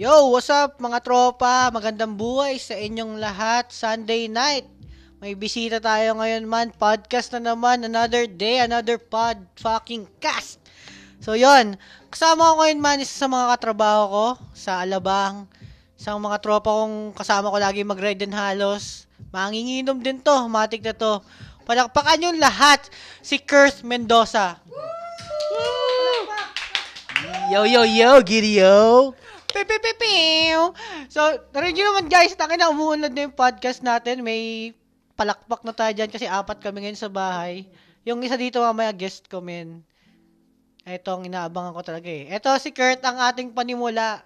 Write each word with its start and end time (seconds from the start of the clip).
Yo, 0.00 0.32
what's 0.32 0.48
up 0.48 0.80
mga 0.80 1.04
tropa? 1.04 1.68
Magandang 1.68 2.16
buhay 2.16 2.56
sa 2.56 2.72
inyong 2.72 3.20
lahat. 3.20 3.68
Sunday 3.68 4.32
night. 4.32 4.64
May 5.20 5.36
bisita 5.36 5.76
tayo 5.76 6.16
ngayon 6.16 6.48
man. 6.48 6.72
Podcast 6.72 7.36
na 7.36 7.52
naman. 7.52 7.84
Another 7.84 8.24
day, 8.24 8.64
another 8.64 8.96
pod 8.96 9.36
fucking 9.60 10.08
cast. 10.16 10.56
So 11.20 11.36
yon, 11.36 11.76
kasama 12.08 12.48
ko 12.48 12.64
ngayon 12.64 12.80
man 12.80 13.04
isa 13.04 13.12
sa 13.12 13.28
mga 13.28 13.52
katrabaho 13.52 14.04
ko 14.08 14.26
sa 14.56 14.80
Alabang. 14.80 15.44
Isang 16.00 16.16
mga 16.16 16.40
tropa 16.40 16.80
kong 16.80 17.12
kasama 17.12 17.52
ko 17.52 17.60
lagi 17.60 17.84
mag-ride 17.84 18.24
din 18.24 18.32
halos. 18.32 19.04
Manginginom 19.36 20.00
din 20.00 20.16
to, 20.24 20.48
matik 20.48 20.80
na 20.80 20.96
to. 20.96 21.20
Palakpakan 21.68 22.24
yung 22.24 22.40
lahat. 22.40 22.88
Si 23.20 23.36
Kurt 23.36 23.84
Mendoza. 23.84 24.64
Yo, 27.52 27.68
yo, 27.68 27.84
yo, 27.84 28.24
Girio! 29.50 29.66
Pipipipiw! 29.66 30.60
So, 31.10 31.20
narinig 31.50 31.82
naman 31.82 32.06
guys, 32.06 32.38
takin 32.38 32.62
na 32.62 32.70
umuunlad 32.70 33.10
na 33.10 33.26
yung 33.26 33.34
podcast 33.34 33.82
natin. 33.82 34.22
May 34.22 34.72
palakpak 35.18 35.66
na 35.66 35.74
tayo 35.74 35.92
dyan 35.92 36.10
kasi 36.10 36.24
apat 36.30 36.62
kami 36.62 36.86
ngayon 36.86 36.98
sa 36.98 37.10
bahay. 37.10 37.66
Yung 38.06 38.22
isa 38.22 38.38
dito 38.38 38.62
mamaya 38.62 38.94
guest 38.94 39.26
ko, 39.26 39.42
men. 39.42 39.82
Ito 40.86 41.20
ang 41.20 41.28
inaabangan 41.28 41.76
ko 41.76 41.82
talaga 41.84 42.08
eh. 42.08 42.30
Ito 42.30 42.56
si 42.56 42.72
Kurt, 42.72 43.04
ang 43.04 43.20
ating 43.20 43.52
panimula. 43.52 44.24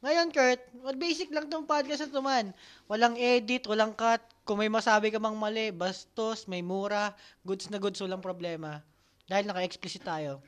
Ngayon, 0.00 0.32
Kurt, 0.32 0.62
basic 0.96 1.28
lang 1.28 1.52
tong 1.52 1.68
podcast 1.68 2.08
na 2.08 2.24
man. 2.24 2.56
Walang 2.88 3.20
edit, 3.20 3.68
walang 3.68 3.92
cut. 3.92 4.22
Kung 4.48 4.64
may 4.64 4.72
masabi 4.72 5.12
ka 5.12 5.20
mang 5.20 5.36
mali, 5.36 5.68
bastos, 5.74 6.48
may 6.48 6.64
mura, 6.64 7.12
goods 7.44 7.68
na 7.68 7.76
goods, 7.76 8.00
walang 8.00 8.24
problema. 8.24 8.80
Dahil 9.28 9.44
naka-explicit 9.44 10.02
tayo. 10.02 10.40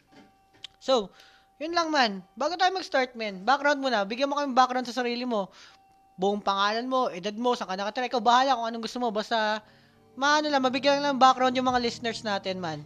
So, 0.80 1.12
yun 1.62 1.70
lang 1.70 1.94
man. 1.94 2.18
Bago 2.34 2.58
tayo 2.58 2.74
mag-start, 2.74 3.14
men, 3.14 3.46
background 3.46 3.78
muna. 3.78 4.02
Bigyan 4.02 4.26
mo 4.26 4.34
kami 4.34 4.50
background 4.50 4.90
sa 4.90 4.98
sarili 4.98 5.22
mo. 5.22 5.46
Buong 6.18 6.42
pangalan 6.42 6.90
mo, 6.90 7.06
edad 7.14 7.34
mo, 7.38 7.54
saan 7.54 7.70
ka 7.70 7.78
nakatira. 7.78 8.10
Ikaw 8.10 8.18
bahala 8.18 8.58
kung 8.58 8.66
anong 8.66 8.84
gusto 8.84 8.98
mo. 8.98 9.14
Basta, 9.14 9.62
maano 10.18 10.50
lang, 10.50 10.58
mabigyan 10.58 10.98
lang 10.98 11.14
ng 11.14 11.22
background 11.22 11.54
yung 11.54 11.70
mga 11.70 11.78
listeners 11.78 12.26
natin, 12.26 12.58
man. 12.58 12.82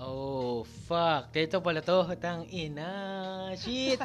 Oh, 0.00 0.64
fuck. 0.88 1.28
Dito 1.34 1.60
pala 1.60 1.84
to. 1.84 2.08
Tang 2.16 2.48
ina. 2.48 3.52
Shit. 3.58 4.00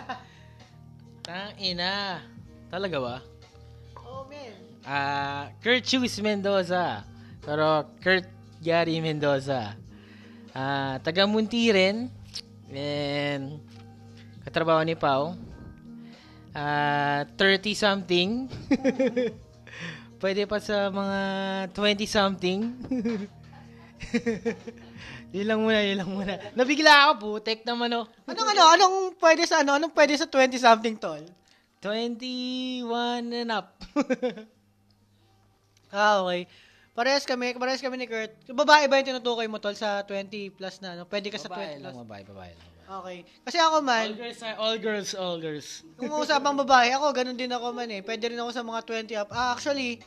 Tang 1.26 1.56
ina. 1.56 2.20
Talaga 2.68 2.98
ba? 3.00 3.16
Oh, 4.04 4.28
men. 4.28 4.52
Ah, 4.84 5.54
Kurt 5.64 5.88
Hughes 5.88 6.20
Mendoza. 6.20 7.08
Pero 7.40 7.88
Kurt 8.04 8.28
Gary 8.60 9.00
Mendoza. 9.00 9.78
Ah, 10.52 11.00
taga 11.00 11.24
Muntiren. 11.24 12.12
And 12.76 13.65
katrabaho 14.56 14.88
ni 14.88 14.96
Pau. 14.96 15.36
Ah, 16.56 17.28
30 17.36 17.76
something. 17.76 18.48
Pwede 20.24 20.48
pa 20.48 20.64
sa 20.64 20.88
mga 20.88 21.20
20 21.76 22.08
something. 22.08 22.64
yun 25.36 25.48
lang 25.52 25.60
muna, 25.60 25.84
yun 25.84 26.00
lang 26.00 26.08
muna. 26.08 26.40
Nabigla 26.56 27.04
ako, 27.04 27.36
putek 27.36 27.68
naman 27.68 28.00
oh. 28.00 28.08
Anong 28.32 28.50
ano, 28.56 28.64
anong 28.80 28.96
pwede 29.20 29.44
sa 29.44 29.60
ano, 29.60 29.76
anong 29.76 29.92
pwede 29.92 30.16
sa 30.16 30.32
20 30.32 30.56
something 30.56 30.96
tol? 30.96 31.20
21 31.84 32.88
and 33.36 33.52
up. 33.52 33.76
Ah, 35.96 36.28
okay. 36.28 36.44
Parehas 36.92 37.24
kami, 37.24 37.56
parehas 37.56 37.80
kami 37.80 37.96
ni 37.96 38.04
Kurt. 38.04 38.36
Babae 38.52 38.92
ba 38.92 39.00
yung 39.00 39.08
tinutukoy 39.08 39.48
mo 39.48 39.64
tol 39.64 39.80
sa 39.80 40.04
20 40.04 40.52
plus 40.52 40.84
na 40.84 40.92
ano? 40.92 41.08
Pwede 41.08 41.32
ka 41.32 41.40
sa 41.40 41.48
20 41.48 41.56
babae 41.56 41.76
plus. 41.80 41.84
lang, 41.88 41.96
babae, 42.04 42.24
babae 42.28 42.52
lang. 42.52 42.75
Okay. 42.86 43.26
Kasi 43.42 43.58
ako 43.58 43.82
man, 43.82 44.14
All 44.14 44.20
girls, 44.22 44.40
ah, 44.46 44.56
all 44.62 44.78
girls, 44.78 45.10
all 45.18 45.38
girls. 45.42 45.68
Kung 45.98 46.14
usapang 46.22 46.54
babae, 46.54 46.94
ako, 46.94 47.18
ganun 47.18 47.38
din 47.38 47.50
ako 47.50 47.74
man 47.74 47.90
eh. 47.90 48.06
Pwede 48.06 48.30
rin 48.30 48.38
ako 48.38 48.54
sa 48.54 48.62
mga 48.62 48.82
20 49.10 49.22
up. 49.26 49.30
Ah, 49.34 49.58
actually, 49.58 49.98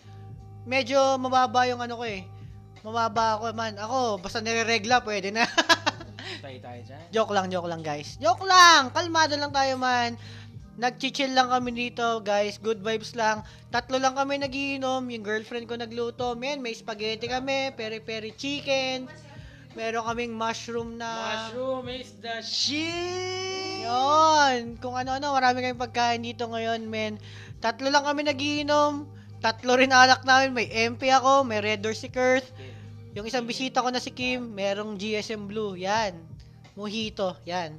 medyo 0.62 1.19
mababa 1.19 1.67
yung 1.67 1.83
ano 1.83 1.99
ko 1.99 2.06
eh. 2.06 2.23
Mababa 2.87 3.34
ako 3.34 3.51
man. 3.51 3.75
Ako, 3.75 4.22
basta 4.22 4.39
nireregla, 4.39 5.03
pwede 5.03 5.34
na. 5.34 5.43
Tayo 6.44 6.59
tayo 6.62 6.81
dyan. 6.87 7.03
joke 7.11 7.34
lang, 7.34 7.47
joke 7.50 7.66
lang 7.66 7.83
guys. 7.83 8.15
Joke 8.22 8.47
lang! 8.47 8.95
Kalmado 8.95 9.34
lang 9.34 9.50
tayo 9.50 9.75
man. 9.75 10.15
Nag-chill 10.78 11.34
lang 11.34 11.50
kami 11.50 11.75
dito, 11.75 12.22
guys. 12.22 12.55
Good 12.62 12.87
vibes 12.87 13.19
lang. 13.19 13.43
Tatlo 13.75 13.99
lang 13.99 14.15
kami 14.15 14.39
nagiinom. 14.39 15.10
Yung 15.10 15.25
girlfriend 15.27 15.66
ko 15.66 15.75
nagluto. 15.75 16.39
Men, 16.39 16.62
may 16.62 16.71
spaghetti 16.71 17.27
kami, 17.27 17.75
peri-peri 17.75 18.31
chicken. 18.39 19.10
Meron 19.78 20.03
kaming 20.11 20.34
mushroom 20.34 20.99
na... 20.99 21.06
Mushroom 21.55 21.87
is 21.87 22.11
the 22.19 22.43
shit! 22.43 23.87
Yun. 23.87 24.75
Kung 24.83 24.99
ano-ano, 24.99 25.31
marami 25.31 25.62
kayong 25.62 25.78
pagkain 25.78 26.27
dito 26.27 26.50
ngayon, 26.50 26.83
men. 26.91 27.15
Tatlo 27.62 27.87
lang 27.87 28.03
kami 28.03 28.27
nagiinom. 28.27 29.06
Tatlo 29.39 29.78
rin 29.78 29.94
alak 29.94 30.27
namin. 30.27 30.50
May 30.50 30.66
MP 30.66 31.15
ako, 31.15 31.47
may 31.47 31.62
Red 31.62 31.87
Door 31.87 31.94
si 31.94 32.11
Kurt. 32.11 32.43
Yung 33.15 33.31
isang 33.31 33.47
bisita 33.47 33.78
ko 33.78 33.94
na 33.94 34.03
si 34.03 34.11
Kim, 34.11 34.50
merong 34.50 34.99
GSM 34.99 35.47
Blue. 35.47 35.78
Yan. 35.78 36.19
Mojito. 36.75 37.39
Yan. 37.47 37.78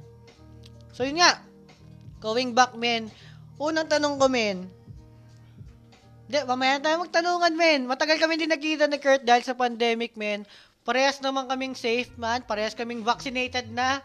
So, 0.96 1.04
yun 1.04 1.20
nga. 1.20 1.44
Going 2.24 2.56
back, 2.56 2.80
men. 2.80 3.12
Unang 3.60 3.92
tanong 3.92 4.16
ko, 4.16 4.24
men. 4.32 4.72
Di, 6.32 6.48
mamaya 6.48 6.80
tayo 6.80 7.04
magtanungan, 7.04 7.52
men. 7.52 7.84
Matagal 7.84 8.16
kami 8.16 8.40
din 8.40 8.48
nakita 8.48 8.88
ni 8.88 8.96
Kurt 8.96 9.20
dahil 9.20 9.44
sa 9.44 9.52
pandemic, 9.52 10.16
men. 10.16 10.48
Parehas 10.82 11.20
naman 11.20 11.46
kaming 11.46 11.76
safe, 11.76 12.10
man. 12.16 12.40
Parehas 12.44 12.72
kaming 12.72 13.04
vaccinated 13.04 13.68
na. 13.68 14.00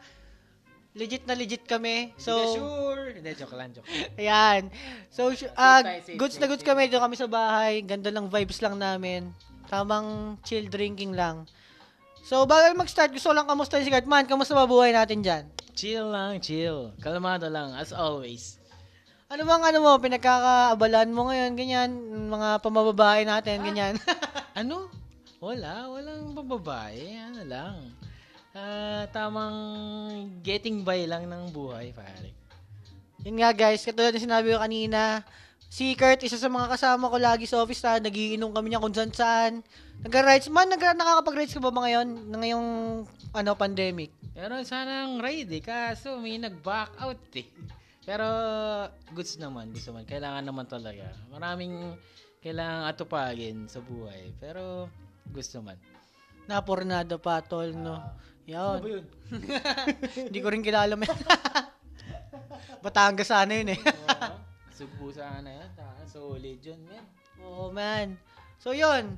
Legit 0.96 1.28
na 1.28 1.36
legit 1.36 1.64
kami. 1.68 2.16
So, 2.16 2.32
So, 2.36 2.56
sure. 2.56 3.04
Hindi, 3.16 3.36
joke 3.36 3.56
lang, 3.56 3.76
joke. 3.76 3.88
Ayan. 4.20 4.72
So, 5.12 5.32
ah, 5.56 5.84
safe, 5.84 6.16
goods 6.16 6.40
na 6.40 6.48
goods 6.48 6.64
kami. 6.64 6.88
Doon 6.88 7.12
kami 7.12 7.16
sa 7.20 7.28
bahay. 7.28 7.84
Ganda 7.84 8.12
lang 8.12 8.32
vibes 8.32 8.64
lang 8.64 8.80
namin. 8.80 9.32
Tamang 9.68 10.40
chill 10.48 10.72
drinking 10.72 11.12
lang. 11.12 11.48
So, 12.26 12.48
bago 12.50 12.74
mag-start, 12.74 13.14
gusto 13.14 13.30
lang 13.36 13.46
kamusta 13.46 13.78
si 13.84 13.92
Kurt. 13.92 14.08
Man, 14.10 14.26
kamusta 14.26 14.58
ba 14.58 14.66
buhay 14.66 14.90
natin 14.90 15.22
dyan? 15.22 15.44
Chill 15.78 16.10
lang, 16.10 16.40
chill. 16.42 16.96
Kalmado 16.98 17.52
lang, 17.52 17.76
as 17.78 17.94
always. 17.94 18.58
Ano 19.30 19.46
bang 19.46 19.62
ano 19.62 19.78
mo, 19.82 19.92
pinagkakaabalan 20.02 21.10
mo 21.14 21.30
ngayon, 21.30 21.52
ganyan, 21.54 21.90
mga 22.30 22.62
pamababae 22.66 23.26
natin, 23.26 23.62
ganyan. 23.62 23.94
Ano? 24.56 24.88
Wala, 25.44 25.92
walang 25.92 26.32
bababae. 26.32 27.20
Ano 27.20 27.42
lang. 27.44 27.78
Ah, 28.56 29.04
tamang 29.12 29.58
getting 30.40 30.88
by 30.88 31.04
lang 31.04 31.28
ng 31.28 31.52
buhay, 31.52 31.92
pare. 31.92 32.32
Yun 33.28 33.44
nga 33.44 33.52
guys, 33.52 33.84
katulad 33.84 34.16
ng 34.16 34.24
sinabi 34.24 34.56
ko 34.56 34.64
kanina, 34.64 35.26
si 35.68 35.92
Kurt, 35.98 36.24
isa 36.24 36.40
sa 36.40 36.48
mga 36.48 36.72
kasama 36.72 37.12
ko 37.12 37.18
lagi 37.20 37.44
sa 37.44 37.60
office 37.60 37.84
na 37.84 38.00
nagiinom 38.00 38.56
kami 38.56 38.72
niya 38.72 38.80
kung 38.80 38.96
saan 38.96 39.12
saan. 39.12 39.54
Nag-rides, 40.08 40.48
man, 40.54 40.72
nag 40.72 40.80
nakakapag-rides 40.80 41.58
ka 41.58 41.60
ba 41.60 41.74
ba 41.74 41.84
ngayon, 41.84 42.32
na 42.32 42.38
ngayong 42.40 42.70
ano, 43.36 43.52
pandemic? 43.60 44.14
Pero 44.32 44.56
sanang 44.64 45.20
ride 45.20 45.60
eh, 45.60 45.64
kaso 45.64 46.16
may 46.22 46.40
nag-back 46.40 46.96
out 47.02 47.20
eh. 47.36 47.48
Pero 48.06 48.28
goods 49.12 49.36
naman, 49.42 49.74
gusto 49.74 49.90
man. 49.90 50.06
Kailangan 50.06 50.46
naman 50.46 50.70
talaga. 50.70 51.10
Maraming 51.34 51.98
kailangan 52.46 52.86
atupagin 52.94 53.66
sa 53.66 53.82
buhay. 53.82 54.30
Pero 54.38 54.88
gusto 55.30 55.62
man. 55.62 55.78
Napornado 56.46 57.18
pa, 57.18 57.42
tol, 57.42 57.74
no? 57.74 57.98
Yan. 58.46 58.78
Ano 58.78 58.88
yun? 58.88 59.06
Hindi 60.30 60.40
ko 60.40 60.48
rin 60.54 60.62
kilala, 60.62 60.94
men. 60.94 61.10
Batangas 62.86 63.34
sana 63.34 63.58
yun 63.58 63.74
eh. 63.74 63.80
Sugpo 64.78 65.10
sana 65.10 65.50
yan. 65.50 65.70
taka, 65.74 66.06
Solid 66.06 66.62
yun, 66.62 66.82
men. 66.86 67.02
Oo, 67.42 67.74
man. 67.74 68.14
So, 68.62 68.78
yun. 68.78 69.18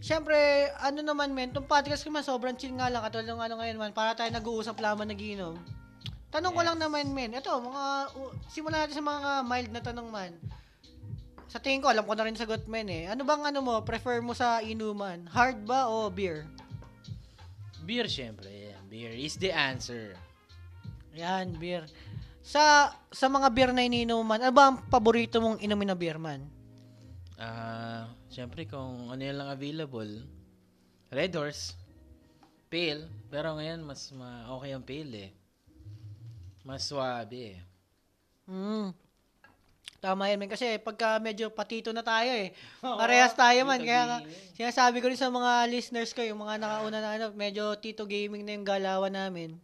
Siyempre, 0.00 0.72
ano 0.80 1.04
naman, 1.04 1.36
men, 1.36 1.52
itong 1.52 1.68
podcast 1.68 2.00
ko 2.00 2.08
man, 2.08 2.24
sobrang 2.24 2.56
chill 2.56 2.72
nga 2.72 2.88
lang. 2.88 3.04
Katulad 3.04 3.28
ng 3.28 3.42
ano 3.42 3.54
ngayon, 3.60 3.76
man, 3.76 3.92
para 3.92 4.16
tayo 4.16 4.32
nag-uusap 4.32 4.80
laman 4.80 5.12
nagiinom. 5.12 5.56
Tanong 6.32 6.52
ko 6.52 6.60
Yes. 6.64 6.68
lang 6.72 6.78
naman, 6.80 7.12
men. 7.12 7.36
Ito, 7.36 7.60
mga, 7.60 7.84
uh, 8.16 8.32
simulan 8.48 8.84
natin 8.84 8.96
sa 8.96 9.04
mga 9.04 9.30
mild 9.44 9.70
na 9.72 9.82
tanong, 9.84 10.08
man. 10.08 10.32
Sa 11.56 11.64
tingin 11.64 11.80
ko, 11.80 11.88
alam 11.88 12.04
ko 12.04 12.12
na 12.12 12.28
rin 12.28 12.36
sagot, 12.36 12.68
men, 12.68 12.84
eh. 12.92 13.08
Ano 13.08 13.24
bang, 13.24 13.48
ano 13.48 13.64
mo, 13.64 13.80
prefer 13.80 14.20
mo 14.20 14.36
sa 14.36 14.60
inuman? 14.60 15.24
Hard 15.32 15.64
ba 15.64 15.88
o 15.88 16.12
beer? 16.12 16.44
Beer, 17.80 18.04
syempre. 18.12 18.76
Beer 18.92 19.16
is 19.16 19.40
the 19.40 19.48
answer. 19.48 20.12
Yan, 21.16 21.56
beer. 21.56 21.88
Sa 22.44 22.92
sa 23.08 23.32
mga 23.32 23.48
beer 23.56 23.72
na 23.72 23.88
iniinuman, 23.88 24.36
ano 24.36 24.52
ba 24.52 24.68
ang 24.68 24.84
paborito 24.92 25.40
mong 25.40 25.64
inumin 25.64 25.88
na 25.88 25.96
beer, 25.96 26.20
man? 26.20 26.44
Ah, 27.40 28.04
syempre 28.28 28.68
kung 28.68 29.08
ano 29.08 29.22
yan 29.24 29.40
lang 29.40 29.48
available. 29.48 30.28
Red 31.08 31.32
Horse. 31.40 31.72
Pale. 32.68 33.08
Pero 33.32 33.56
ngayon, 33.56 33.80
mas 33.80 34.12
ma 34.12 34.44
okay 34.60 34.76
ang 34.76 34.84
pale 34.84 35.32
eh. 35.32 35.32
Mas 36.68 36.84
swabe 36.84 37.56
eh. 37.56 37.60
Mm. 38.44 39.05
Tama 39.96 40.28
yan, 40.28 40.38
men. 40.38 40.50
Kasi 40.52 40.76
pagka 40.78 41.18
medyo 41.18 41.48
patito 41.50 41.90
na 41.90 42.04
tayo 42.04 42.28
eh. 42.28 42.52
Parehas 42.78 43.32
tayo 43.32 43.64
man. 43.64 43.80
Tito 43.80 43.88
Kaya 43.90 44.02
gaming. 44.22 44.54
sinasabi 44.54 44.96
ko 45.02 45.06
rin 45.08 45.18
sa 45.18 45.32
mga 45.32 45.66
listeners 45.72 46.12
ko, 46.12 46.20
yung 46.22 46.38
mga 46.38 46.62
nakauna 46.62 46.98
na 47.00 47.10
ano, 47.16 47.26
medyo 47.32 47.74
tito 47.80 48.04
gaming 48.06 48.44
na 48.44 48.54
yung 48.54 48.66
galawan 48.66 49.10
namin. 49.12 49.56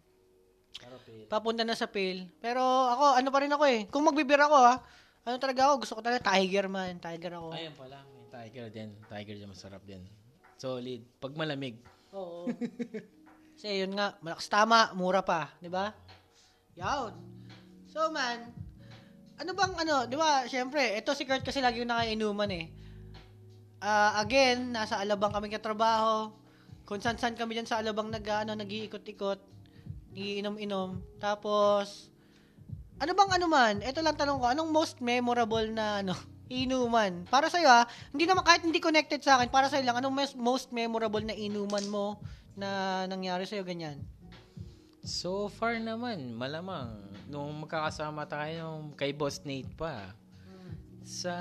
Papunta 1.29 1.63
na 1.63 1.79
sa 1.79 1.87
pail. 1.87 2.29
Pero 2.43 2.61
ako, 2.65 3.05
ano 3.23 3.29
pa 3.31 3.39
rin 3.41 3.53
ako 3.53 3.65
eh. 3.69 3.81
Kung 3.89 4.05
magbibir 4.05 4.41
ako 4.41 4.57
ha, 4.57 4.75
ano 5.23 5.37
talaga 5.39 5.71
ako, 5.71 5.75
gusto 5.87 5.95
ko 5.97 6.03
talaga 6.03 6.35
tiger 6.35 6.67
man. 6.67 6.99
Tiger 6.99 7.39
ako. 7.39 7.55
Ayun 7.55 7.75
pala, 7.79 8.03
may 8.11 8.27
tiger 8.29 8.67
din. 8.73 8.91
Tiger 9.07 9.37
din 9.39 9.49
masarap 9.49 9.83
din. 9.87 10.03
Solid. 10.59 11.07
Pag 11.23 11.39
malamig. 11.39 11.79
Oo. 12.13 12.51
Kasi 13.55 13.87
yun 13.87 13.95
nga, 13.95 14.19
malakas 14.19 14.51
tama, 14.51 14.91
mura 14.99 15.23
pa, 15.23 15.55
di 15.63 15.71
ba? 15.71 15.95
Yawn. 16.75 17.15
So 17.87 18.11
man, 18.11 18.51
ano 19.43 19.59
bang 19.59 19.75
ano, 19.75 20.07
di 20.07 20.15
ba, 20.15 20.47
syempre, 20.47 20.95
ito 20.95 21.11
si 21.19 21.27
Kurt 21.27 21.43
kasi 21.43 21.59
lagi 21.59 21.83
yung 21.83 21.91
nakainuman 21.91 22.47
eh. 22.55 22.71
Ah, 23.83 24.23
again, 24.23 24.71
nasa 24.71 25.03
Alabang 25.03 25.35
kami 25.35 25.51
katrabaho. 25.51 26.31
Kung 26.87 27.03
saan-saan 27.03 27.35
kami 27.35 27.59
dyan 27.59 27.67
sa 27.67 27.83
Alabang 27.83 28.07
nag, 28.07 28.23
ano, 28.23 28.55
nag-iikot-ikot. 28.55 29.43
Iinom-inom. 30.15 31.19
Tapos, 31.19 32.07
ano 33.03 33.11
bang 33.19 33.31
ano 33.35 33.47
man? 33.51 33.75
Ito 33.83 33.99
lang 33.99 34.15
tanong 34.15 34.39
ko, 34.39 34.47
anong 34.47 34.71
most 34.71 35.03
memorable 35.03 35.67
na 35.75 36.07
ano, 36.07 36.15
inuman? 36.63 37.27
Para 37.27 37.51
sa'yo 37.51 37.67
ha, 37.67 37.83
hindi 38.15 38.31
naman 38.31 38.47
kahit 38.47 38.63
hindi 38.63 38.79
connected 38.79 39.27
sa 39.27 39.43
akin, 39.43 39.51
para 39.51 39.67
sa'yo 39.67 39.83
lang, 39.83 39.99
anong 39.99 40.39
most 40.39 40.71
memorable 40.71 41.27
na 41.27 41.35
inuman 41.35 41.83
mo 41.91 42.23
na 42.55 43.03
nangyari 43.11 43.43
sa'yo 43.43 43.67
ganyan? 43.67 43.99
So 45.03 45.51
far 45.51 45.83
naman, 45.83 46.31
malamang, 46.39 46.95
nung 47.27 47.67
magkakasama 47.67 48.23
tayo 48.31 48.95
kay 48.95 49.11
Boss 49.11 49.43
Nate 49.43 49.75
pa, 49.75 50.15
sa, 51.03 51.35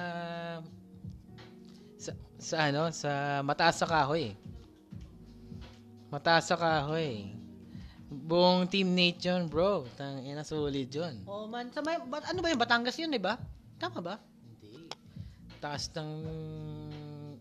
sa, 1.94 2.12
sa 2.42 2.56
ano, 2.74 2.90
sa 2.90 3.46
mataas 3.46 3.78
sa 3.78 3.86
kahoy. 3.86 4.34
Mataas 6.10 6.50
sa 6.50 6.58
kahoy. 6.58 7.38
Buong 8.10 8.66
team 8.66 8.98
Nate 8.98 9.30
yun, 9.30 9.46
bro. 9.46 9.86
Tang 9.94 10.25
ina 10.25 10.42
solid 10.42 10.90
yun. 10.90 11.22
Oh 11.30 11.46
man, 11.46 11.69
sa 11.69 11.86
may, 11.86 12.02
bat, 12.02 12.25
ano 12.34 12.42
ba 12.42 12.50
yun? 12.50 12.58
Batangas 12.58 12.98
yun, 12.98 13.13
di 13.13 13.22
ba? 13.22 13.38
Tama 13.78 14.02
ba? 14.02 14.18
Hindi. 14.58 14.90
Taas 15.62 15.86
ng... 15.94 16.12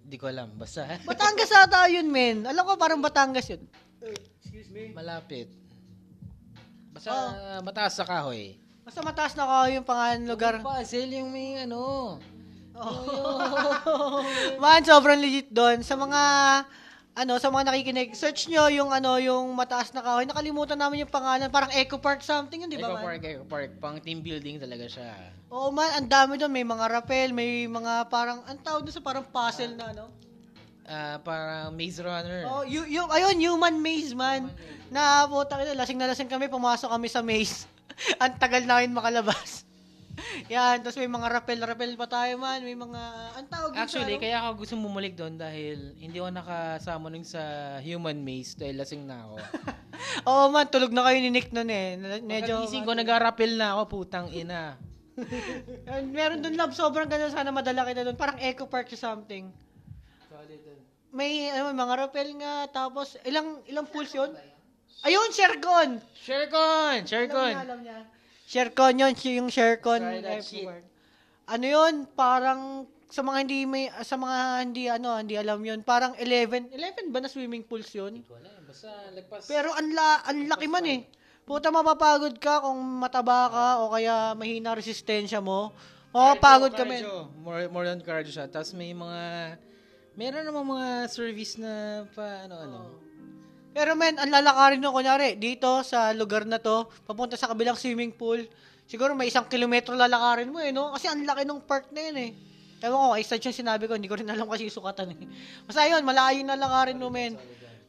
Di 0.05 0.20
ko 0.20 0.28
alam. 0.28 0.52
Basta, 0.52 0.84
Batangas 1.08 1.49
ata 1.49 1.88
yun, 1.88 2.12
men. 2.12 2.44
Alam 2.44 2.69
ko 2.69 2.76
parang 2.76 3.00
Batangas 3.00 3.49
yun. 3.49 3.64
malapit. 4.93 5.49
Basta, 6.90 7.10
Oh. 7.10 7.62
mataas 7.62 7.94
sa 7.94 8.04
kahoy. 8.04 8.58
Basta 8.82 9.00
mataas 9.00 9.32
na 9.38 9.46
kayo 9.46 9.78
yung 9.78 9.87
pangalan 9.87 10.19
ng 10.20 10.28
lugar. 10.28 10.58
Yung 10.58 10.66
puzzle, 10.66 11.10
yung 11.14 11.31
may 11.31 11.62
ano. 11.62 12.19
Man, 14.62 14.82
sobrang 14.82 15.20
legit 15.20 15.52
doon. 15.52 15.84
Sa 15.84 15.94
mga, 15.94 16.20
ano, 17.14 17.37
sa 17.38 17.52
mga 17.52 17.70
nakikinig, 17.70 18.16
search 18.16 18.48
nyo 18.48 18.66
yung, 18.72 18.90
ano, 18.90 19.20
yung 19.20 19.52
mataas 19.52 19.92
na 19.92 20.02
kahoy. 20.02 20.26
Nakalimutan 20.26 20.81
namin 20.81 21.06
yung 21.06 21.12
pangalan. 21.12 21.52
Parang 21.52 21.70
Eco 21.70 22.00
Park 22.00 22.25
something 22.25 22.64
yun, 22.64 22.70
di 22.72 22.81
ba, 22.81 22.90
Eco? 22.90 23.04
Park, 23.04 23.22
Eco 23.22 23.44
Park. 23.46 23.70
Pang 23.78 24.00
team 24.00 24.25
building 24.25 24.58
talaga 24.58 24.88
siya. 24.88 25.12
Oo, 25.52 25.70
man. 25.70 25.93
Ang 25.94 26.08
dami 26.08 26.34
doon. 26.34 26.50
May 26.50 26.64
mga 26.64 26.84
rappel, 26.88 27.31
may 27.31 27.69
mga 27.69 28.08
parang, 28.08 28.43
ang 28.48 28.58
tawag 28.58 28.82
doon 28.82 28.96
sa 28.96 29.04
parang 29.04 29.22
puzzle 29.22 29.76
na, 29.76 29.93
ano? 29.93 30.10
Ah, 30.88 31.23
para 31.23 31.71
Maze 31.71 32.03
Runner. 32.03 32.43
Oh, 32.50 32.65
yung, 32.67 32.87
yung, 32.91 33.09
ayun, 33.12 33.37
human 33.38 33.77
maze, 33.79 34.11
man. 34.17 34.50
Na, 34.91 35.27
puta 35.31 35.55
ka 35.55 35.62
lasing 35.62 35.99
na 36.00 36.11
lasing 36.11 36.27
kami, 36.27 36.50
pumasok 36.50 36.91
kami 36.91 37.06
sa 37.06 37.23
maze. 37.23 37.71
ang 38.23 38.35
tagal 38.41 38.65
namin 38.65 38.91
makalabas. 38.91 39.69
Yan, 40.53 40.82
tapos 40.82 40.99
may 40.99 41.09
mga 41.09 41.27
rappel-rappel 41.31 41.93
pa 41.97 42.06
tayo, 42.11 42.37
man. 42.37 42.61
May 42.61 42.77
mga, 42.77 43.00
ang 43.38 43.47
tawag 43.49 43.73
Actually, 43.79 44.19
ano? 44.19 44.23
kaya 44.23 44.37
ako 44.43 44.50
gusto 44.65 44.75
bumalik 44.77 45.15
doon 45.17 45.38
dahil 45.38 45.97
hindi 45.97 46.19
ako 46.21 46.31
nakasama 46.35 47.06
nung 47.09 47.25
sa 47.25 47.41
Human 47.81 48.21
Maze 48.21 48.59
dahil 48.59 48.77
lasing 48.81 49.06
na 49.06 49.25
ako. 49.25 49.35
Oo, 50.29 50.44
man, 50.50 50.67
tulog 50.69 50.93
na 50.93 51.06
kayo 51.06 51.19
ni 51.23 51.31
Nick 51.32 51.55
nun 51.55 51.71
eh. 51.71 51.97
Na- 51.97 52.21
Medyo, 52.21 52.67
Pagkagising 52.67 52.85
ko, 52.85 52.93
nag-rappel 52.97 53.53
na 53.56 53.79
ako, 53.79 53.82
putang 54.00 54.29
ina. 54.32 54.77
Eh, 55.21 56.03
meron 56.09 56.41
doon 56.41 56.56
love, 56.56 56.73
sobrang 56.73 57.05
ganda 57.05 57.29
sana 57.29 57.53
madala 57.53 57.85
kita 57.85 58.09
doon. 58.09 58.17
Parang 58.17 58.41
Eco 58.41 58.65
Park 58.67 58.88
or 58.93 58.99
something. 59.00 59.53
May 61.10 61.50
ano, 61.50 61.74
mga 61.74 61.94
rappel 62.06 62.28
nga, 62.38 62.70
tapos 62.70 63.18
ilang 63.26 63.58
ilang 63.66 63.86
pools 63.90 64.14
yun? 64.14 64.30
Ayun, 65.02 65.32
Shercon! 65.32 65.96
Sharecon! 66.12 67.08
Sharecon! 67.08 67.54
Alam 67.56 67.56
niya, 67.56 67.66
alam 67.66 67.80
niya. 67.82 67.98
Shercon 68.50 68.94
yun, 69.00 69.12
yung 69.16 69.50
Shercon. 69.50 70.02
Ano 71.50 71.64
yun, 71.66 72.06
parang 72.14 72.86
sa 73.10 73.26
mga 73.26 73.38
hindi 73.42 73.66
may 73.66 73.90
sa 74.06 74.14
mga 74.14 74.36
hindi 74.62 74.86
ano, 74.86 75.18
hindi 75.18 75.34
alam 75.34 75.58
yun, 75.58 75.82
parang 75.82 76.14
11, 76.14 76.70
11 76.70 77.10
ba 77.10 77.18
na 77.18 77.26
swimming 77.26 77.66
pools 77.66 77.90
yun? 77.90 78.22
Wala, 78.30 78.50
basta 78.62 78.90
lagpas. 79.10 79.50
Pero 79.50 79.74
ang 79.74 79.90
la, 79.90 80.22
ang 80.22 80.46
laki 80.46 80.66
man 80.70 80.86
eh. 80.86 81.00
Puta 81.42 81.74
mapapagod 81.74 82.38
ka 82.38 82.62
kung 82.62 82.78
mataba 83.02 83.50
ka 83.50 83.66
o 83.82 83.90
kaya 83.90 84.38
mahina 84.38 84.78
resistensya 84.78 85.42
mo. 85.42 85.74
Mapapagod 86.14 86.70
ka 86.70 86.86
men. 86.86 87.02
More, 87.42 87.66
more 87.66 87.86
than 87.90 87.98
cardio 87.98 88.30
siya. 88.30 88.46
Tapos 88.46 88.70
may 88.78 88.94
mga, 88.94 89.58
meron 90.18 90.46
namang 90.46 90.66
mga 90.76 90.88
service 91.10 91.58
na 91.60 92.04
pa, 92.10 92.46
ano, 92.46 92.56
ano. 92.58 92.80
Pero 93.70 93.94
men, 93.94 94.18
ang 94.18 94.30
lalakarin 94.30 94.82
mo, 94.82 94.90
kunyari, 94.90 95.38
dito 95.38 95.86
sa 95.86 96.10
lugar 96.10 96.42
na 96.42 96.58
to, 96.58 96.90
papunta 97.06 97.38
sa 97.38 97.46
kabilang 97.46 97.78
swimming 97.78 98.10
pool, 98.10 98.42
siguro 98.90 99.14
may 99.14 99.30
isang 99.30 99.46
kilometro 99.46 99.94
lalakarin 99.94 100.50
mo 100.50 100.58
eh, 100.58 100.74
no? 100.74 100.90
Kasi 100.90 101.06
ang 101.06 101.22
laki 101.22 101.46
ng 101.46 101.62
park 101.62 101.94
na 101.94 102.10
yun 102.10 102.16
eh. 102.18 102.30
Ewan 102.80 102.98
ko, 102.98 103.08
ay 103.14 103.22
yung 103.22 103.54
sinabi 103.54 103.84
ko, 103.86 103.94
hindi 103.94 104.10
ko 104.10 104.18
rin 104.18 104.26
alam 104.26 104.48
kasi 104.50 104.66
yung 104.66 104.74
sukatan 104.74 105.14
eh. 105.14 105.28
Basta 105.68 105.86
yun, 105.86 106.02
malayo 106.02 106.40
na 106.42 106.58
lalakarin 106.58 106.98
mo, 106.98 107.12
men. 107.12 107.38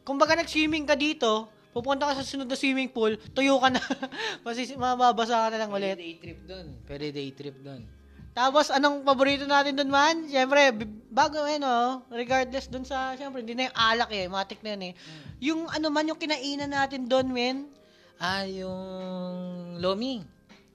Kung 0.06 0.18
baga 0.20 0.38
nag-swimming 0.38 0.86
ka 0.86 0.94
dito, 0.94 1.50
pupunta 1.72 2.06
ka 2.12 2.20
sa 2.20 2.22
sunod 2.22 2.46
na 2.46 2.54
swimming 2.54 2.92
pool, 2.92 3.16
tuyo 3.32 3.56
ka 3.58 3.72
na. 3.72 3.80
Kasi 4.44 4.76
mababasa 4.76 5.48
ka 5.48 5.56
na 5.56 5.58
lang 5.64 5.70
Pwede 5.72 5.94
ulit. 5.94 5.98
day 5.98 6.14
trip 6.20 6.40
doon. 6.44 6.66
Pwede 6.84 7.06
day 7.10 7.28
trip 7.32 7.56
doon. 7.64 8.01
Tapos, 8.32 8.72
anong 8.72 9.04
paborito 9.04 9.44
natin 9.44 9.76
dun 9.76 9.92
man? 9.92 10.24
Siyempre, 10.24 10.72
bago 11.12 11.44
eh, 11.44 11.60
no? 11.60 12.00
Regardless 12.08 12.72
dun 12.72 12.88
sa, 12.88 13.12
siyempre, 13.12 13.44
hindi 13.44 13.52
na 13.52 13.68
yung 13.68 13.76
alak 13.76 14.10
eh. 14.16 14.24
Matik 14.24 14.64
na 14.64 14.72
yun 14.72 14.82
eh. 14.88 14.92
Yung 15.44 15.60
ano 15.68 15.92
man, 15.92 16.08
yung 16.08 16.16
kinainan 16.16 16.72
natin 16.72 17.04
dun, 17.04 17.28
men. 17.28 17.68
Ah, 18.16 18.48
yung 18.48 19.76
Lomi. 19.76 20.24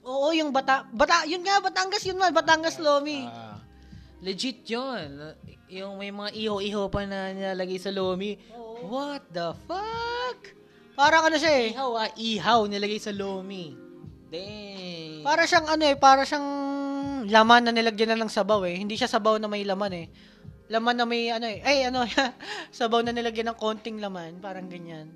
Oo, 0.06 0.30
yung 0.30 0.54
bata, 0.54 0.86
bata, 0.94 1.26
yun 1.26 1.42
nga, 1.42 1.58
Batangas 1.58 2.06
yun 2.06 2.16
man, 2.16 2.30
Batangas 2.30 2.78
Lomi. 2.78 3.26
Ah, 3.26 3.58
legit 4.22 4.62
yun. 4.70 5.34
Yung 5.68 5.98
may 5.98 6.14
mga 6.14 6.30
iho-iho 6.38 6.86
pa 6.88 7.04
na 7.10 7.34
nilalagay 7.34 7.82
sa 7.82 7.90
Lomi. 7.90 8.38
Oo. 8.54 8.86
What 8.86 9.26
the 9.34 9.52
fuck? 9.66 10.40
Parang 10.94 11.26
ano 11.26 11.36
siya 11.36 11.52
eh. 11.58 11.66
Ihaw 11.74 11.92
ah, 11.98 12.10
ihaw 12.14 12.60
nilagay 12.70 13.02
sa 13.02 13.10
Lomi. 13.10 13.74
Dang. 14.28 15.24
Para 15.24 15.42
siyang 15.48 15.66
ano 15.66 15.82
eh, 15.88 15.96
para 15.96 16.22
siyang 16.22 16.48
laman 17.28 17.68
na 17.68 17.72
nilagyan 17.72 18.16
na 18.16 18.24
ng 18.24 18.32
sabaw 18.32 18.64
eh. 18.64 18.80
Hindi 18.80 18.96
siya 18.96 19.06
sabaw 19.06 19.36
na 19.36 19.46
may 19.46 19.62
laman 19.62 19.92
eh. 19.94 20.06
Laman 20.72 20.96
na 20.96 21.04
may 21.04 21.28
ano 21.32 21.46
eh. 21.48 21.60
Ay, 21.64 21.88
ano, 21.88 22.04
sabaw 22.80 23.04
na 23.04 23.12
nilagyan 23.12 23.52
ng 23.52 23.58
konting 23.60 24.00
laman. 24.00 24.40
Parang 24.40 24.66
ganyan. 24.66 25.12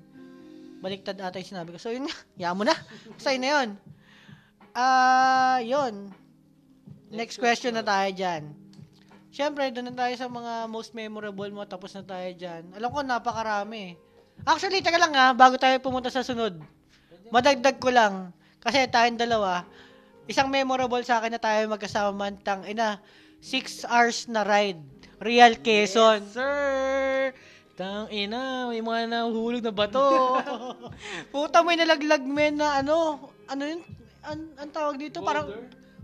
Baliktad 0.81 1.17
ata 1.17 1.41
yung 1.41 1.51
sinabi 1.57 1.73
ko. 1.73 1.77
So, 1.81 1.93
yun 1.93 2.05
nga. 2.05 2.15
Yaan 2.37 2.57
mo 2.57 2.63
na. 2.67 2.75
Sa'yo 3.17 3.39
na 3.39 3.49
yun. 3.49 3.69
Ah, 4.73 5.59
yun. 5.61 6.09
Next 7.13 7.37
question 7.37 7.77
na 7.77 7.85
tayo 7.85 8.09
dyan. 8.09 8.51
Siyempre, 9.33 9.69
doon 9.69 9.93
na 9.93 9.95
tayo 9.97 10.13
sa 10.17 10.29
mga 10.29 10.69
most 10.69 10.93
memorable 10.97 11.49
mo. 11.53 11.63
Tapos 11.65 11.93
na 11.93 12.03
tayo 12.05 12.29
dyan. 12.33 12.73
Alam 12.73 12.89
ko, 12.89 12.99
napakarami. 13.01 13.97
Actually, 14.43 14.81
taga 14.81 14.97
lang 14.97 15.13
ha, 15.13 15.31
bago 15.31 15.55
tayo 15.61 15.77
pumunta 15.77 16.09
sa 16.09 16.25
sunod. 16.25 16.57
Madagdag 17.29 17.77
ko 17.77 17.93
lang. 17.93 18.33
Kasi 18.59 18.89
tayong 18.89 19.19
dalawa, 19.19 19.63
isang 20.25 20.47
memorable 20.47 21.03
sa 21.03 21.19
akin 21.19 21.35
na 21.35 21.41
tayo 21.41 21.67
magkasama 21.67 22.11
mantang, 22.11 22.63
ina, 22.63 22.99
six 23.39 23.83
hours 23.83 24.27
na 24.27 24.43
ride. 24.43 24.79
Real 25.19 25.55
Quezon. 25.59 26.19
Yes, 26.19 26.35
sir! 26.35 27.31
Tang 27.73 28.05
ina, 28.13 28.69
may 28.69 28.85
mga 28.85 29.09
nahuhulog 29.09 29.63
na 29.65 29.73
bato. 29.73 30.37
Puta, 31.33 31.65
may 31.65 31.73
nalaglag 31.73 32.21
men 32.21 32.61
na 32.61 32.79
ano, 32.79 33.27
ano 33.49 33.63
yun? 33.65 33.81
An, 34.21 34.37
ang 34.61 34.69
tawag 34.69 35.01
dito? 35.01 35.25
Parang, 35.25 35.49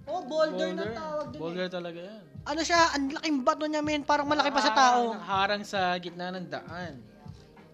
oh, 0.10 0.22
boulder, 0.26 0.74
na 0.74 0.90
tawag 0.92 1.28
dun. 1.30 1.38
eh. 1.38 1.42
Boulder 1.42 1.68
talaga 1.70 2.00
yan. 2.02 2.24
Ano 2.50 2.62
siya, 2.66 2.96
ang 2.96 3.14
laking 3.14 3.38
bato 3.46 3.70
niya 3.70 3.86
men, 3.86 4.02
parang 4.02 4.26
malaki 4.26 4.50
pa 4.50 4.62
sa 4.66 4.74
tao. 4.74 5.14
Harang 5.22 5.62
sa 5.62 5.94
gitna 6.02 6.34
ng 6.34 6.50
daan. 6.50 7.06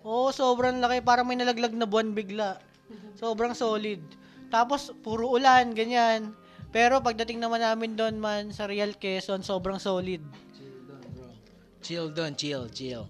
Oo, 0.03 0.27
oh, 0.27 0.29
sobrang 0.29 0.77
laki. 0.77 0.99
Parang 1.01 1.25
may 1.25 1.39
nalaglag 1.39 1.73
na 1.73 1.87
buwan 1.87 2.11
bigla. 2.11 2.59
Sobrang 3.15 3.55
solid. 3.55 4.03
Tapos, 4.55 4.95
puro 5.03 5.27
ulan, 5.27 5.75
ganyan. 5.75 6.31
Pero 6.71 7.03
pagdating 7.03 7.43
naman 7.43 7.59
namin 7.59 7.99
doon 7.99 8.15
man 8.15 8.55
sa 8.55 8.71
Real 8.71 8.95
Quezon, 8.95 9.43
sobrang 9.43 9.79
solid. 9.79 10.23
Chill 10.55 10.79
doon, 10.87 11.03
bro. 11.11 11.27
Chill 11.83 12.07
doon, 12.15 12.31
chill, 12.39 12.63
chill. 12.71 13.03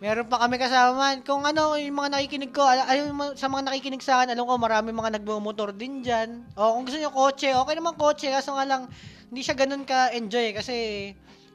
Meron 0.00 0.26
pa 0.32 0.40
kami 0.40 0.56
kasama 0.56 0.96
man. 0.96 1.16
Kung 1.20 1.44
ano, 1.44 1.76
yung 1.76 1.92
mga 1.92 2.16
nakikinig 2.16 2.56
ko, 2.56 2.64
al- 2.64 3.12
mo, 3.12 3.36
sa 3.36 3.52
mga 3.52 3.68
nakikinig 3.68 4.00
sa 4.00 4.18
akin, 4.18 4.32
alam 4.32 4.48
ko 4.48 4.56
marami 4.56 4.96
mga 4.96 5.20
nagmumotor 5.20 5.76
din 5.76 6.00
dyan. 6.00 6.40
O 6.56 6.74
kung 6.74 6.88
gusto 6.88 6.96
nyo 6.96 7.12
kotse, 7.12 7.52
okay 7.52 7.74
naman 7.76 7.94
kotse, 8.00 8.32
kaso 8.32 8.56
nga 8.56 8.64
lang, 8.64 8.88
hindi 9.28 9.44
siya 9.44 9.54
ganun 9.54 9.84
ka-enjoy 9.84 10.56
kasi 10.56 10.74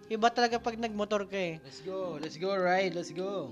iba 0.07 0.29
talaga 0.29 0.61
pag 0.61 0.77
nagmotor 0.77 1.25
ka 1.25 1.35
eh. 1.35 1.57
Let's 1.65 1.81
go, 1.81 2.21
let's 2.21 2.37
go 2.37 2.53
ride, 2.53 2.93
let's 2.93 3.09
go. 3.09 3.49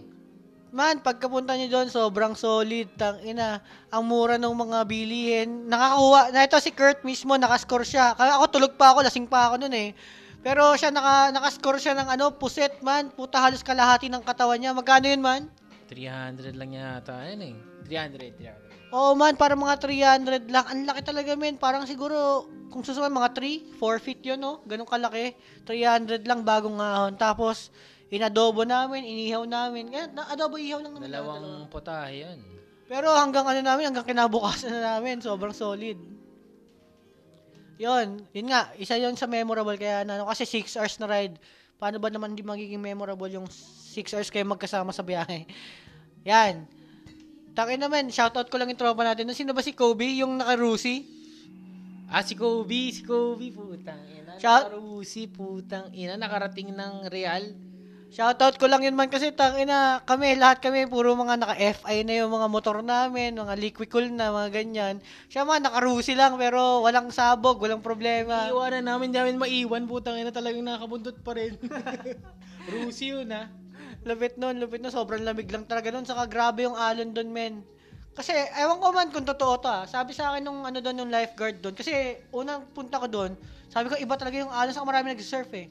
Man, 0.74 1.06
pagkapunta 1.06 1.53
nyo 1.53 1.70
doon, 1.70 1.86
sobrang 1.94 2.34
solid. 2.34 2.89
Tang 2.98 3.22
ina, 3.22 3.62
ang 3.94 4.10
mura 4.10 4.42
ng 4.42 4.50
mga 4.50 4.80
bilihin. 4.89 5.70
Nakakuha, 5.70 6.34
na 6.34 6.50
ito 6.50 6.58
si 6.58 6.74
Kurt 6.74 7.06
mismo, 7.06 7.38
nakascore 7.38 7.86
siya. 7.86 8.18
Kaya 8.18 8.42
ako 8.42 8.58
tulog 8.58 8.74
pa 8.74 8.89
ako, 8.89 9.06
lasing 9.06 9.30
pa 9.30 9.53
ako 9.53 9.62
noon 9.62 9.77
eh. 9.77 9.89
Pero 10.42 10.74
siya 10.74 10.89
naka, 10.89 11.30
nakascore 11.30 11.77
siya 11.77 11.94
ng 11.94 12.10
ano, 12.18 12.34
puset 12.42 12.82
man. 12.82 13.13
Puta 13.13 13.38
halos 13.38 13.62
kalahati 13.62 14.10
ng 14.10 14.25
katawan 14.25 14.58
niya. 14.58 14.74
Magkano 14.74 15.06
yun 15.13 15.22
man? 15.22 15.46
300 15.94 16.58
lang 16.58 16.74
yata. 16.74 17.22
Yan 17.22 17.53
eh. 17.53 17.56
300, 17.86 18.34
300. 18.42 18.98
Oo 18.98 19.13
man, 19.13 19.38
para 19.38 19.53
mga 19.53 19.77
300 19.77 20.50
lang. 20.50 20.65
Ang 20.74 20.89
laki 20.89 21.06
talaga 21.06 21.38
men. 21.38 21.62
Parang 21.62 21.86
siguro, 21.86 22.50
kung 22.74 22.82
susunod 22.82 23.13
mga 23.13 23.30
3, 23.38 23.77
4 23.77 24.01
feet 24.01 24.25
yun 24.25 24.42
no? 24.42 24.65
Ganun 24.65 24.89
kalaki. 24.89 25.38
300 25.70 26.25
lang 26.25 26.42
bagong 26.42 26.82
ahon. 26.82 27.13
Tapos, 27.13 27.70
inadobo 28.13 28.62
namin, 28.62 29.01
inihaw 29.01 29.41
namin. 29.50 29.89
Kaya, 29.89 30.05
na, 30.13 30.29
adobo 30.29 30.62
ihaw 30.62 30.86
lang 30.86 30.93
naman. 30.93 31.10
Dalawang 31.10 31.65
potahe 31.74 32.22
yan. 32.22 32.38
Pero 32.86 33.10
hanggang 33.10 33.50
ano 33.50 33.58
namin, 33.65 33.89
hanggang 33.89 34.05
kinabukasan 34.05 34.70
na 34.70 34.98
namin, 34.98 35.17
sobrang 35.17 35.55
solid. 35.55 35.98
Yon, 37.82 38.22
yun 38.29 38.48
nga, 38.53 38.70
isa 38.77 39.01
yon 39.01 39.17
sa 39.17 39.25
memorable 39.25 39.74
kaya 39.82 40.05
na, 40.05 40.22
ano, 40.22 40.29
kasi 40.29 40.46
6 40.46 40.77
hours 40.77 40.96
na 41.01 41.10
ride. 41.10 41.36
Paano 41.82 41.98
ba 41.98 42.13
naman 42.13 42.38
hindi 42.38 42.46
magiging 42.46 42.77
memorable 42.77 43.27
yung 43.34 43.50
6 43.50 44.13
hours 44.13 44.29
kayo 44.29 44.46
magkasama 44.46 44.93
sa 44.93 45.01
biyahe? 45.01 45.50
Yan. 46.29 46.70
Takin 47.58 47.82
naman, 47.82 48.13
shoutout 48.13 48.50
ko 48.50 48.62
lang 48.62 48.70
yung 48.70 48.77
tropa 48.77 49.01
natin. 49.01 49.29
Sino 49.34 49.58
ba 49.58 49.65
si 49.65 49.74
Kobe, 49.74 50.05
yung 50.22 50.38
naka-Rusi? 50.38 51.05
Ah, 52.13 52.22
si 52.22 52.38
Kobe, 52.38 52.93
si 52.93 53.01
Kobe, 53.01 53.50
putang 53.50 54.05
ina. 54.05 54.38
Shout- 54.38 54.70
Nakarusi, 54.70 55.25
putang 55.25 55.89
ina. 55.98 56.13
Nakarating 56.13 56.70
ng 56.77 57.10
Real. 57.10 57.58
Shoutout 58.13 58.62
ko 58.62 58.70
lang 58.70 58.86
yun 58.86 58.93
man 58.93 59.10
kasi 59.10 59.34
tangina 59.34 60.05
kami 60.05 60.38
lahat 60.38 60.62
kami 60.62 60.86
puro 60.86 61.17
mga 61.17 61.34
naka 61.34 61.58
FI 61.58 62.05
na 62.05 62.22
yung 62.22 62.29
mga 62.29 62.46
motor 62.46 62.86
namin, 62.86 63.34
mga 63.34 63.58
liquicol 63.58 64.05
na 64.13 64.29
mga 64.29 64.53
ganyan. 64.53 65.01
Siya 65.34 65.41
man 65.50 65.65
naka-Rusi 65.65 66.13
lang 66.13 66.38
pero 66.38 66.86
walang 66.86 67.10
sabog, 67.10 67.58
walang 67.58 67.82
problema. 67.82 68.53
Iiwanan 68.53 68.86
namin, 68.86 69.10
namin 69.10 69.41
maiwan, 69.41 69.89
putang 69.89 70.22
ina 70.22 70.29
talagang 70.29 70.62
nakabundot 70.62 71.17
pa 71.25 71.34
rin. 71.34 71.58
Rusi 72.77 73.17
yun 73.17 73.34
ah. 73.34 73.50
Lupit 74.05 74.38
nun, 74.38 74.62
lupit 74.62 74.77
nun. 74.77 74.93
Sobrang 74.93 75.25
lamig 75.25 75.50
lang 75.50 75.65
talaga 75.65 75.89
nun. 75.89 76.05
Saka 76.05 76.29
grabe 76.29 76.70
yung 76.70 76.77
alon 76.77 77.17
dun, 77.17 77.34
men. 77.34 77.65
Kasi, 78.13 78.29
ewan 78.62 78.77
ko 78.77 78.93
man 78.93 79.10
kung 79.10 79.25
totoo 79.25 79.58
to 79.58 79.70
ah. 79.74 79.89
Sabi 79.89 80.13
sa 80.13 80.29
akin 80.29 80.46
nung 80.46 80.62
ano 80.62 80.86
doon, 80.86 81.01
yung 81.01 81.12
lifeguard 81.12 81.65
doon. 81.65 81.74
Kasi, 81.74 82.22
unang 82.29 82.70
punta 82.77 83.01
ko 83.01 83.10
doon, 83.10 83.34
sabi 83.74 83.89
ko, 83.89 83.98
iba 83.98 84.13
talaga 84.22 84.38
yung 84.38 84.53
alon. 84.53 84.70
Saka 84.70 84.86
marami 84.86 85.17
nag-surf 85.17 85.50
eh. 85.58 85.67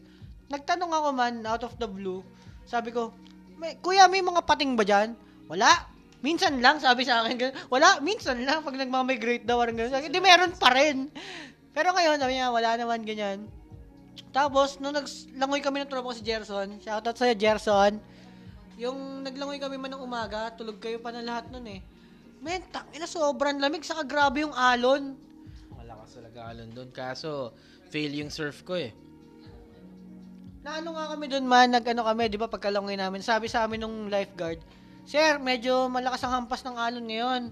Nagtanong 0.52 0.92
ako 0.92 1.08
man, 1.16 1.40
out 1.48 1.64
of 1.64 1.72
the 1.80 1.88
blue. 1.88 2.20
Sabi 2.68 2.92
ko, 2.92 3.16
may, 3.56 3.80
kuya, 3.80 4.04
may 4.04 4.20
mga 4.20 4.44
pating 4.44 4.76
ba 4.76 4.84
dyan? 4.84 5.16
Wala. 5.48 5.88
Minsan 6.20 6.60
lang, 6.60 6.76
sabi 6.78 7.08
sa 7.08 7.24
akin. 7.24 7.50
Wala, 7.72 7.98
minsan 7.98 8.38
lang. 8.46 8.62
Pag 8.62 8.78
nagmamigrate 8.78 9.42
daw, 9.42 9.58
parang 9.58 9.74
gano'n. 9.74 10.06
Hindi, 10.06 10.20
meron 10.22 10.54
pa 10.54 10.70
rin. 10.70 11.10
Pero 11.72 11.90
ngayon, 11.96 12.20
sabi 12.20 12.38
niya, 12.38 12.52
wala 12.52 12.78
naman 12.78 13.02
ganyan. 13.02 13.48
Tapos, 14.30 14.78
nung 14.78 14.94
naglangoy 14.94 15.64
kami 15.64 15.82
ng 15.82 15.90
tropa 15.90 16.12
ko 16.12 16.14
si 16.14 16.22
Gerson, 16.22 16.78
shoutout 16.78 17.16
sa'yo, 17.16 17.34
Gerson. 17.34 17.98
Yung 18.76 19.24
naglangoy 19.26 19.58
kami 19.58 19.80
man 19.80 19.96
ng 19.96 20.04
umaga, 20.04 20.52
tulog 20.54 20.78
kayo 20.78 21.00
pa 21.00 21.10
na 21.10 21.24
lahat 21.24 21.48
nun 21.50 21.64
eh. 21.66 21.80
Men, 22.38 22.62
ina 22.94 23.08
sobrang 23.08 23.58
lamig, 23.58 23.82
saka 23.82 24.04
grabe 24.04 24.44
yung 24.44 24.54
alon. 24.54 25.16
Malakas 25.74 26.18
talaga 26.22 26.54
alon 26.54 26.70
doon. 26.70 26.90
Kaso, 26.94 27.50
fail 27.90 28.12
yung 28.14 28.30
surf 28.30 28.62
ko 28.62 28.78
eh. 28.78 28.94
Na 30.62 30.78
ano 30.78 30.94
nga 30.94 31.10
kami 31.10 31.26
doon 31.26 31.42
man, 31.42 31.74
nag-ano 31.74 32.06
kami, 32.06 32.30
di 32.30 32.38
ba, 32.38 32.46
pagkalangoy 32.46 32.94
namin, 32.94 33.18
sabi 33.18 33.50
sa 33.50 33.66
amin 33.66 33.82
nung 33.82 34.06
lifeguard, 34.06 34.62
Sir, 35.02 35.42
medyo 35.42 35.90
malakas 35.90 36.22
ang 36.22 36.46
hampas 36.46 36.62
ng 36.62 36.78
alon 36.78 37.06
ngayon. 37.10 37.42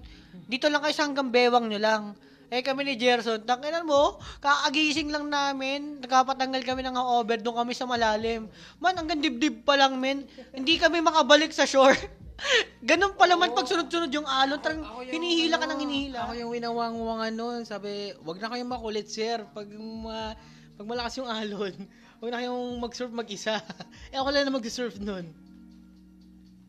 Dito 0.47 0.71
lang 0.71 0.79
kayo 0.79 0.95
sa 0.95 1.03
hanggang 1.03 1.27
bewang 1.27 1.67
nyo 1.67 1.75
lang. 1.75 2.15
Eh 2.47 2.63
kami 2.63 2.87
ni 2.87 2.95
Gerson, 2.95 3.43
tanginan 3.43 3.83
mo, 3.83 4.19
kakagising 4.39 5.11
lang 5.11 5.27
namin, 5.27 5.99
nagkapatanggal 5.99 6.63
kami 6.63 6.83
ng 6.87 6.95
over, 6.95 7.35
doon 7.39 7.63
kami 7.63 7.75
sa 7.75 7.83
malalim. 7.83 8.47
Man, 8.79 8.95
hanggang 8.95 9.19
dibdib 9.19 9.67
pa 9.67 9.75
lang, 9.75 9.99
men. 9.99 10.23
Hindi 10.55 10.79
kami 10.79 11.03
makabalik 11.03 11.51
sa 11.51 11.67
shore. 11.67 11.95
Ganun 12.87 13.19
pala 13.19 13.35
man 13.35 13.51
pag 13.51 13.67
sunod-sunod 13.67 14.11
yung 14.15 14.27
alon, 14.27 14.59
tarang 14.63 14.83
hinihila 15.11 15.59
ka 15.59 15.67
ng 15.67 15.79
hinihila. 15.83 16.19
Ako 16.27 16.33
yung 16.39 16.51
winawang-wangan 16.55 17.33
nun. 17.35 17.59
Sabi, 17.67 18.15
wag 18.23 18.39
na 18.39 18.51
kayong 18.51 18.71
makulit, 18.71 19.07
sir. 19.11 19.43
Pag, 19.51 19.67
ma, 19.75 20.35
pag 20.79 20.87
malakas 20.87 21.19
yung 21.19 21.27
alon, 21.31 21.75
wag 22.21 22.29
na 22.29 22.39
kayong 22.45 22.77
mag-surf 22.77 23.09
mag-isa. 23.09 23.57
eh 24.13 24.17
ako 24.21 24.29
lang 24.29 24.45
na 24.45 24.53
mag-surf 24.53 24.95
nun. 25.01 25.25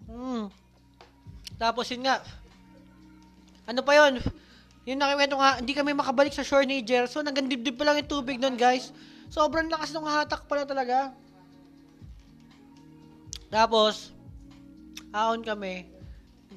Hmm. 0.08 0.48
Tapos 1.60 1.92
yun 1.92 2.08
nga, 2.08 2.24
ano 3.68 3.84
pa 3.84 3.92
yun? 3.94 4.18
Yung 4.88 4.98
nakikwento 4.98 5.38
nga, 5.38 5.62
hindi 5.62 5.72
kami 5.76 5.94
makabalik 5.94 6.34
sa 6.34 6.42
shore 6.42 6.66
ni 6.66 6.82
Gerson. 6.82 7.22
Hanggang 7.22 7.46
dibdib 7.46 7.78
pa 7.78 7.86
lang 7.86 8.02
yung 8.02 8.10
tubig 8.10 8.40
nun, 8.40 8.58
guys. 8.58 8.90
Sobrang 9.30 9.70
lakas 9.70 9.94
ng 9.94 10.02
hatak 10.02 10.48
pala 10.50 10.66
talaga. 10.66 11.14
Tapos, 13.46 14.10
ahon 15.14 15.46
kami. 15.46 15.86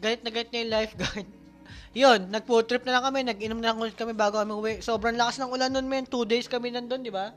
Galit 0.02 0.26
na 0.26 0.32
galit 0.34 0.50
na 0.50 0.58
yung 0.64 0.74
lifeguard. 0.74 1.28
Yun, 2.02 2.20
nag-food 2.34 2.66
trip 2.66 2.84
na 2.84 2.98
lang 2.98 3.06
kami. 3.12 3.20
Nag-inom 3.30 3.60
na 3.62 3.72
lang 3.72 3.94
kami 3.94 4.18
bago 4.18 4.42
kami 4.42 4.54
uwi. 4.58 4.74
Sobrang 4.82 5.16
lakas 5.16 5.38
ng 5.38 5.52
ulan 5.54 5.70
nun, 5.70 5.86
men. 5.86 6.10
Two 6.10 6.26
days 6.26 6.50
kami 6.50 6.74
nandun, 6.74 7.06
di 7.06 7.14
ba? 7.14 7.30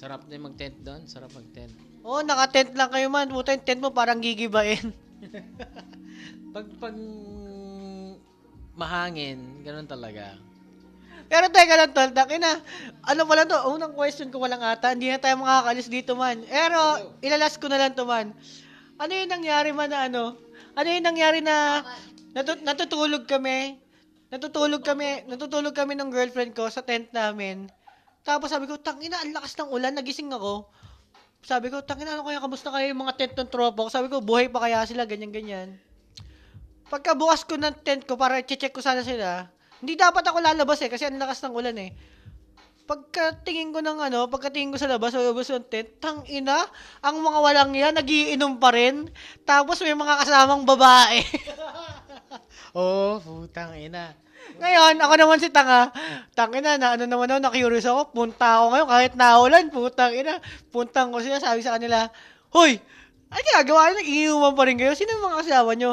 Sarap 0.00 0.24
din 0.24 0.40
mag-tent 0.40 0.80
doon. 0.80 1.04
Sarap 1.04 1.28
mag-tent. 1.36 1.76
Oo, 2.00 2.18
oh, 2.18 2.22
naka-tent 2.24 2.72
lang 2.72 2.88
kayo, 2.88 3.12
man. 3.12 3.28
Puta 3.28 3.52
yung 3.52 3.68
tent 3.68 3.84
mo 3.84 3.92
parang 3.92 4.16
gigibain. 4.24 4.96
Pag, 6.50 6.66
pag 6.82 6.96
mahangin, 8.74 9.62
ganun 9.62 9.86
talaga. 9.86 10.34
Pero 11.30 11.46
teka 11.46 11.78
lang, 11.78 11.94
tol, 11.94 12.10
na, 12.10 12.58
ano 13.06 13.22
pala 13.22 13.46
to, 13.46 13.54
unang 13.70 13.94
question 13.94 14.34
ko 14.34 14.42
walang 14.42 14.66
ata, 14.66 14.90
hindi 14.90 15.14
na 15.14 15.22
tayo 15.22 15.38
makakalis 15.38 15.86
dito 15.86 16.18
man. 16.18 16.42
Pero, 16.42 17.14
ilalas 17.22 17.54
ko 17.54 17.70
na 17.70 17.78
lang 17.78 17.94
to 17.94 18.02
man. 18.02 18.34
Ano 18.98 19.14
yung 19.14 19.30
nangyari 19.30 19.70
man 19.70 19.94
na 19.94 20.10
ano? 20.10 20.34
Ano 20.74 20.88
yung 20.90 21.06
nangyari 21.06 21.38
na 21.38 21.86
natu- 22.34 22.66
natutulog 22.66 23.30
kami? 23.30 23.78
Natutulog 24.34 24.82
kami, 24.82 25.22
natutulog 25.30 25.70
kami 25.70 25.94
ng 25.94 26.10
girlfriend 26.10 26.50
ko 26.58 26.66
sa 26.66 26.82
tent 26.82 27.14
namin. 27.14 27.70
Tapos 28.20 28.52
sabi 28.52 28.68
ko, 28.68 28.76
tangina, 28.76 29.20
ang 29.20 29.32
lakas 29.32 29.56
ng 29.56 29.68
ulan, 29.72 29.96
nagising 29.96 30.28
ako. 30.30 30.68
Sabi 31.40 31.72
ko, 31.72 31.80
tangina, 31.80 32.16
ano 32.16 32.24
kaya, 32.28 32.40
kamusta 32.40 32.68
kayo 32.68 32.92
yung 32.92 33.00
mga 33.04 33.16
tent 33.16 33.34
ng 33.36 33.48
tropa 33.48 33.88
ko? 33.88 33.90
Sabi 33.90 34.12
ko, 34.12 34.20
buhay 34.20 34.52
pa 34.52 34.60
kaya 34.60 34.84
sila, 34.84 35.08
ganyan-ganyan. 35.08 35.80
Pagkabukas 36.90 37.46
ko 37.46 37.56
ng 37.56 37.80
tent 37.80 38.04
ko 38.04 38.18
para 38.18 38.42
i-check 38.42 38.74
ko 38.74 38.82
sana 38.82 39.00
sila, 39.06 39.46
hindi 39.80 39.96
dapat 39.96 40.26
ako 40.26 40.44
lalabas 40.44 40.82
eh 40.84 40.92
kasi 40.92 41.08
ang 41.08 41.16
lakas 41.16 41.40
ng 41.40 41.54
ulan 41.56 41.76
eh. 41.80 41.90
Pagkatingin 42.84 43.70
ko 43.70 43.80
ng 43.80 44.02
ano, 44.10 44.26
pagkatingin 44.26 44.74
ko 44.74 44.78
sa 44.82 44.90
labas, 44.90 45.14
sa 45.14 45.22
labas 45.22 45.46
ng 45.48 45.70
tent, 45.70 46.02
tang 46.02 46.26
ina, 46.26 46.66
ang 47.00 47.16
mga 47.22 47.38
walang 47.38 47.72
yan, 47.72 47.94
nagiinom 47.96 48.58
pa 48.58 48.74
rin. 48.74 49.08
Tapos 49.46 49.80
may 49.80 49.94
mga 49.94 50.26
kasamang 50.26 50.66
babae. 50.66 51.22
oh, 52.78 53.18
putang 53.20 53.74
ina. 53.76 54.14
ngayon, 54.56 54.96
ako 54.98 55.14
naman 55.20 55.38
si 55.42 55.48
Tanga. 55.52 55.92
Tangina 56.32 56.80
na, 56.80 56.96
ano 56.96 57.04
naman 57.04 57.28
ako, 57.28 57.40
na-curious 57.44 57.86
ako. 57.86 58.14
Punta 58.14 58.60
ako 58.60 58.66
ngayon, 58.74 58.88
kahit 58.88 59.12
naulan, 59.18 59.66
putang 59.68 60.14
ina. 60.14 60.38
Puntang 60.72 61.12
ko 61.12 61.20
sila, 61.20 61.42
sabi 61.42 61.60
sa 61.60 61.76
kanila, 61.76 62.08
Hoy, 62.50 62.82
ay 63.30 63.40
ginagawa 63.46 63.90
nyo, 63.90 63.96
nag-iinuman 64.02 64.54
pa 64.58 64.62
rin 64.66 64.78
kayo. 64.78 64.92
Sino 64.98 65.14
yung 65.14 65.26
mga 65.30 65.38
kasama 65.46 65.72
nyo? 65.78 65.92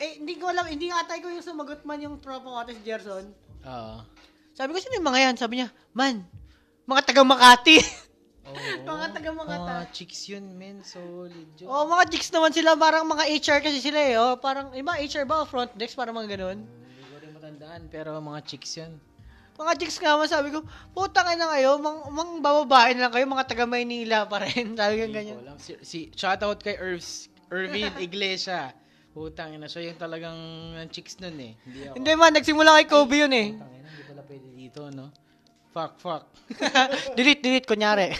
Eh, 0.00 0.18
hindi 0.18 0.34
ko 0.40 0.48
alam, 0.48 0.64
hindi 0.66 0.88
atay 0.88 1.20
ko 1.20 1.28
yung 1.28 1.44
sumagot 1.44 1.84
man 1.84 2.00
yung 2.00 2.16
tropa 2.18 2.48
ko 2.48 2.58
ate 2.58 2.72
si 2.74 2.82
Gerson. 2.82 3.28
Oo. 3.68 3.96
Sabi 4.56 4.70
ko, 4.72 4.78
sino 4.80 4.96
yung 4.96 5.08
mga 5.12 5.20
yan? 5.28 5.34
Sabi 5.36 5.60
niya, 5.60 5.68
man, 5.92 6.24
mga 6.88 7.02
taga 7.04 7.22
Makati. 7.22 7.78
Oo. 8.52 8.84
mga 8.84 9.06
taga 9.16 9.30
Makati. 9.32 9.64
Mga 9.64 9.86
chicks 9.96 10.20
yun, 10.28 10.44
men. 10.54 10.78
Solid 10.84 11.48
yun. 11.56 11.66
oh, 11.66 11.88
mga 11.88 12.04
chicks 12.12 12.30
naman 12.30 12.52
sila, 12.52 12.76
parang 12.76 13.08
mga 13.08 13.24
HR 13.28 13.58
kasi 13.64 13.78
sila 13.80 14.00
eh. 14.00 14.14
Oh, 14.20 14.36
parang, 14.36 14.70
iba 14.76 15.00
HR 15.00 15.24
ba? 15.24 15.48
Front 15.48 15.72
desk, 15.74 15.96
parang 15.96 16.16
mga 16.16 16.36
ganun. 16.38 16.62
Hindi 16.62 17.04
ko 17.08 17.16
rin 17.18 17.30
matandaan, 17.32 17.82
pero 17.88 18.16
mga 18.20 18.40
chicks 18.44 18.76
yun. 18.76 18.92
Mga 19.52 19.72
chicks 19.78 19.98
nga 20.00 20.16
man, 20.16 20.28
sabi 20.28 20.48
ko, 20.48 20.64
puta 20.96 21.20
kayo 21.22 21.36
na 21.36 21.52
kayo, 21.52 21.70
mang, 21.76 22.00
mang 22.08 22.30
bababae 22.40 22.96
na 22.96 23.08
lang 23.08 23.12
kayo, 23.12 23.26
mga 23.28 23.46
taga 23.46 23.64
Maynila 23.68 24.24
pa 24.24 24.40
rin. 24.40 24.72
Sabi 24.80 24.94
ko 24.96 25.04
ganyan. 25.12 25.36
ko. 25.38 25.54
Si, 25.60 25.76
si, 25.84 25.98
shoutout 26.16 26.58
kay 26.64 26.74
Irvs, 26.80 27.28
Irvin 27.52 27.92
Iglesia. 28.00 28.72
Putang 29.12 29.52
ina, 29.52 29.68
siya 29.68 29.92
yung 29.92 30.00
talagang 30.00 30.38
chicks 30.88 31.20
nun 31.20 31.36
eh. 31.36 31.52
Hindi 31.68 31.80
ako. 31.84 31.94
Hindi 32.00 32.12
man, 32.16 32.32
nagsimula 32.32 32.70
kay 32.80 32.86
Kobe 32.88 33.16
yun 33.20 33.34
eh. 33.36 33.48
Putang 33.52 33.74
ina, 33.76 33.88
hindi 33.92 34.04
pala 34.08 34.22
pwede 34.24 34.48
dito, 34.56 34.80
no? 34.88 35.06
Fuck, 35.72 35.96
fuck. 35.96 36.22
delete, 37.16 37.40
delete, 37.40 37.64
kunyari. 37.64 38.12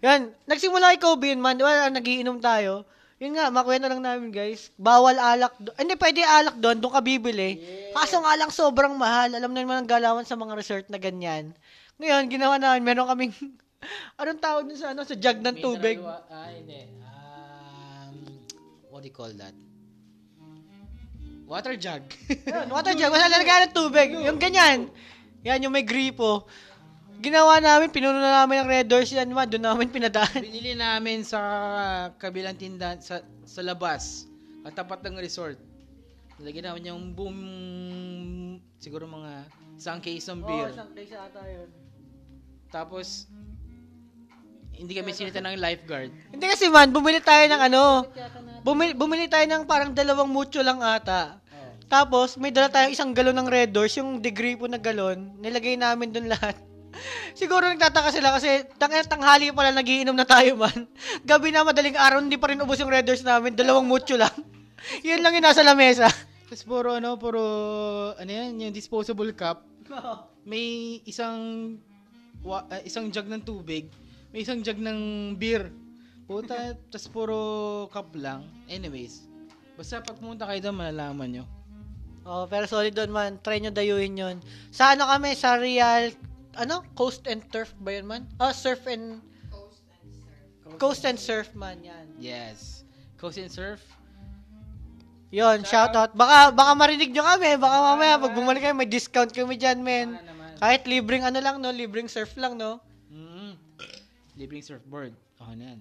Yan, 0.00 0.32
nagsimula 0.48 0.96
kay 0.96 1.00
Kobe 1.04 1.36
yun 1.36 1.44
man, 1.44 1.60
wala, 1.60 1.92
nagiinom 1.92 2.40
tayo. 2.40 2.88
Yun 3.20 3.36
nga, 3.36 3.52
makwento 3.52 3.86
lang 3.86 4.00
namin 4.00 4.32
guys. 4.32 4.72
Bawal 4.80 5.20
alak 5.20 5.52
doon. 5.60 5.76
Hindi, 5.76 5.94
pwede 6.00 6.20
alak 6.24 6.56
doon, 6.56 6.80
doon 6.80 6.92
ka 6.96 7.04
bibili. 7.04 7.60
Kaso 7.92 8.24
nga 8.24 8.34
lang 8.40 8.48
sobrang 8.48 8.96
mahal. 8.96 9.36
Alam 9.36 9.52
na 9.52 9.60
naman 9.62 9.84
ang 9.84 9.88
galawan 9.88 10.24
sa 10.24 10.34
mga 10.34 10.56
resort 10.56 10.86
na 10.88 10.96
ganyan. 10.96 11.52
Ngayon, 12.00 12.24
ginawa 12.32 12.56
namin, 12.56 12.82
meron 12.82 13.06
kaming, 13.06 13.32
anong 14.20 14.40
tawag 14.40 14.64
dun 14.64 14.80
sa, 14.80 14.96
ano, 14.96 15.04
sa 15.04 15.14
jug 15.14 15.38
ng 15.44 15.56
tubig? 15.60 16.00
Mineral 16.00 16.24
Ah, 16.32 16.48
hindi. 16.50 16.80
Um, 17.04 18.14
what 18.88 19.04
do 19.04 19.08
you 19.08 19.14
call 19.14 19.30
that? 19.36 19.54
water 21.44 21.76
jug. 21.76 22.02
Yun, 22.48 22.66
water 22.72 22.96
jug, 22.96 23.12
wala 23.12 23.28
lalagyan 23.28 23.68
ng 23.68 23.76
tubig. 23.76 24.08
Yung 24.16 24.40
ganyan. 24.40 24.88
Yan, 25.44 25.60
yung 25.60 25.76
may 25.76 25.84
gripo. 25.84 26.48
Ginawa 27.22 27.62
namin, 27.62 27.88
pinuno 27.92 28.18
na 28.18 28.42
namin 28.42 28.64
ng 28.64 28.68
Red 28.70 28.86
Doors 28.90 29.10
yan, 29.12 29.30
man. 29.30 29.46
Doon 29.46 29.64
namin 29.64 29.88
pinadaan. 29.90 30.42
Binili 30.42 30.74
namin 30.74 31.22
sa 31.22 31.40
kabilang 32.18 32.58
tindahan 32.58 32.98
sa 32.98 33.22
sa 33.44 33.60
labas, 33.62 34.26
katapat 34.66 35.04
ng 35.06 35.16
resort. 35.20 35.58
Nilagyan 36.40 36.74
namin 36.74 36.90
yung 36.90 37.02
boom 37.14 37.36
siguro 38.82 39.06
mga 39.06 39.46
isang 39.78 40.00
case 40.02 40.26
ng 40.26 40.42
beer. 40.42 40.70
place 40.74 41.14
ata 41.14 41.40
yun. 41.46 41.68
Tapos 42.74 43.30
hindi 44.74 44.92
kami 44.98 45.14
sinita 45.14 45.38
ng 45.38 45.54
lifeguard. 45.54 46.10
Hindi 46.34 46.46
kasi 46.50 46.66
man, 46.66 46.90
bumili 46.90 47.22
tayo 47.22 47.46
ng 47.46 47.62
ano, 47.62 47.82
bumili, 48.66 48.90
bumili 48.90 49.30
tayo 49.30 49.46
ng 49.46 49.62
parang 49.70 49.94
dalawang 49.94 50.26
mucho 50.26 50.58
lang 50.66 50.82
ata. 50.82 51.38
Tapos, 51.84 52.40
may 52.40 52.50
dala 52.50 52.72
tayong 52.72 52.96
isang 52.96 53.12
galon 53.14 53.36
ng 53.38 53.46
Red 53.46 53.70
Doors, 53.70 53.94
yung 54.00 54.18
degree 54.18 54.56
po 54.58 54.66
na 54.66 54.80
galon, 54.80 55.36
nilagay 55.38 55.78
namin 55.78 56.10
dun 56.10 56.26
lahat. 56.26 56.56
Siguro 57.34 57.66
nagtataka 57.66 58.10
sila 58.14 58.34
kasi 58.34 58.64
tang 58.78 58.94
tanghali 58.94 59.50
pala 59.50 59.74
nagiinom 59.74 60.14
na 60.14 60.26
tayo 60.26 60.54
man. 60.58 60.86
Gabi 61.28 61.50
na 61.50 61.66
madaling 61.66 61.98
araw, 61.98 62.22
hindi 62.22 62.38
pa 62.38 62.50
rin 62.50 62.62
ubos 62.62 62.78
yung 62.78 62.92
Red 62.92 63.06
Doors 63.06 63.26
namin, 63.26 63.54
dalawang 63.54 63.86
mucho 63.86 64.14
lang. 64.14 64.32
Yun 65.06 65.20
lang 65.20 65.34
yung 65.34 65.46
nasa 65.46 65.64
lamesa. 65.66 66.08
Tapos 66.46 66.62
puro 66.62 66.94
ano, 66.98 67.16
puro 67.18 67.42
ano 68.14 68.30
yan, 68.30 68.60
yung 68.60 68.74
disposable 68.74 69.32
cup. 69.34 69.66
May 70.50 71.00
isang 71.08 71.74
wa, 72.44 72.68
ah, 72.68 72.82
isang 72.84 73.08
jug 73.08 73.24
ng 73.26 73.40
tubig, 73.40 73.88
may 74.28 74.44
isang 74.44 74.60
jug 74.60 74.76
ng 74.76 75.32
beer. 75.40 75.72
Puta, 76.28 76.76
tas 76.92 77.08
puro 77.08 77.88
cup 77.88 78.12
lang. 78.12 78.44
Anyways, 78.68 79.24
basta 79.76 80.04
pag 80.04 80.20
pumunta 80.20 80.44
kayo 80.44 80.60
doon, 80.60 80.76
malalaman 80.76 81.28
nyo. 81.32 81.44
Oh, 82.24 82.48
pero 82.48 82.64
solid 82.64 82.96
doon 82.96 83.12
man. 83.12 83.32
Try 83.44 83.60
nyo 83.60 83.68
dayuhin 83.68 84.16
yun. 84.16 84.36
Sa 84.72 84.96
ano 84.96 85.04
kami? 85.04 85.36
Sa 85.36 85.60
Real, 85.60 86.12
ano? 86.56 86.82
Coast 86.94 87.26
and 87.26 87.42
Turf 87.50 87.74
ba 87.80 87.94
yun 87.94 88.06
man? 88.06 88.26
Oh, 88.38 88.52
Surf 88.52 88.86
and... 88.90 89.20
Coast 90.80 91.04
and 91.06 91.20
Surf 91.20 91.54
man, 91.54 91.82
yan. 91.84 92.06
Yes. 92.18 92.82
Coast 93.20 93.38
and 93.38 93.52
Surf. 93.52 93.82
Yun, 95.34 95.66
shout 95.66 95.90
out. 95.98 96.14
Baka, 96.14 96.54
baka 96.54 96.78
marinig 96.78 97.10
nyo 97.10 97.26
kami. 97.26 97.58
Baka 97.58 97.76
mamaya, 97.82 98.22
pag 98.22 98.38
bumalik 98.38 98.62
kayo, 98.62 98.78
may 98.78 98.86
discount 98.86 99.34
kami 99.34 99.58
dyan, 99.58 99.82
men. 99.82 100.14
Kahit 100.62 100.86
libreng 100.86 101.26
ano 101.26 101.42
lang, 101.42 101.58
no? 101.58 101.74
Libreng 101.74 102.06
surf 102.06 102.38
lang, 102.38 102.54
no? 102.54 102.78
Mm. 103.10 103.58
Libreng 104.38 104.62
surfboard. 104.62 105.10
Oh, 105.42 105.50
na 105.58 105.74
yan. 105.74 105.80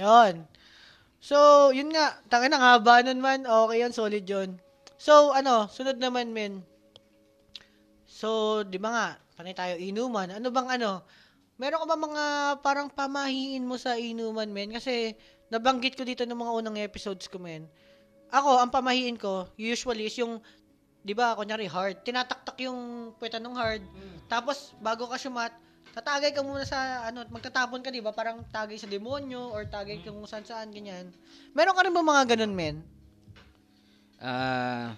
Yun. 0.00 0.34
So, 1.20 1.68
yun 1.76 1.92
nga. 1.92 2.16
Tangin 2.32 2.56
ang 2.56 2.64
haba 2.64 3.04
nun 3.04 3.20
man. 3.20 3.44
Okay 3.44 3.84
yun, 3.84 3.92
solid 3.92 4.24
yun. 4.24 4.56
So, 4.96 5.36
ano, 5.36 5.68
sunod 5.68 6.00
naman, 6.00 6.32
men. 6.32 6.64
So, 8.08 8.60
di 8.64 8.80
ba 8.80 8.88
nga, 8.88 9.06
panay 9.40 9.56
tayo 9.56 9.80
inuman. 9.80 10.28
Ano 10.36 10.52
bang 10.52 10.76
ano? 10.76 11.00
Meron 11.56 11.80
ka 11.80 11.86
ba 11.88 11.96
mga 11.96 12.24
parang 12.60 12.92
pamahiin 12.92 13.64
mo 13.64 13.80
sa 13.80 13.96
inuman, 13.96 14.48
men? 14.52 14.76
Kasi, 14.76 15.16
nabanggit 15.48 15.96
ko 15.96 16.04
dito 16.04 16.28
ng 16.28 16.36
mga 16.36 16.52
unang 16.60 16.76
episodes 16.76 17.24
ko, 17.24 17.40
men. 17.40 17.64
Ako, 18.28 18.60
ang 18.60 18.68
pamahiin 18.68 19.16
ko, 19.16 19.48
usually, 19.56 20.08
is 20.08 20.16
yung, 20.20 20.44
di 21.00 21.16
ba, 21.16 21.32
kunyari, 21.36 21.64
hard. 21.64 22.04
Tinataktak 22.04 22.60
yung 22.64 23.12
puweta 23.16 23.40
ng 23.40 23.56
hard. 23.56 23.84
Tapos, 24.28 24.76
bago 24.80 25.08
ka 25.08 25.20
sumat, 25.20 25.52
tatagay 25.92 26.32
ka 26.32 26.40
muna 26.40 26.64
sa, 26.64 27.08
ano, 27.08 27.24
magtatapon 27.28 27.84
ka, 27.84 27.92
di 27.92 28.00
ba? 28.00 28.12
Parang 28.12 28.40
tagay 28.48 28.80
sa 28.80 28.88
demonyo, 28.88 29.52
or 29.52 29.68
tagay 29.68 30.00
ka 30.00 30.12
kung 30.12 30.28
saan 30.28 30.48
saan, 30.48 30.72
ganyan. 30.72 31.12
Meron 31.52 31.76
ka 31.76 31.84
rin 31.84 31.92
ba 31.92 32.00
mga 32.00 32.36
ganun, 32.36 32.56
men? 32.56 32.76
Ah, 34.20 34.96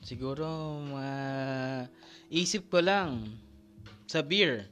siguro 0.00 0.46
ma 0.90 1.10
isip 2.30 2.70
ko 2.70 2.78
lang 2.78 3.26
sa 4.10 4.26
beer. 4.26 4.66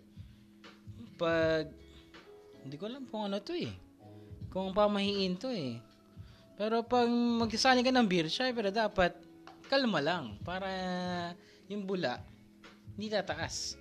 Pag 1.15 1.71
hindi 2.67 2.75
ko 2.75 2.91
alam 2.91 3.07
kung 3.07 3.31
ano 3.31 3.39
to 3.39 3.55
eh. 3.55 3.71
Kung 4.51 4.75
pamahiin 4.75 5.39
to 5.39 5.55
eh. 5.55 5.79
Pero 6.59 6.83
pag 6.83 7.07
magsasali 7.07 7.87
ka 7.87 7.95
ng 7.95 8.11
beer, 8.11 8.27
syempre 8.27 8.75
dapat 8.75 9.15
kalma 9.71 10.03
lang 10.03 10.35
para 10.43 10.67
yung 11.71 11.87
bula 11.87 12.19
hindi 12.99 13.15
tataas. 13.15 13.79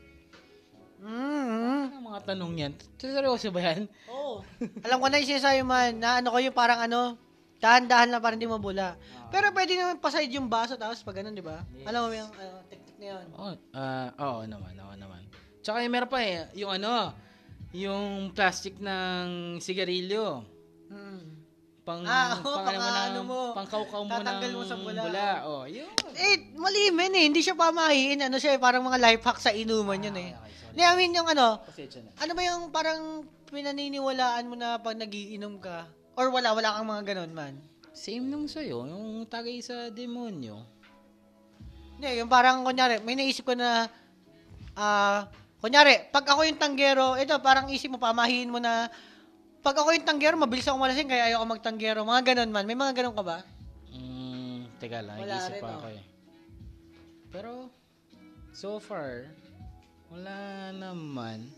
Ano 1.01 2.05
mga 2.05 2.21
tanong 2.21 2.53
yan? 2.53 2.73
Seryoso 3.01 3.49
ba 3.49 3.73
yan? 3.73 3.89
Oo. 4.13 4.45
Alam 4.85 5.01
ko 5.01 5.05
na 5.09 5.17
yung 5.17 5.29
sinasabi 5.33 5.65
man, 5.65 5.97
na 5.97 6.21
ano 6.21 6.29
ko 6.29 6.37
yung 6.37 6.53
parang 6.53 6.85
ano, 6.85 7.17
dahan-dahan 7.57 8.13
lang 8.13 8.21
para 8.21 8.37
hindi 8.37 8.45
mabula. 8.45 8.93
Pero 9.33 9.49
pwede 9.57 9.73
naman 9.73 9.97
paside 9.97 10.29
yung 10.37 10.45
baso 10.45 10.77
tapos 10.77 11.01
pag 11.01 11.17
ganun, 11.17 11.33
di 11.33 11.41
ba? 11.41 11.65
Alam 11.89 12.09
mo 12.09 12.13
yung 12.13 12.29
ano, 12.29 12.61
technique 12.69 12.97
na 13.01 13.07
yun. 13.17 13.25
Oh, 13.33 13.53
ah, 13.73 14.09
oo 14.21 14.41
naman, 14.45 14.73
oo 14.77 14.93
naman. 14.93 15.21
Tsaka 15.67 15.83
yung 15.83 15.91
meron 15.91 16.07
pa 16.07 16.23
eh, 16.23 16.47
yung 16.55 16.71
ano, 16.79 17.11
yung 17.75 18.31
plastic 18.31 18.79
ng 18.79 19.59
sigarilyo. 19.59 20.39
Hmm. 20.87 21.43
Pang, 21.83 22.07
Ah, 22.07 22.39
oo, 22.39 22.55
pang, 22.55 22.71
pang 22.71 22.79
mo 22.79 22.87
ano 22.87 23.19
mo. 23.27 23.41
pang 23.51 23.67
kaukaw 23.67 24.07
mo 24.07 24.15
ng 24.15 24.55
mo 24.55 24.63
sa 24.63 24.79
bula. 24.79 25.03
bula. 25.03 25.27
Oh, 25.43 25.67
yun. 25.67 25.91
Eh, 26.15 26.55
mali 26.55 26.87
men 26.95 27.11
eh. 27.19 27.27
Hindi 27.27 27.43
siya 27.43 27.51
pamahiin. 27.59 28.31
Ano 28.31 28.39
siya 28.39 28.55
eh, 28.55 28.59
parang 28.63 28.87
mga 28.87 28.95
life 28.95 29.23
hack 29.27 29.43
sa 29.43 29.51
inuman 29.51 29.99
yun 29.99 30.15
eh. 30.15 30.31
Okay, 30.39 30.55
sorry. 30.71 30.87
I 30.87 30.95
mean 30.95 31.11
yung 31.11 31.27
ano, 31.27 31.59
ano 32.15 32.31
ba 32.31 32.41
yung 32.47 32.63
parang 32.71 33.27
pinaniniwalaan 33.51 34.47
mo 34.47 34.55
na 34.55 34.79
pag 34.79 34.95
nagiinom 34.95 35.59
ka? 35.59 35.83
Or 36.15 36.31
wala, 36.31 36.55
wala 36.55 36.79
kang 36.79 36.87
mga 36.87 37.03
ganun 37.11 37.31
man? 37.35 37.59
Same 37.91 38.23
nung 38.23 38.47
sa'yo, 38.47 38.87
yung 38.87 39.27
tagay 39.27 39.59
sa 39.59 39.91
demonyo. 39.91 40.63
Hindi, 41.99 42.23
yung 42.23 42.31
parang 42.31 42.63
kunyari, 42.63 43.03
may 43.03 43.19
naisip 43.19 43.43
ko 43.43 43.51
na, 43.51 43.89
ah, 44.77 45.27
kunyari, 45.67 46.07
pag 46.15 46.23
ako 46.23 46.47
yung 46.47 46.55
tanggero, 46.55 47.19
ito, 47.19 47.35
parang 47.43 47.67
isip 47.67 47.91
mo, 47.91 47.99
pamahiin 47.99 48.47
mo 48.47 48.55
na, 48.55 48.87
pag 49.59 49.75
ako 49.75 49.91
yung 49.91 50.07
tanggero, 50.07 50.39
mabilis 50.39 50.63
ako 50.63 50.79
malasing, 50.79 51.11
kaya 51.11 51.35
ayoko 51.35 51.43
magtanggero. 51.43 52.07
Mga 52.07 52.23
ganun 52.31 52.55
man. 52.55 52.63
May 52.63 52.79
mga 52.79 52.95
ganun 52.95 53.11
ka 53.11 53.23
ba? 53.27 53.43
Mm, 53.91 54.71
teka 54.79 55.03
lang, 55.03 55.19
Wala 55.19 55.37
rin, 55.51 55.59
pa 55.59 55.67
oh. 55.67 55.75
ako 55.75 55.87
eh. 55.91 56.03
Pero, 57.35 57.51
so 58.55 58.79
far, 58.79 59.27
wala 60.07 60.71
naman. 60.71 61.51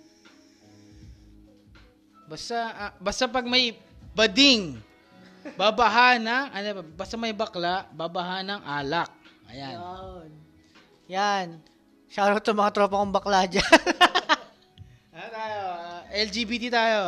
Basta, 2.25 2.57
ah, 2.73 2.93
basta 2.97 3.29
pag 3.29 3.45
may 3.45 3.77
bading, 4.17 4.81
babaha 5.53 6.17
na, 6.17 6.49
ano 6.49 6.81
ba, 6.81 7.05
basta 7.05 7.13
may 7.13 7.33
bakla, 7.33 7.85
babaha 7.93 8.41
ng 8.41 8.61
alak. 8.65 9.13
Ayan. 9.53 9.77
Yan. 9.77 10.29
Yan. 11.09 11.47
Shoutout 12.09 12.41
sa 12.41 12.57
mga 12.57 12.73
tropa 12.73 12.97
kong 12.97 13.13
bakla 13.13 13.45
dyan. 13.45 13.63
Ano 15.19 15.35
tayo? 15.35 15.59
Ah, 15.75 16.01
LGBT 16.15 16.63
tayo. 16.71 16.99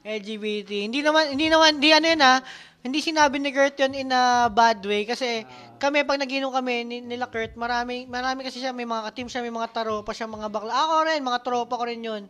LGBT. 0.00 0.88
Hindi 0.88 1.04
naman, 1.04 1.36
hindi 1.36 1.52
naman, 1.52 1.76
hindi 1.76 1.92
ano 1.92 2.06
yun 2.08 2.22
ha. 2.24 2.40
Hindi 2.80 2.98
sinabi 3.04 3.36
ni 3.36 3.52
Kurt 3.52 3.76
yun 3.76 3.92
in 3.92 4.08
a 4.08 4.48
bad 4.48 4.80
way 4.88 5.04
kasi 5.04 5.44
kami 5.76 6.00
pag 6.08 6.16
naginom 6.16 6.48
kami 6.48 6.88
ni, 6.88 6.96
nila 7.04 7.28
Kurt, 7.28 7.52
marami, 7.52 8.08
marami 8.08 8.40
kasi 8.40 8.56
siya, 8.64 8.72
may 8.72 8.88
mga 8.88 9.12
ka-team 9.12 9.28
siya, 9.28 9.44
may 9.44 9.52
mga 9.52 9.68
tropa 9.76 10.16
siya, 10.16 10.24
mga 10.24 10.48
bakla. 10.48 10.72
Ako 10.72 10.94
rin, 11.04 11.20
mga 11.20 11.40
tropa 11.44 11.74
ko 11.76 11.84
rin 11.84 12.00
yun. 12.00 12.22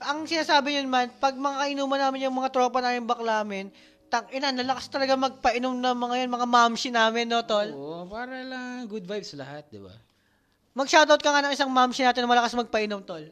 Ang 0.00 0.24
sinasabi 0.24 0.80
yun 0.80 0.88
man, 0.88 1.12
pag 1.20 1.36
mga 1.36 1.68
kainuman 1.68 2.00
namin 2.08 2.24
yung 2.24 2.36
mga 2.40 2.50
tropa 2.50 2.80
namin 2.80 3.04
bakla 3.04 3.44
namin, 3.44 3.68
tang 4.08 4.24
ina, 4.32 4.48
nalakas 4.48 4.88
talaga 4.88 5.12
magpainom 5.20 5.76
ng 5.76 5.96
mga 6.00 6.14
yan, 6.24 6.30
mga 6.32 6.48
mamshi 6.48 6.88
namin, 6.88 7.28
no, 7.28 7.44
tol? 7.44 7.68
Oo, 7.68 8.08
para 8.08 8.40
lang 8.40 8.88
good 8.88 9.04
vibes 9.04 9.36
lahat, 9.36 9.68
di 9.68 9.84
ba? 9.84 9.92
Mag-shoutout 10.74 11.22
ka 11.22 11.30
nga 11.30 11.42
ng 11.46 11.54
isang 11.54 11.70
mamshi 11.70 12.02
natin 12.02 12.26
na 12.26 12.30
malakas 12.34 12.50
magpainom, 12.58 13.06
tol. 13.06 13.22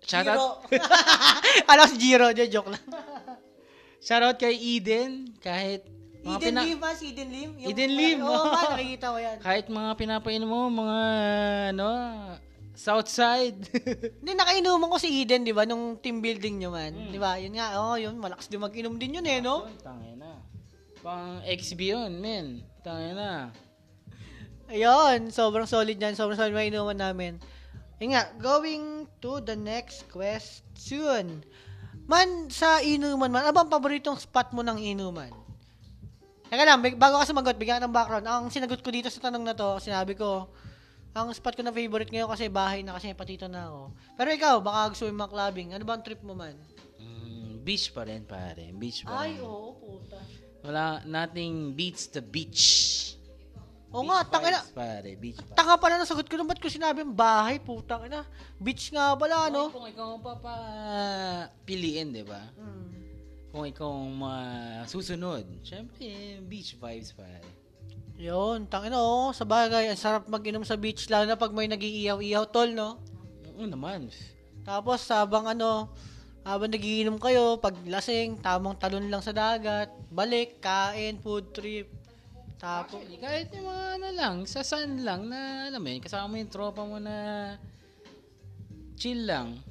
Shoutout. 0.00 0.64
Alam 1.70 1.84
ko 1.84 1.90
si 1.92 1.96
Giro, 2.00 2.32
di, 2.32 2.48
joke 2.48 2.72
lang. 2.72 2.84
shoutout 4.00 4.40
kay 4.40 4.56
Eden, 4.56 5.36
kahit 5.44 5.84
mga 6.24 6.40
Eden 6.40 6.48
pina- 6.56 6.64
Lim, 6.64 6.78
ba? 6.80 6.90
Si 6.96 7.12
Eden 7.12 7.28
Lim? 7.28 7.50
Yung- 7.60 7.68
Eden 7.68 7.92
Lim, 7.92 8.18
Oo, 8.24 8.32
oh. 8.32 8.44
man, 8.48 8.64
nakikita 8.80 9.06
ko 9.12 9.18
yan. 9.20 9.36
kahit 9.44 9.66
mga 9.68 9.90
pinapainom 10.00 10.48
mo, 10.48 10.60
mga, 10.72 10.98
ano, 11.76 11.88
Southside. 12.72 13.58
Hindi, 14.22 14.32
nakainuman 14.32 14.88
ko 14.88 14.96
si 14.96 15.20
Eden, 15.20 15.44
di 15.44 15.52
ba, 15.52 15.68
nung 15.68 16.00
team 16.00 16.24
building 16.24 16.64
nyo 16.64 16.70
man. 16.72 16.96
Hmm. 16.96 17.12
Di 17.12 17.18
ba? 17.20 17.36
Yun 17.36 17.52
nga, 17.60 17.76
oh, 17.76 18.00
yun, 18.00 18.16
malakas 18.16 18.48
din 18.48 18.64
mag-inom 18.64 18.96
din 18.96 19.20
yun 19.20 19.26
eh, 19.28 19.44
no? 19.44 19.68
Tangin 19.84 20.16
na. 20.16 20.40
Pang 21.04 21.44
XB 21.44 21.80
yun, 21.92 22.12
men. 22.16 22.64
Tangin 22.80 23.18
na. 23.18 23.52
Ayun, 24.68 25.32
sobrang 25.32 25.64
solid 25.64 25.96
yan. 25.96 26.12
Sobrang 26.12 26.36
solid 26.36 26.52
may 26.52 26.68
inuman 26.68 26.96
namin. 26.96 27.40
Yun 27.98 28.14
nga, 28.14 28.28
going 28.36 29.08
to 29.18 29.40
the 29.40 29.56
next 29.56 30.06
question. 30.12 31.40
Man, 32.04 32.48
sa 32.48 32.78
inuman 32.78 33.28
man, 33.28 33.42
ano 33.42 33.52
bang 33.52 33.72
paboritong 33.72 34.16
spot 34.16 34.52
mo 34.52 34.60
ng 34.60 34.78
inuman? 34.78 35.32
Teka 36.48 36.64
lang, 36.64 36.80
big- 36.80 36.96
bago 36.96 37.20
ka 37.20 37.28
sumagot, 37.28 37.56
bigyan 37.56 37.80
ka 37.80 37.84
ng 37.84 37.92
background. 37.92 38.24
Ang 38.24 38.44
sinagot 38.48 38.80
ko 38.80 38.88
dito 38.88 39.08
sa 39.08 39.20
tanong 39.20 39.44
na 39.44 39.52
to, 39.52 39.76
sinabi 39.76 40.16
ko, 40.16 40.48
ang 41.12 41.28
spot 41.32 41.56
ko 41.56 41.62
na 41.64 41.74
favorite 41.74 42.08
ngayon 42.08 42.28
kasi 42.28 42.48
bahay 42.48 42.80
na 42.80 42.96
kasi 42.96 43.12
patito 43.12 43.48
na 43.48 43.68
ako. 43.68 43.82
Pero 44.16 44.28
ikaw, 44.30 44.54
baka 44.62 44.92
gusto 44.92 45.04
mo 45.04 45.10
yung 45.10 45.20
mga 45.20 45.32
clubbing. 45.32 45.68
Ano 45.74 45.84
ba 45.84 45.92
ang 45.96 46.04
trip 46.04 46.20
mo 46.22 46.32
man? 46.32 46.56
Mm, 46.96 47.60
beach 47.60 47.92
pa 47.92 48.06
rin, 48.06 48.24
pare. 48.24 48.70
Beach 48.72 49.04
pa 49.04 49.26
Ay, 49.26 49.36
rin. 49.36 49.44
oo, 49.44 49.74
puta. 49.76 50.16
Wala, 50.64 51.02
nothing 51.04 51.74
beats 51.74 52.08
the 52.08 52.22
beach. 52.22 53.17
Oo 53.88 54.04
nga, 54.04 54.20
tangina. 54.28 54.60
vibes, 54.60 54.76
pare. 54.76 55.10
Beach 55.16 55.40
vibes. 55.40 55.56
Tanga 55.56 55.80
pala 55.80 55.96
nasagot 55.96 56.28
ko 56.28 56.36
naman 56.36 56.60
ko 56.60 56.68
sinabi 56.68 57.00
ang 57.00 57.16
bahay, 57.16 57.56
putang 57.56 58.04
ina. 58.04 58.20
Beach 58.60 58.92
nga 58.92 59.16
pala, 59.16 59.48
ano? 59.48 59.72
Kung 59.72 59.88
ikaw 59.88 60.06
ang 60.12 60.24
papapiliin, 60.24 62.12
di 62.12 62.20
ba? 62.20 62.52
Hmm. 62.60 62.92
Kung 63.48 63.64
ikaw 63.64 63.88
ang 63.88 64.12
masusunod, 64.12 65.48
syempre, 65.64 66.36
beach 66.44 66.76
vibes, 66.76 67.16
pare. 67.16 67.48
Yun, 68.20 68.68
tangina 68.68 69.00
oh, 69.00 69.32
sa 69.32 69.48
bagay, 69.48 69.88
ang 69.88 69.96
sarap 69.96 70.28
mag-inom 70.28 70.68
sa 70.68 70.76
beach, 70.76 71.08
lalo 71.08 71.24
na 71.24 71.40
pag 71.40 71.54
may 71.56 71.70
nagiiyaw-iyaw 71.70 72.44
tol, 72.52 72.68
no? 72.68 73.00
Oo 73.56 73.64
naman. 73.64 74.12
Tapos, 74.68 75.00
habang 75.08 75.48
ano, 75.48 75.88
habang 76.44 76.68
nagiinom 76.68 77.16
kayo, 77.16 77.56
pag 77.56 77.72
lasing, 77.88 78.36
tamang 78.44 78.76
talon 78.76 79.08
lang 79.08 79.24
sa 79.24 79.32
dagat, 79.32 79.88
balik, 80.12 80.60
kain, 80.60 81.16
food 81.24 81.56
trip. 81.56 81.97
Tapos, 82.58 82.98
Actually, 82.98 83.22
kahit 83.22 83.48
yung 83.54 83.70
mga 83.70 83.86
ano 84.02 84.08
lang, 84.18 84.36
sa 84.50 84.66
sun 84.66 85.06
lang 85.06 85.30
na, 85.30 85.70
alam 85.70 85.78
mo 85.78 85.88
yun, 85.94 86.02
kasama 86.02 86.26
mo 86.26 86.36
yung 86.42 86.50
tropa 86.50 86.82
mo 86.82 86.98
na 86.98 87.14
chill 88.98 89.30
lang. 89.30 89.62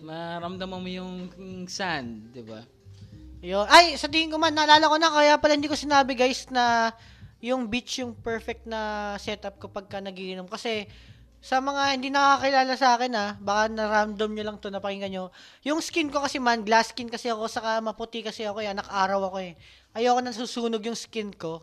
Maramdaman 0.00 0.80
mo 0.80 0.88
yung 0.88 1.28
sun, 1.68 2.32
di 2.32 2.40
ba? 2.40 2.64
yun. 3.44 3.68
Ay, 3.68 4.00
sa 4.00 4.08
tingin 4.08 4.32
ko 4.32 4.40
man, 4.40 4.56
naalala 4.56 4.88
ko 4.88 4.96
na, 4.96 5.12
kaya 5.12 5.36
pala 5.36 5.60
hindi 5.60 5.68
ko 5.68 5.76
sinabi 5.76 6.16
guys 6.16 6.48
na 6.48 6.96
yung 7.44 7.68
beach 7.68 8.00
yung 8.00 8.16
perfect 8.16 8.64
na 8.64 9.12
setup 9.20 9.60
ko 9.60 9.68
pagka 9.68 10.00
nagiinom. 10.00 10.48
Kasi, 10.48 10.88
sa 11.44 11.60
mga 11.60 12.00
hindi 12.00 12.08
nakakilala 12.08 12.72
sa 12.72 12.96
akin 12.96 13.12
ah, 13.12 13.36
baka 13.36 13.68
na-random 13.68 14.32
nyo 14.32 14.44
lang 14.48 14.56
to 14.56 14.72
napakinggan 14.72 15.12
nyo. 15.12 15.28
Yung 15.68 15.84
skin 15.84 16.08
ko 16.08 16.24
kasi 16.24 16.40
man, 16.40 16.64
glass 16.64 16.96
skin 16.96 17.12
kasi 17.12 17.28
ako, 17.28 17.44
saka 17.52 17.84
maputi 17.84 18.24
kasi 18.24 18.48
ako 18.48 18.64
eh, 18.64 18.72
anak 18.72 18.88
araw 18.88 19.28
ako 19.28 19.44
eh. 19.44 19.52
Ayoko 19.92 20.24
na 20.24 20.32
susunog 20.32 20.80
yung 20.88 20.96
skin 20.96 21.36
ko. 21.36 21.60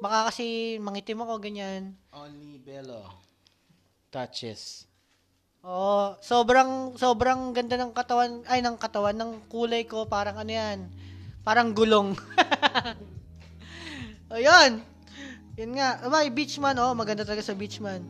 Baka 0.00 0.32
kasi 0.32 0.76
mangitim 0.80 1.20
ako, 1.20 1.36
ganyan. 1.38 1.92
Only 2.10 2.56
Bello 2.56 3.20
touches. 4.10 4.90
Oo, 5.62 6.18
sobrang 6.18 6.98
sobrang 6.98 7.54
ganda 7.54 7.78
ng 7.78 7.94
katawan, 7.94 8.42
ay 8.50 8.58
ng 8.60 8.76
katawan 8.76 9.14
ng 9.14 9.32
kulay 9.46 9.86
ko, 9.86 10.04
parang 10.08 10.36
ano 10.40 10.50
'yan. 10.50 10.90
Parang 11.46 11.70
gulong. 11.70 12.16
Ayun. 14.34 14.82
Yun 15.60 15.72
nga, 15.76 16.00
may 16.08 16.32
beachman 16.32 16.76
oh, 16.80 16.96
maganda 16.96 17.24
talaga 17.26 17.44
sa 17.44 17.56
beachman. 17.56 18.00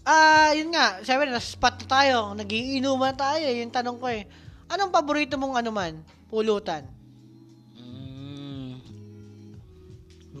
Ah, 0.00 0.56
yun 0.56 0.72
nga, 0.72 1.04
sabi 1.04 1.28
na 1.28 1.36
spot 1.36 1.84
na 1.84 1.86
tayo, 1.86 2.16
nagiinuman 2.32 3.12
tayo, 3.12 3.44
yung 3.44 3.68
tanong 3.68 3.98
ko 4.00 4.08
eh. 4.08 4.24
Anong 4.72 4.88
paborito 4.88 5.36
mong 5.36 5.60
ano 5.60 5.70
man, 5.70 6.00
pulutan? 6.32 6.88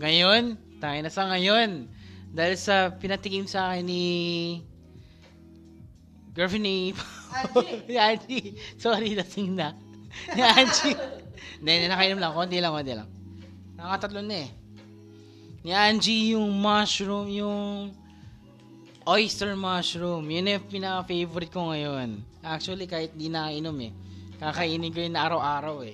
Ngayon, 0.00 0.56
tayo 0.80 0.98
na 1.04 1.12
sa 1.12 1.28
ngayon. 1.28 1.84
Dahil 2.32 2.56
sa 2.56 2.88
pinatikim 2.88 3.44
sa 3.44 3.68
akin 3.68 3.84
ni 3.84 4.04
girlfriend 6.32 6.64
ni 6.64 6.76
Angie. 7.36 8.00
Angie. 8.08 8.48
Sorry, 8.80 9.12
lasing 9.12 9.60
na. 9.60 9.76
Ni 10.32 10.40
Angie. 10.40 10.96
Hindi, 11.60 11.84
nakainom 11.92 12.16
lang. 12.16 12.32
Konti 12.32 12.56
lang, 12.64 12.72
konti 12.72 12.96
lang. 12.96 13.08
Nakatatlo 13.76 14.24
na 14.24 14.36
eh. 14.40 14.48
Ni 15.68 15.76
Angie 15.76 16.32
yung 16.32 16.48
mushroom, 16.48 17.28
yung 17.28 17.92
oyster 19.04 19.52
mushroom. 19.52 20.24
Yun 20.24 20.48
yung 20.48 20.64
pinaka-favorite 20.64 21.52
ko 21.52 21.76
ngayon. 21.76 22.24
Actually, 22.40 22.88
kahit 22.88 23.12
di 23.12 23.28
nakainom 23.28 23.76
eh. 23.84 23.92
Kakainin 24.40 24.96
ko 24.96 25.04
yun 25.04 25.12
araw-araw 25.12 25.84
eh. 25.84 25.92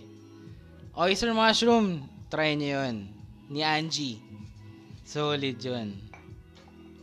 Oyster 0.95 1.35
mushroom, 1.35 2.07
try 2.31 2.55
nyo 2.55 2.87
yun. 2.87 3.16
Ni 3.47 3.63
Angie. 3.63 4.19
Solid 5.07 5.59
yun. 5.63 5.95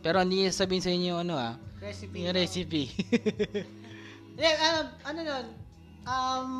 Pero 0.04 0.20
hindi 0.20 0.44
niya 0.44 0.52
sabihin 0.52 0.84
sa 0.84 0.92
inyo 0.92 1.16
yung 1.16 1.22
ano 1.24 1.34
ah. 1.40 1.56
Recipe. 1.80 2.16
Yung 2.20 2.36
recipe. 2.36 2.82
Hindi, 4.34 4.50
ano, 4.50 4.80
ano 5.06 5.20
nun? 5.22 5.46
Um, 6.04 6.50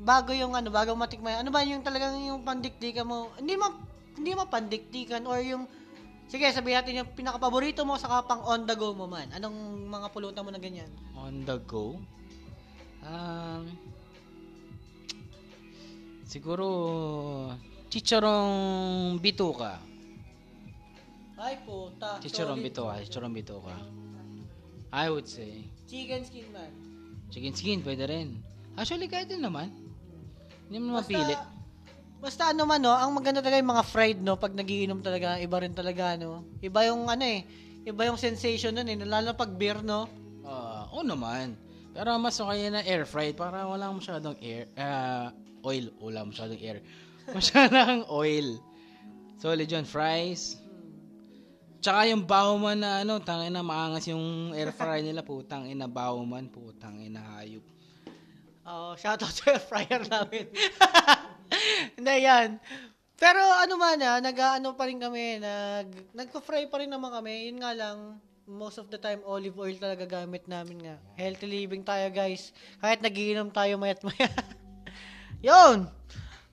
bago 0.00 0.32
yung 0.32 0.56
ano, 0.56 0.72
bago 0.72 0.96
matikman, 0.96 1.44
ano 1.44 1.52
ba 1.52 1.60
yung 1.60 1.84
talagang 1.84 2.16
yung 2.24 2.40
pandikdikan 2.40 3.04
mo? 3.04 3.28
Hindi 3.36 3.60
mo, 3.60 3.68
hindi 4.16 4.32
mo 4.32 4.48
pandikdikan 4.48 5.28
or 5.28 5.44
yung, 5.44 5.68
sige, 6.24 6.48
sabihin 6.48 6.80
natin 6.80 7.04
yung 7.04 7.12
pinaka-paborito 7.12 7.84
mo 7.84 8.00
saka 8.00 8.24
pang 8.24 8.40
on 8.48 8.64
the 8.64 8.72
go 8.72 8.96
mo 8.96 9.04
man. 9.04 9.28
Anong 9.36 9.86
mga 9.92 10.08
pulutan 10.08 10.40
mo 10.40 10.50
na 10.50 10.62
ganyan? 10.62 10.88
On 11.12 11.44
the 11.44 11.60
go? 11.68 12.00
Um, 13.04 13.68
siguro, 16.24 16.66
chicharong 17.92 19.20
bituka. 19.20 19.76
Ay, 21.36 21.60
puta. 21.60 22.16
Chicharong 22.24 22.56
solid. 22.56 22.72
bituka, 22.72 22.94
chicharong 23.04 23.34
bituka. 23.36 23.76
I 24.88 25.12
would 25.12 25.28
say. 25.28 25.68
Chicken 25.84 26.24
skin 26.24 26.48
man. 26.56 26.72
Chicken 27.28 27.52
skin, 27.52 27.78
pwede 27.84 28.08
rin. 28.08 28.40
Actually, 28.80 29.12
kahit 29.12 29.28
din 29.28 29.44
naman. 29.44 29.68
Hindi 30.72 30.78
mo 30.80 30.96
Basta- 30.96 31.12
mapili. 31.12 31.34
Basta 32.22 32.54
ano 32.54 32.62
man, 32.64 32.78
no, 32.78 32.94
ang 32.94 33.12
maganda 33.12 33.42
talaga 33.42 33.58
yung 33.58 33.72
mga 33.74 33.84
fried, 33.84 34.18
no, 34.22 34.38
pag 34.38 34.54
nagiinom 34.54 35.02
talaga, 35.02 35.42
iba 35.42 35.56
rin 35.58 35.74
talaga, 35.74 36.14
no. 36.14 36.46
Iba 36.62 36.86
yung 36.86 37.10
ano 37.10 37.26
eh, 37.26 37.42
iba 37.82 38.06
yung 38.06 38.14
sensation 38.14 38.70
nun 38.78 38.86
eh, 38.86 38.94
lalo 39.02 39.34
pag 39.34 39.50
beer, 39.58 39.82
no. 39.82 40.06
Ah, 40.46 40.86
oo 40.94 41.02
naman. 41.02 41.58
Pero 41.90 42.14
mas 42.22 42.38
okay 42.38 42.70
na 42.70 42.80
air 42.86 43.02
fried 43.04 43.34
para 43.34 43.66
wala 43.66 43.90
masyadong 43.90 44.38
air, 44.38 44.70
ah, 44.78 45.34
oil. 45.66 45.90
Wala 45.98 46.22
masyadong 46.22 46.62
air. 46.62 46.78
Masyadong 47.30 48.10
oil. 48.10 48.58
Solid 49.38 49.70
yun. 49.70 49.86
Fries. 49.86 50.58
Tsaka 51.82 52.06
yung 52.06 52.22
bawman 52.22 52.78
na 52.78 53.02
ano, 53.02 53.18
tangin 53.18 53.54
na 53.54 53.66
maangas 53.66 54.06
yung 54.06 54.54
air 54.54 54.70
fryer 54.70 55.02
nila, 55.02 55.26
putang 55.26 55.66
ina 55.66 55.90
bawman, 55.90 56.46
putang 56.46 57.02
ina 57.02 57.18
hayop. 57.34 57.66
Oh, 58.62 58.94
shoutout 58.94 59.34
sa 59.34 59.58
air 59.58 59.62
fryer 59.62 60.02
namin. 60.06 60.46
Hindi, 61.98 62.14
yan. 62.22 62.62
Pero 63.18 63.38
ano 63.38 63.74
man 63.78 63.98
ah, 64.02 64.22
nag-ano 64.22 64.78
pa 64.78 64.86
rin 64.86 65.02
kami, 65.02 65.42
nag, 65.42 66.14
nagko-fry 66.14 66.70
pa 66.70 66.78
rin 66.78 66.90
naman 66.90 67.10
kami. 67.10 67.50
Yun 67.50 67.58
nga 67.58 67.74
lang, 67.74 68.22
most 68.46 68.78
of 68.78 68.86
the 68.86 68.98
time, 68.98 69.18
olive 69.26 69.58
oil 69.58 69.74
talaga 69.74 70.06
gamit 70.06 70.46
namin 70.46 70.86
nga. 70.86 70.96
Healthy 71.18 71.46
living 71.50 71.82
tayo, 71.82 72.06
guys. 72.14 72.54
Kahit 72.78 73.02
nagiinom 73.02 73.50
tayo 73.50 73.74
mayat 73.74 73.98
maya. 74.06 74.30
Yun! 75.50 75.90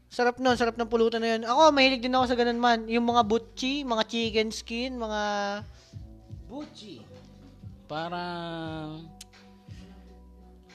Sarap 0.09 0.41
nun, 0.41 0.57
sarap 0.57 0.73
ng 0.73 0.89
pulutan 0.89 1.21
na 1.21 1.37
yun. 1.37 1.45
Ako, 1.45 1.69
mahilig 1.69 2.01
din 2.01 2.17
ako 2.17 2.25
sa 2.25 2.37
ganun 2.37 2.57
man. 2.57 2.89
Yung 2.89 3.05
mga 3.05 3.21
butchi, 3.29 3.85
mga 3.85 4.03
chicken 4.09 4.49
skin, 4.49 4.97
mga... 4.97 5.21
Buchi. 6.49 7.05
Parang... 7.85 9.05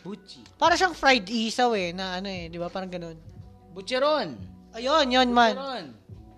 Buchi. 0.06 0.38
Para 0.54 0.78
siyang 0.78 0.94
fried 0.94 1.26
isaw 1.26 1.74
eh, 1.74 1.90
na 1.90 2.22
ano 2.22 2.30
eh, 2.30 2.46
di 2.46 2.62
ba? 2.62 2.70
Parang 2.70 2.86
ganun. 2.86 3.18
Butcheron. 3.74 4.38
Ayun, 4.70 5.10
yun 5.10 5.34
man. 5.34 5.58
Butcheron. 5.58 5.86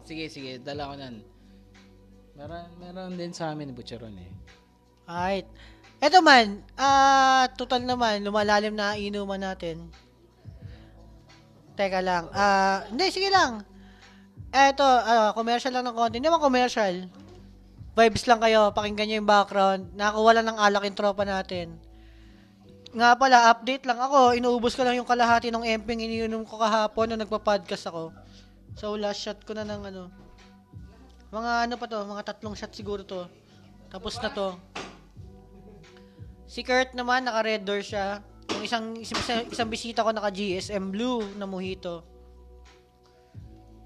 Sige, 0.08 0.24
sige, 0.32 0.56
dala 0.64 0.88
ko 0.88 0.94
nan. 0.96 1.20
Meron, 2.32 2.64
meron 2.80 3.12
din 3.12 3.36
sa 3.36 3.52
amin 3.52 3.76
butcheron 3.76 4.16
eh. 4.16 4.32
Alright. 5.04 5.48
Eto 6.00 6.24
man, 6.24 6.64
ah, 6.80 7.48
total 7.60 7.84
naman, 7.84 8.24
lumalalim 8.24 8.72
na 8.72 8.96
inuman 8.96 9.40
natin. 9.40 9.84
Teka 11.76 12.00
lang. 12.00 12.32
Ah, 12.32 12.88
hindi, 12.88 13.12
sige 13.12 13.28
lang. 13.28 13.60
Eto, 14.48 14.82
ah, 14.82 15.36
commercial 15.36 15.76
lang 15.76 15.84
ng 15.84 15.96
konti. 15.96 16.16
Hindi 16.16 16.32
naman 16.32 16.40
commercial. 16.40 17.06
Vibes 17.96 18.24
lang 18.28 18.40
kayo, 18.40 18.72
pakinggan 18.72 19.08
nyo 19.08 19.16
yung 19.20 19.28
background. 19.28 19.82
Nakakuha 19.96 20.32
lang 20.36 20.46
ng 20.48 20.58
alak 20.60 20.82
yung 20.88 20.96
tropa 20.96 21.24
natin. 21.24 21.76
Nga 22.96 23.16
pala, 23.20 23.52
update 23.52 23.84
lang 23.84 24.00
ako. 24.00 24.32
Inuubos 24.32 24.72
ko 24.72 24.84
lang 24.84 24.96
yung 24.96 25.08
kalahati 25.08 25.52
ng 25.52 25.64
emping 25.64 26.00
iniinom 26.00 26.48
ko 26.48 26.56
kahapon 26.56 27.12
nung 27.12 27.20
nagpa-podcast 27.20 27.92
ako. 27.92 28.12
So, 28.76 28.96
last 28.96 29.20
shot 29.20 29.40
ko 29.44 29.52
na 29.52 29.68
ng 29.68 29.82
ano. 29.92 30.08
Mga 31.28 31.52
ano 31.68 31.74
pa 31.76 31.84
to, 31.88 32.00
mga 32.04 32.24
tatlong 32.24 32.56
shot 32.56 32.72
siguro 32.72 33.04
to. 33.04 33.28
Tapos 33.92 34.16
na 34.20 34.32
to. 34.32 34.56
Si 36.48 36.64
Kurt 36.64 36.96
naman, 36.96 37.28
naka-red 37.28 37.68
door 37.68 37.84
siya. 37.84 38.24
Yung 38.54 38.62
isang, 38.62 38.84
isang, 39.00 39.46
isang 39.50 39.68
bisita 39.70 40.06
ko 40.06 40.10
naka 40.14 40.30
GSM 40.30 40.94
Blue 40.94 41.24
na 41.34 41.48
mojito. 41.48 42.06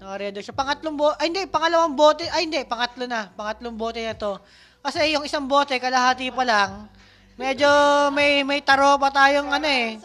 Naka-red 0.01 0.33
door 0.33 0.43
siya. 0.45 0.57
Pangatlong 0.57 0.97
bote, 0.97 1.17
ay 1.21 1.29
hindi, 1.29 1.45
pangalawang 1.45 1.93
bote, 1.93 2.25
ay 2.25 2.49
hindi, 2.49 2.61
pangatlo 2.65 3.05
na. 3.05 3.29
Pangatlong 3.37 3.77
bote 3.77 4.01
na 4.01 4.17
to. 4.17 4.41
Kasi 4.81 5.13
yung 5.13 5.21
isang 5.21 5.45
bote, 5.45 5.77
kalahati 5.77 6.33
pa 6.33 6.41
lang. 6.41 6.89
Medyo 7.37 7.69
may 8.13 8.41
may 8.41 8.65
taro 8.65 8.97
pa 8.97 9.13
tayong 9.13 9.49
ano 9.53 9.65
eh. 9.69 10.01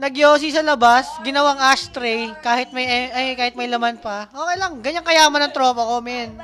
Nagyosi 0.00 0.48
sa 0.48 0.64
labas, 0.64 1.04
ginawang 1.20 1.60
ashtray, 1.60 2.32
kahit 2.40 2.72
may 2.72 2.88
eh, 2.88 3.06
ay, 3.12 3.26
kahit 3.36 3.52
may 3.52 3.68
laman 3.68 4.00
pa. 4.00 4.32
Okay 4.32 4.56
lang, 4.56 4.80
ganyan 4.80 5.04
kayaman 5.04 5.44
ng 5.44 5.52
tropa 5.52 5.84
ko, 5.84 6.00
men. 6.00 6.40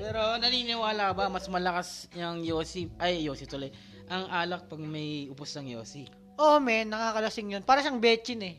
Pero 0.00 0.40
naniniwala 0.40 1.12
ba 1.12 1.28
mas 1.28 1.44
malakas 1.52 2.08
yung 2.16 2.40
Yossi, 2.40 2.88
ay 2.96 3.20
Yossi 3.28 3.44
tuloy, 3.44 3.68
ang 4.10 4.26
alak 4.26 4.66
pag 4.66 4.82
may 4.82 5.30
upos 5.30 5.54
ng 5.54 5.78
Yossi? 5.78 6.10
Oo, 6.34 6.58
men, 6.58 6.90
nakakalasing 6.90 7.54
yun. 7.54 7.62
Para 7.62 7.78
siyang 7.78 8.02
betchin 8.02 8.42
eh. 8.42 8.54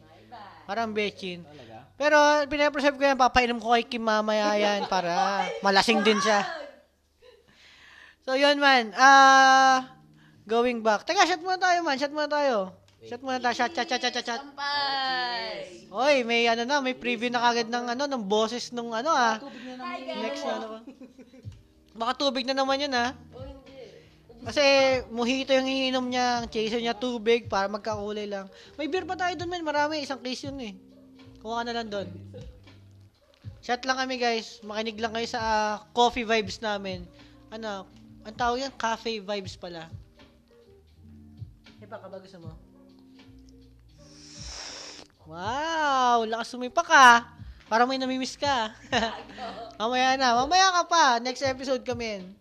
Parang 0.63 0.95
betchin. 0.95 1.43
Talaga? 1.43 1.77
Pero, 1.99 2.17
pinapreserve 2.47 2.95
ko 2.95 3.03
yan, 3.03 3.19
papainom 3.19 3.59
ko 3.59 3.75
kay 3.75 3.83
Kim 3.83 4.07
mamaya 4.07 4.55
yan 4.55 4.87
para 4.87 5.43
malasing 5.65 5.99
din 6.01 6.17
siya. 6.23 6.47
So, 8.23 8.39
yun 8.39 8.61
man. 8.63 8.95
Ah, 8.95 9.91
going 10.47 10.79
back. 10.79 11.03
Teka, 11.03 11.27
shot 11.27 11.43
muna 11.43 11.59
tayo 11.59 11.83
man. 11.83 11.99
Shot 11.99 12.13
muna 12.15 12.31
tayo. 12.31 12.71
Shot 13.03 13.19
muna 13.19 13.41
tayo. 13.41 13.53
Shot, 13.57 13.73
shot, 13.75 13.89
shot, 13.89 13.99
shot, 13.99 14.13
shot, 14.13 14.25
shot. 14.29 14.41
Sampay! 14.45 15.89
Oy, 15.91 16.23
may 16.23 16.47
ano 16.47 16.63
na, 16.63 16.79
may 16.79 16.95
preview 16.95 17.27
na 17.27 17.43
kagad 17.43 17.67
ng 17.67 17.85
ano, 17.91 18.03
ng 18.07 18.23
boses 18.23 18.71
nung 18.71 18.95
ano 18.95 19.11
ah. 19.11 19.41
Next 20.21 20.47
na 20.47 20.53
ano 20.55 20.67
ba? 20.71 20.79
Baka 21.91 22.11
tubig 22.15 22.47
na 22.47 22.55
naman 22.55 22.79
yan 22.79 22.93
ah. 22.95 23.11
Kasi 24.41 24.63
mojito 25.13 25.53
yung 25.53 25.69
iniinom 25.69 26.05
niya, 26.09 26.41
ang 26.41 26.47
chaser 26.49 26.81
niya 26.81 26.97
tubig 26.97 27.45
para 27.45 27.69
magkakulay 27.69 28.25
lang. 28.25 28.49
May 28.73 28.89
beer 28.89 29.05
pa 29.05 29.13
tayo 29.13 29.37
doon 29.37 29.49
men, 29.53 29.61
marami, 29.61 30.01
isang 30.01 30.17
case 30.17 30.49
yun 30.49 30.57
eh. 30.57 30.73
Kuha 31.45 31.61
ka 31.61 31.63
na 31.69 31.77
lang 31.77 31.89
doon. 31.93 32.09
Chat 33.61 33.85
lang 33.85 34.01
kami 34.01 34.17
guys, 34.17 34.57
makinig 34.65 34.97
lang 34.97 35.13
kayo 35.13 35.27
sa 35.29 35.39
ah, 35.41 35.73
coffee 35.93 36.25
vibes 36.25 36.57
namin. 36.57 37.05
Ano, 37.53 37.85
ang 38.25 38.33
tawag 38.33 38.65
yan, 38.65 38.73
cafe 38.73 39.21
vibes 39.21 39.53
pala. 39.53 39.85
Eh 41.77 41.85
baka 41.85 42.09
ba 42.09 42.17
gusto 42.17 42.41
mo? 42.41 42.57
Wow, 45.29 46.25
lakas 46.25 46.49
sumipa 46.49 46.81
ka. 46.81 47.29
Parang 47.69 47.85
may 47.85 48.01
namimiss 48.01 48.35
ka. 48.35 48.73
mamaya 49.79 50.17
na, 50.17 50.33
mamaya 50.33 50.81
ka 50.81 50.83
pa. 50.89 51.05
Next 51.21 51.45
episode 51.45 51.85
kami. 51.85 52.40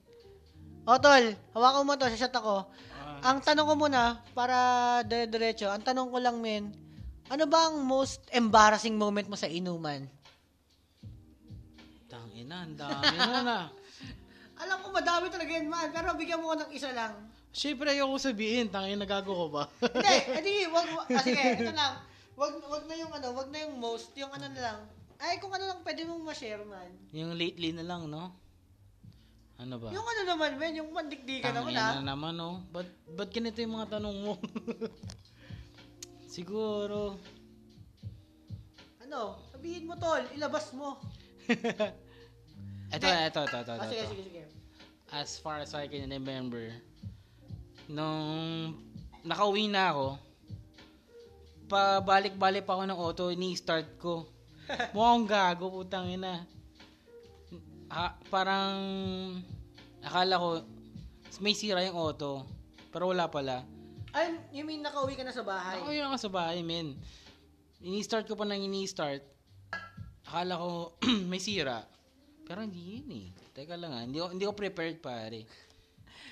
O 0.89 0.97
tol, 0.97 1.25
hawakan 1.55 1.85
mo 1.85 1.95
to, 1.97 2.09
shot 2.17 2.33
ako. 2.33 2.65
Ah, 2.97 3.33
Ang 3.33 3.45
tanong 3.45 3.67
ko 3.69 3.75
muna, 3.77 4.17
para 4.33 4.57
dire-diretso, 5.05 5.69
ang 5.69 5.85
tanong 5.85 6.09
ko 6.09 6.19
lang 6.19 6.41
men, 6.41 6.73
ano 7.29 7.45
ba 7.47 7.69
ang 7.69 7.85
most 7.85 8.25
embarrassing 8.33 8.97
moment 8.97 9.29
mo 9.29 9.37
sa 9.37 9.47
inuman? 9.47 10.09
Tangina, 12.11 12.67
ang 12.67 12.75
dami 12.75 13.17
ah. 13.47 13.69
Alam 14.61 14.77
ko 14.85 14.89
madami 14.93 15.33
talaga 15.33 15.51
yan 15.57 15.69
man, 15.73 15.89
pero 15.89 16.13
bigyan 16.13 16.41
mo 16.43 16.53
ko 16.53 16.57
ng 16.65 16.73
isa 16.75 16.93
lang. 16.93 17.17
Siyempre, 17.51 17.91
ayoko 17.91 18.19
sabihin, 18.21 18.69
tangin 18.69 19.01
nagago 19.01 19.33
ko 19.33 19.47
ba? 19.49 19.65
Hindi, 19.95 20.17
edi, 20.43 20.55
wag, 20.69 20.87
wag 20.97 21.07
ah, 21.09 21.23
sige, 21.25 21.43
ito 21.61 21.73
lang. 21.73 21.95
Wag, 22.37 22.53
wag 22.69 22.85
na 22.89 22.95
yung 22.97 23.13
ano, 23.13 23.29
wag 23.37 23.49
na 23.53 23.59
yung 23.65 23.75
most, 23.81 24.13
yung 24.17 24.33
ano 24.33 24.47
na 24.49 24.61
lang. 24.61 24.79
Ay, 25.21 25.37
kung 25.37 25.53
ano 25.53 25.65
lang 25.69 25.81
pwede 25.85 26.09
mong 26.09 26.25
ma-share 26.25 26.65
man. 26.65 26.89
yung 27.13 27.37
lately 27.37 27.77
na 27.77 27.85
lang, 27.85 28.09
no? 28.09 28.33
Ano 29.61 29.77
ba? 29.77 29.93
Yung 29.93 30.07
ano 30.09 30.23
naman, 30.25 30.51
men, 30.57 30.81
yung 30.81 30.89
mandikdikan 30.89 31.53
naman 31.53 31.77
ah. 31.77 31.93
Tangina 31.93 32.01
na 32.01 32.11
naman, 32.17 32.33
no? 32.33 32.65
Ba't, 32.73 32.89
ba't 33.13 33.29
ganito 33.29 33.61
yung 33.61 33.77
mga 33.77 34.01
tanong 34.01 34.17
mo? 34.25 34.41
Siguro. 36.35 37.21
Ano, 39.05 39.37
sabihin 39.53 39.85
mo 39.85 40.01
tol, 40.01 40.25
ilabas 40.33 40.73
mo. 40.73 40.97
Ito, 42.91 43.07
Hindi. 43.07 43.27
ito, 43.31 43.41
ito, 43.47 43.59
ito, 43.63 43.71
Ah, 43.71 43.87
ito. 43.87 43.91
sige, 43.93 44.05
sige, 44.11 44.23
sige. 44.27 44.43
As 45.15 45.39
far 45.39 45.63
as 45.63 45.71
I 45.79 45.87
can 45.87 46.11
remember, 46.11 46.75
nung 47.87 48.75
nakauwi 49.23 49.71
na 49.71 49.95
ako, 49.95 50.07
pabalik-balik 51.71 52.67
pa 52.67 52.75
ako 52.75 52.83
ng 52.91 52.99
auto, 52.99 53.25
ini-start 53.31 53.95
ko. 54.03 54.27
Mukhang 54.95 55.27
gago, 55.31 55.71
putang 55.71 56.11
ina. 56.11 56.43
Ha, 57.91 58.15
parang, 58.31 58.79
akala 60.01 60.39
ko, 60.39 60.49
may 61.43 61.59
sira 61.59 61.83
yung 61.83 61.99
auto, 61.99 62.47
pero 62.95 63.11
wala 63.11 63.27
pala. 63.27 63.67
Ay, 64.11 64.39
you 64.51 64.63
mean 64.67 64.83
nakauwi 64.83 65.15
ka 65.15 65.23
na 65.23 65.35
sa 65.35 65.43
bahay? 65.43 65.79
Ako 65.79 65.91
yun 65.91 66.07
ako 66.07 66.19
sa 66.19 66.31
bahay, 66.31 66.63
men. 66.63 66.99
Ini-start 67.83 68.27
ko 68.27 68.35
pa 68.35 68.47
nang 68.47 68.59
ini-start. 68.59 69.23
Akala 70.27 70.59
ko 70.59 70.99
may 71.31 71.43
sira. 71.43 71.83
Pero 72.47 72.67
hindi 72.67 72.99
yun 72.99 73.09
eh. 73.11 73.27
Teka 73.55 73.75
lang 73.79 73.95
ah. 73.95 74.03
Hindi 74.03 74.19
ko, 74.19 74.27
hindi 74.31 74.45
ko 74.47 74.53
prepared 74.55 74.99
pare. 74.99 75.47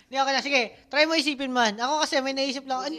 Hindi, 0.06 0.14
okay 0.18 0.32
na. 0.34 0.42
Sige, 0.42 0.62
try 0.90 1.06
mo 1.06 1.14
isipin 1.14 1.50
man. 1.54 1.78
Ako 1.78 2.02
kasi 2.02 2.18
may 2.18 2.34
naisip 2.34 2.66
lang. 2.66 2.86
Ano, 2.86 2.98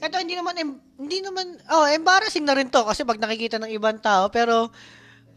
ito, 0.00 0.16
hindi 0.16 0.34
naman, 0.36 0.54
em- 0.56 0.80
hindi 0.96 1.18
naman, 1.20 1.60
oh, 1.68 1.84
embarrassing 1.88 2.44
na 2.44 2.56
rin 2.56 2.72
to 2.72 2.84
kasi 2.84 3.04
pag 3.04 3.20
nakikita 3.20 3.60
ng 3.60 3.72
ibang 3.72 4.00
tao. 4.00 4.32
Pero, 4.32 4.72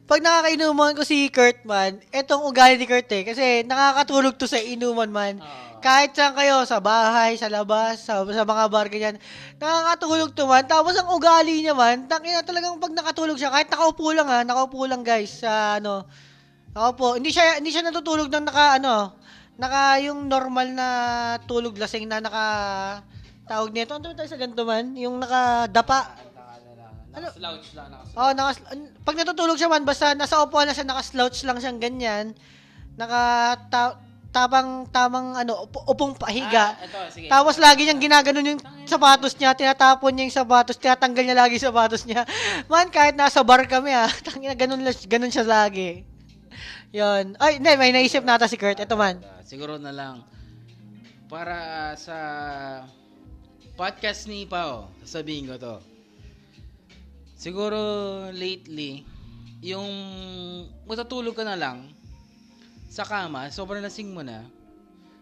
pag 0.07 0.23
nakakainuman 0.23 0.95
ko 0.95 1.03
si 1.03 1.27
Kurt 1.27 1.67
man, 1.67 1.99
etong 2.15 2.47
ugali 2.47 2.79
ni 2.79 2.87
Kurt 2.87 3.11
eh. 3.11 3.27
Kasi 3.27 3.67
nakakatulog 3.67 4.39
to 4.39 4.47
sa 4.47 4.55
inuman 4.55 5.11
man. 5.11 5.35
Oo. 5.43 5.67
Kahit 5.77 6.17
saan 6.17 6.33
kayo, 6.33 6.65
sa 6.65 6.81
bahay, 6.81 7.37
sa 7.37 7.51
labas, 7.51 8.01
sa, 8.01 8.25
sa 8.25 8.43
mga 8.47 8.65
bar, 8.71 8.87
ganyan. 8.89 9.19
Nakakatulog 9.61 10.31
to 10.33 10.47
man. 10.49 10.65
Tapos 10.65 10.95
ang 10.95 11.11
ugali 11.11 11.61
niya 11.61 11.75
man, 11.75 12.07
tangina 12.07 12.41
talagang 12.41 12.79
pag 12.81 12.95
nakatulog 12.95 13.37
siya, 13.37 13.51
kahit 13.53 13.69
nakaupo 13.69 14.15
lang 14.15 14.25
ha, 14.31 14.41
nakaupo 14.41 14.87
lang 14.89 15.03
guys, 15.03 15.43
sa 15.43 15.77
ano, 15.77 16.07
nakaupo. 16.71 17.19
Hindi 17.19 17.29
siya, 17.29 17.61
hindi 17.61 17.69
siya 17.69 17.85
natutulog 17.85 18.31
ng 18.31 18.47
naka, 18.47 18.81
ano, 18.81 19.19
naka 19.59 20.01
yung 20.01 20.25
normal 20.25 20.71
na 20.71 20.87
tulog 21.45 21.77
lasing 21.77 22.09
na 22.09 22.23
naka, 22.23 22.45
tawag 23.45 23.69
nito, 23.75 23.91
ano 23.91 24.15
tayo 24.15 24.29
sa 24.31 24.39
ganito 24.39 24.63
man? 24.63 24.97
Yung 24.97 25.21
nakadapa. 25.21 26.15
Ano? 27.17 27.27
Slouch 27.33 27.67
lang. 27.73 27.87
Naka 27.89 28.03
Oh, 28.13 28.31
naka, 28.31 28.51
pag 29.01 29.15
natutulog 29.17 29.57
siya 29.57 29.67
man, 29.67 29.83
basta 29.83 30.13
nasa 30.13 30.37
upuan 30.39 30.69
na 30.69 30.77
siya, 30.77 30.85
naka-slouch 30.85 31.41
lang 31.43 31.57
siyang 31.57 31.81
ganyan. 31.81 32.25
Naka, 32.93 33.21
ta- 33.67 33.97
tabang, 34.29 34.85
tamang, 34.93 35.33
ano, 35.33 35.65
up- 35.65 35.87
upong 35.87 36.13
pahiga. 36.13 36.77
Ah, 36.77 36.85
ito, 36.85 36.99
sige. 37.09 37.25
Tapos 37.25 37.57
lagi 37.57 37.89
niyang 37.89 37.97
ginaganon 37.97 38.53
yung 38.53 38.61
sapatos 38.85 39.33
niya, 39.33 39.57
tinatapon 39.57 40.13
niya 40.13 40.29
yung 40.29 40.37
sapatos, 40.37 40.77
tinatanggal 40.77 41.23
niya 41.25 41.37
lagi 41.37 41.57
yung 41.57 41.67
sapatos 41.73 42.05
niya. 42.05 42.21
Man, 42.71 42.93
kahit 42.93 43.17
nasa 43.17 43.41
bar 43.41 43.65
kami 43.65 43.89
ah, 43.89 44.05
tangina 44.25 44.53
ganun, 44.53 44.85
ganun 45.09 45.33
siya 45.33 45.41
lagi. 45.41 46.05
Yon. 46.93 47.35
Ay, 47.41 47.59
hindi, 47.59 47.71
may 47.75 47.91
naisip 47.91 48.23
nata 48.23 48.47
si 48.47 48.55
Kurt. 48.55 48.79
Ito 48.79 48.95
man. 48.95 49.19
Ah, 49.19 49.43
siguro 49.43 49.75
na 49.75 49.91
lang. 49.91 50.23
Para 51.27 51.91
sa 51.99 52.17
podcast 53.75 54.31
ni 54.31 54.47
Pao, 54.47 54.87
sasabihin 55.03 55.51
ko 55.51 55.55
to. 55.59 55.96
Siguro 57.37 57.77
lately, 58.33 59.05
yung 59.61 59.87
matutulog 60.89 61.37
ka 61.37 61.45
na 61.45 61.53
lang 61.53 61.85
sa 62.89 63.05
kama, 63.05 63.53
sobrang 63.53 63.85
lasing 63.85 64.09
mo 64.09 64.25
na, 64.25 64.41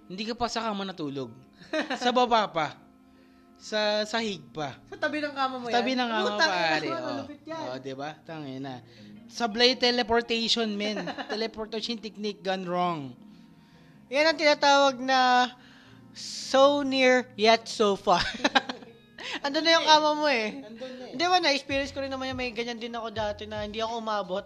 hindi 0.07 0.23
ka 0.23 0.31
pa 0.31 0.47
sa 0.47 0.63
kama 0.63 0.87
natulog. 0.87 1.27
sa 2.01 2.15
baba 2.15 2.47
pa. 2.47 2.67
Sa 3.59 4.07
sahig 4.07 4.39
pa. 4.55 4.79
Sa 4.87 4.95
tabi 4.95 5.19
ng 5.19 5.35
kama 5.35 5.59
mo 5.59 5.67
Sa 5.67 5.83
tabi 5.83 5.91
ng 5.91 6.07
kama 6.07 6.27
Putang 6.27 6.51
ina, 6.51 6.63
pare. 6.71 6.87
Oh. 6.87 7.03
malupit 7.03 7.41
yan. 7.43 7.65
Oh, 7.67 7.77
'di 7.79 7.93
ba? 7.95 8.09
Tangina. 8.23 8.73
Sablay 9.25 9.73
teleportation, 9.75 10.69
men. 10.71 11.01
teleportation 11.33 11.97
technique 11.97 12.39
gone 12.45 12.63
wrong. 12.63 13.01
Yan 14.07 14.29
ang 14.31 14.37
tinatawag 14.37 15.01
na 15.01 15.49
so 16.15 16.79
near 16.85 17.27
yet 17.35 17.65
so 17.67 17.97
far. 17.97 18.21
Andun 19.45 19.63
na 19.65 19.71
yung 19.75 19.87
kama 19.87 20.09
mo 20.17 20.25
eh. 20.29 20.61
Hindi 21.13 21.23
ba, 21.25 21.37
na-experience 21.41 21.91
ko 21.91 22.01
rin 22.01 22.11
naman 22.13 22.33
yung 22.33 22.39
may 22.39 22.51
ganyan 22.53 22.77
din 22.77 22.93
ako 22.93 23.09
dati 23.11 23.43
na 23.49 23.65
hindi 23.65 23.81
ako 23.81 23.99
umabot. 23.99 24.45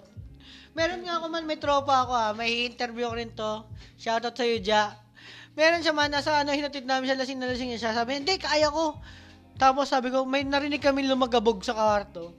Meron 0.77 1.01
nga 1.03 1.19
ako 1.19 1.25
man, 1.27 1.43
may 1.43 1.59
tropa 1.59 2.05
ako 2.05 2.13
ah. 2.13 2.31
May 2.31 2.69
interview 2.69 3.09
ko 3.09 3.15
rin 3.17 3.31
to. 3.33 3.65
Shoutout 3.99 4.35
sa'yo, 4.37 4.61
Ja. 4.63 4.95
Meron 5.57 5.83
siya 5.83 5.91
man, 5.91 6.07
nasa 6.07 6.39
ano, 6.39 6.55
hinatid 6.55 6.87
namin 6.87 7.09
siya, 7.09 7.19
lasing 7.19 7.39
na 7.41 7.49
lasing 7.51 7.75
siya. 7.75 7.91
Sabi, 7.91 8.15
hindi, 8.21 8.39
kaya 8.39 8.71
ko. 8.71 8.95
Tapos 9.59 9.91
sabi 9.91 10.07
ko, 10.07 10.23
may 10.23 10.47
narinig 10.47 10.79
kami 10.79 11.03
lumagabog 11.03 11.59
sa 11.67 11.75
kwarto. 11.75 12.31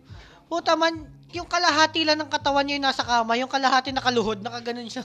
Puta 0.49 0.73
man, 0.73 1.05
yung 1.37 1.45
kalahati 1.45 2.03
lang 2.09 2.17
ng 2.17 2.33
katawan 2.33 2.65
niya 2.65 2.81
yung 2.81 2.87
nasa 2.89 3.05
kama, 3.05 3.37
yung 3.37 3.51
kalahati 3.51 3.93
nakaluhod, 3.93 4.41
nakaganon 4.41 4.89
siya. 4.89 5.05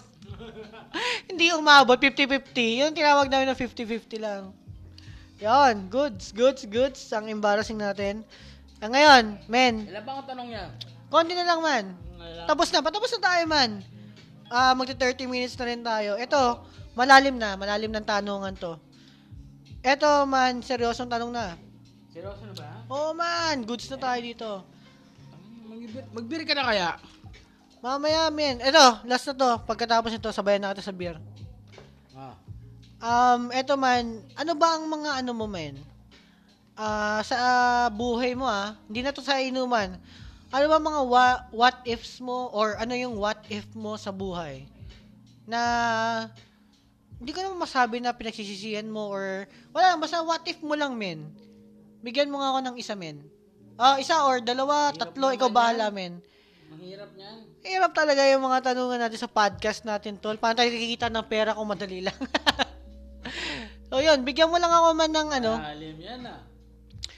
hindi 1.30 1.52
umabot, 1.52 2.00
50-50. 2.00 2.82
Yung 2.88 2.94
tinawag 2.96 3.28
namin 3.28 3.52
na 3.52 3.58
50-50 3.58 4.24
lang. 4.24 4.56
Yan, 5.44 5.92
goods, 5.92 6.32
goods, 6.32 6.64
goods. 6.68 7.02
Ang 7.12 7.28
embarrassing 7.28 7.76
natin. 7.76 8.24
Ah, 8.80 8.88
ngayon, 8.92 9.40
men, 9.52 9.88
Ilan 9.88 10.04
ba 10.04 10.12
ang 10.20 10.28
tanong 10.28 10.48
niya? 10.52 10.66
konti 11.08 11.32
na 11.32 11.48
lang 11.48 11.62
man. 11.64 11.86
Tapos 12.46 12.68
na, 12.72 12.84
patapos 12.84 13.12
na 13.16 13.22
tayo 13.24 13.44
man. 13.48 13.80
Ah, 14.48 14.76
magti 14.76 14.96
30 14.96 15.28
minutes 15.28 15.56
na 15.56 15.66
rin 15.68 15.82
tayo. 15.82 16.20
Ito, 16.20 16.64
malalim 16.94 17.36
na, 17.40 17.56
malalim 17.56 17.92
ng 17.92 18.06
tanungan 18.06 18.56
to. 18.56 18.76
Ito 19.80 20.28
man, 20.28 20.60
seryosong 20.64 21.08
tanong 21.08 21.32
na. 21.32 21.56
Seryoso 22.12 22.44
na 22.48 22.54
ba? 22.56 22.68
Oo 22.88 23.12
man, 23.12 23.64
goods 23.64 23.92
na 23.92 24.00
tayo 24.00 24.20
dito. 24.24 24.50
Magbir, 25.68 26.04
magbir 26.16 26.42
ka 26.48 26.54
na 26.56 26.64
kaya? 26.68 26.90
Mamaya, 27.84 28.32
men. 28.34 28.58
Ito, 28.64 29.06
last 29.06 29.30
na 29.30 29.36
to. 29.36 29.52
Pagkatapos 29.68 30.10
nito, 30.10 30.32
sabayan 30.32 30.64
na 30.64 30.74
kita 30.74 30.82
sa 30.82 30.96
beer. 30.96 31.20
Um, 33.00 33.52
eto 33.52 33.76
man, 33.76 34.24
ano 34.40 34.54
ba 34.56 34.80
ang 34.80 34.88
mga 34.88 35.24
ano 35.24 35.32
mo, 35.36 35.46
men? 35.46 35.76
Ah, 36.76 37.24
sa 37.24 37.36
ah, 37.40 37.88
buhay 37.88 38.36
mo 38.36 38.44
ah, 38.44 38.76
hindi 38.92 39.00
na 39.00 39.16
to 39.16 39.24
sa 39.24 39.40
inuman. 39.40 39.96
Ano 40.52 40.66
ba 40.68 40.80
mga 40.80 41.02
wa- 41.08 41.44
what 41.52 41.80
ifs 41.88 42.20
mo 42.20 42.52
or 42.52 42.76
ano 42.76 42.96
yung 42.96 43.16
what 43.16 43.40
if 43.48 43.64
mo 43.76 43.96
sa 43.96 44.12
buhay? 44.12 44.68
Na 45.48 45.60
hindi 47.16 47.32
ko 47.32 47.40
naman 47.44 47.64
masabi 47.64 48.04
na 48.04 48.12
pinagsisisihan 48.12 48.88
mo 48.88 49.08
or 49.08 49.48
wala 49.72 49.96
lang, 49.96 50.04
basta 50.04 50.20
what 50.20 50.44
if 50.48 50.60
mo 50.60 50.76
lang, 50.76 51.00
men. 51.00 51.32
Bigyan 52.04 52.28
mo 52.28 52.44
nga 52.44 52.52
ako 52.56 52.60
ng 52.68 52.76
isa, 52.76 52.94
men. 52.96 53.24
Ah, 53.80 54.00
isa 54.00 54.24
or 54.28 54.44
dalawa, 54.44 54.92
Hirap 54.92 55.16
tatlo, 55.16 55.32
ikaw 55.32 55.48
bahala, 55.52 55.88
men. 55.92 56.20
Mahirap 56.76 57.12
niyan. 57.16 57.38
Hirap 57.64 57.92
talaga 57.96 58.28
yung 58.28 58.44
mga 58.44 58.72
tanungan 58.72 59.00
natin 59.00 59.20
sa 59.20 59.32
podcast 59.32 59.88
natin, 59.88 60.20
tol. 60.20 60.36
Paano 60.36 60.60
tayo 60.60 60.70
kikita 60.76 61.08
ng 61.08 61.26
pera 61.28 61.56
kung 61.56 61.72
madali 61.72 62.04
lang? 62.04 62.20
so, 64.00 64.04
yun. 64.04 64.20
Bigyan 64.28 64.52
mo 64.52 64.60
lang 64.60 64.72
ako 64.72 64.88
man 64.92 65.12
ng 65.12 65.30
ano. 65.42 65.54
Alim 65.60 65.98
yan 66.00 66.22
ah. 66.28 66.44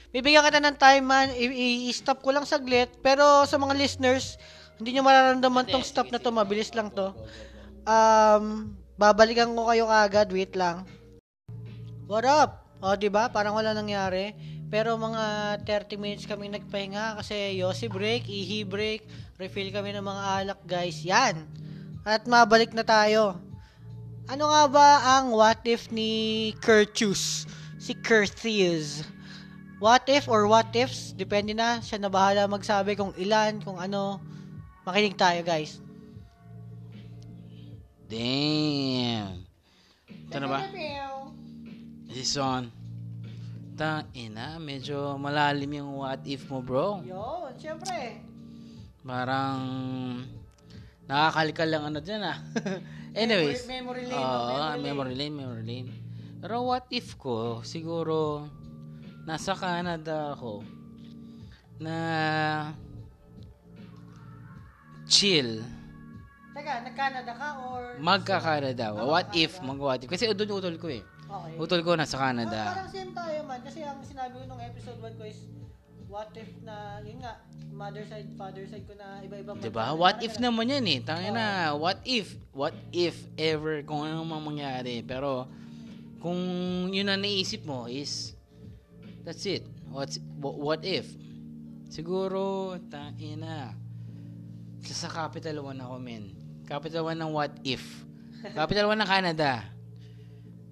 Bibigyan 0.08 0.46
kita 0.46 0.62
ng 0.62 0.78
time 0.80 1.04
man. 1.04 1.28
I- 1.36 1.90
I-stop 1.92 2.24
ko 2.24 2.32
lang 2.32 2.48
saglit. 2.48 2.88
Pero 3.04 3.44
sa 3.44 3.60
mga 3.60 3.76
listeners, 3.76 4.40
hindi 4.80 4.96
nyo 4.96 5.02
mararamdaman 5.04 5.68
tong 5.68 5.84
stop 5.84 6.08
na 6.08 6.22
to. 6.22 6.32
Mabilis 6.32 6.72
lang 6.72 6.88
to. 6.88 7.12
Um, 7.84 8.72
babalikan 8.96 9.52
ko 9.52 9.68
kayo 9.68 9.84
kagad. 9.90 10.32
Wait 10.32 10.56
lang. 10.56 10.88
What 12.08 12.24
up? 12.24 12.64
O, 12.80 12.96
di 12.96 13.12
ba? 13.12 13.28
Parang 13.28 13.58
wala 13.58 13.76
nangyari. 13.76 14.32
Pero 14.68 14.96
mga 14.96 15.56
30 15.64 15.96
minutes 15.96 16.24
kami 16.28 16.52
nagpahinga 16.52 17.16
kasi 17.20 17.56
Yossi 17.56 17.88
break, 17.88 18.28
Ihi 18.28 18.68
break, 18.68 19.04
refill 19.40 19.72
kami 19.72 19.96
ng 19.96 20.04
mga 20.04 20.22
alak, 20.40 20.60
guys. 20.68 21.00
Yan. 21.04 21.48
At 22.04 22.24
mabalik 22.28 22.72
na 22.72 22.84
tayo. 22.84 23.47
Ano 24.28 24.52
nga 24.52 24.64
ba 24.68 24.88
ang 25.16 25.32
what 25.32 25.64
if 25.64 25.88
ni 25.88 26.52
Curtius? 26.60 27.48
Si 27.80 27.96
Curtius. 27.96 29.00
What 29.80 30.04
if 30.04 30.28
or 30.28 30.44
what 30.44 30.68
ifs? 30.76 31.16
Depende 31.16 31.56
na. 31.56 31.80
Siya 31.80 31.96
na 31.96 32.12
bahala 32.12 32.44
magsabi 32.44 32.92
kung 32.92 33.16
ilan, 33.16 33.64
kung 33.64 33.80
ano. 33.80 34.20
Makinig 34.84 35.16
tayo, 35.16 35.40
guys. 35.40 35.80
Damn. 38.04 39.48
Ito 40.28 40.36
na 40.44 40.48
ba? 40.50 40.60
This 42.10 42.36
on. 42.36 42.68
Tang 43.78 44.10
ina, 44.12 44.58
medyo 44.58 45.14
malalim 45.16 45.78
yung 45.78 46.02
what 46.02 46.20
if 46.26 46.50
mo, 46.50 46.58
bro. 46.58 46.98
Yun, 47.06 47.54
syempre. 47.56 48.18
Parang 49.06 49.62
nakakalikal 51.08 51.68
lang 51.68 51.84
ano 51.88 51.98
dyan 52.04 52.22
ah. 52.22 52.38
Anyways. 53.18 53.64
Memory, 53.64 54.04
memory 54.04 54.12
lane. 54.12 54.20
Oo, 54.20 54.46
no? 54.46 54.54
memory, 54.54 54.80
memory 54.84 55.14
lane, 55.16 55.34
memory 55.34 55.64
lane. 55.64 55.88
Pero 56.38 56.54
what 56.62 56.86
if 56.94 57.18
ko, 57.18 57.64
siguro, 57.66 58.46
nasa 59.26 59.56
Canada 59.58 60.36
ako, 60.38 60.62
na 61.82 61.96
chill, 65.08 65.64
Teka, 66.58 66.82
nag-Canada 66.82 67.32
ka 67.38 67.48
or... 67.70 67.82
magka-Canada. 68.02 68.90
What 68.90 69.30
if, 69.30 69.62
mag-what 69.62 70.02
if. 70.02 70.10
Kasi 70.10 70.26
doon 70.34 70.58
utol 70.58 70.74
ko 70.74 70.90
eh. 70.90 71.06
Okay. 71.06 71.54
Utol 71.54 71.86
ko 71.86 71.94
nasa 71.94 72.18
Ah, 72.18 72.34
Canada. 72.34 72.74
parang 72.74 72.90
same 72.90 73.14
tayo 73.14 73.38
man. 73.46 73.62
Kasi 73.62 73.86
ang 73.86 74.02
sinabi 74.02 74.42
ko 74.42 74.44
nung 74.50 74.58
episode 74.58 74.98
1 74.98 75.14
ko 75.14 75.22
is, 75.22 75.38
what 76.08 76.32
if 76.34 76.48
na, 76.64 76.98
yun 77.04 77.20
nga, 77.20 77.36
mother 77.68 78.02
side, 78.08 78.26
father 78.34 78.64
side 78.66 78.82
ko 78.88 78.96
na 78.96 79.20
iba-iba. 79.22 79.54
Diba? 79.60 79.92
What 79.94 80.18
ganun. 80.18 80.26
if 80.26 80.34
naman 80.40 80.72
yan 80.72 80.84
eh. 80.88 80.98
Tangin 81.04 81.36
na, 81.36 81.76
what 81.76 82.00
if? 82.02 82.34
What 82.50 82.74
if 82.90 83.14
ever 83.36 83.84
kung 83.84 84.02
ano 84.02 84.24
mang 84.24 84.42
mangyari. 84.42 85.04
Pero, 85.04 85.46
kung 86.18 86.40
yun 86.90 87.06
ang 87.06 87.22
naisip 87.22 87.62
mo 87.62 87.86
is, 87.86 88.34
that's 89.22 89.44
it. 89.46 89.62
What's, 89.92 90.18
wh- 90.40 90.58
what 90.58 90.82
if? 90.82 91.06
Siguro, 91.92 92.74
tangin 92.90 93.44
na. 93.44 93.76
Sa 94.88 95.06
sa 95.06 95.08
Capital 95.12 95.60
One 95.62 95.78
ako, 95.78 95.96
men. 96.00 96.32
Capital 96.64 97.06
One 97.06 97.20
ng 97.20 97.32
what 97.32 97.52
if. 97.62 97.84
Capital 98.56 98.90
One 98.90 99.00
ng 99.04 99.08
Canada. 99.08 99.64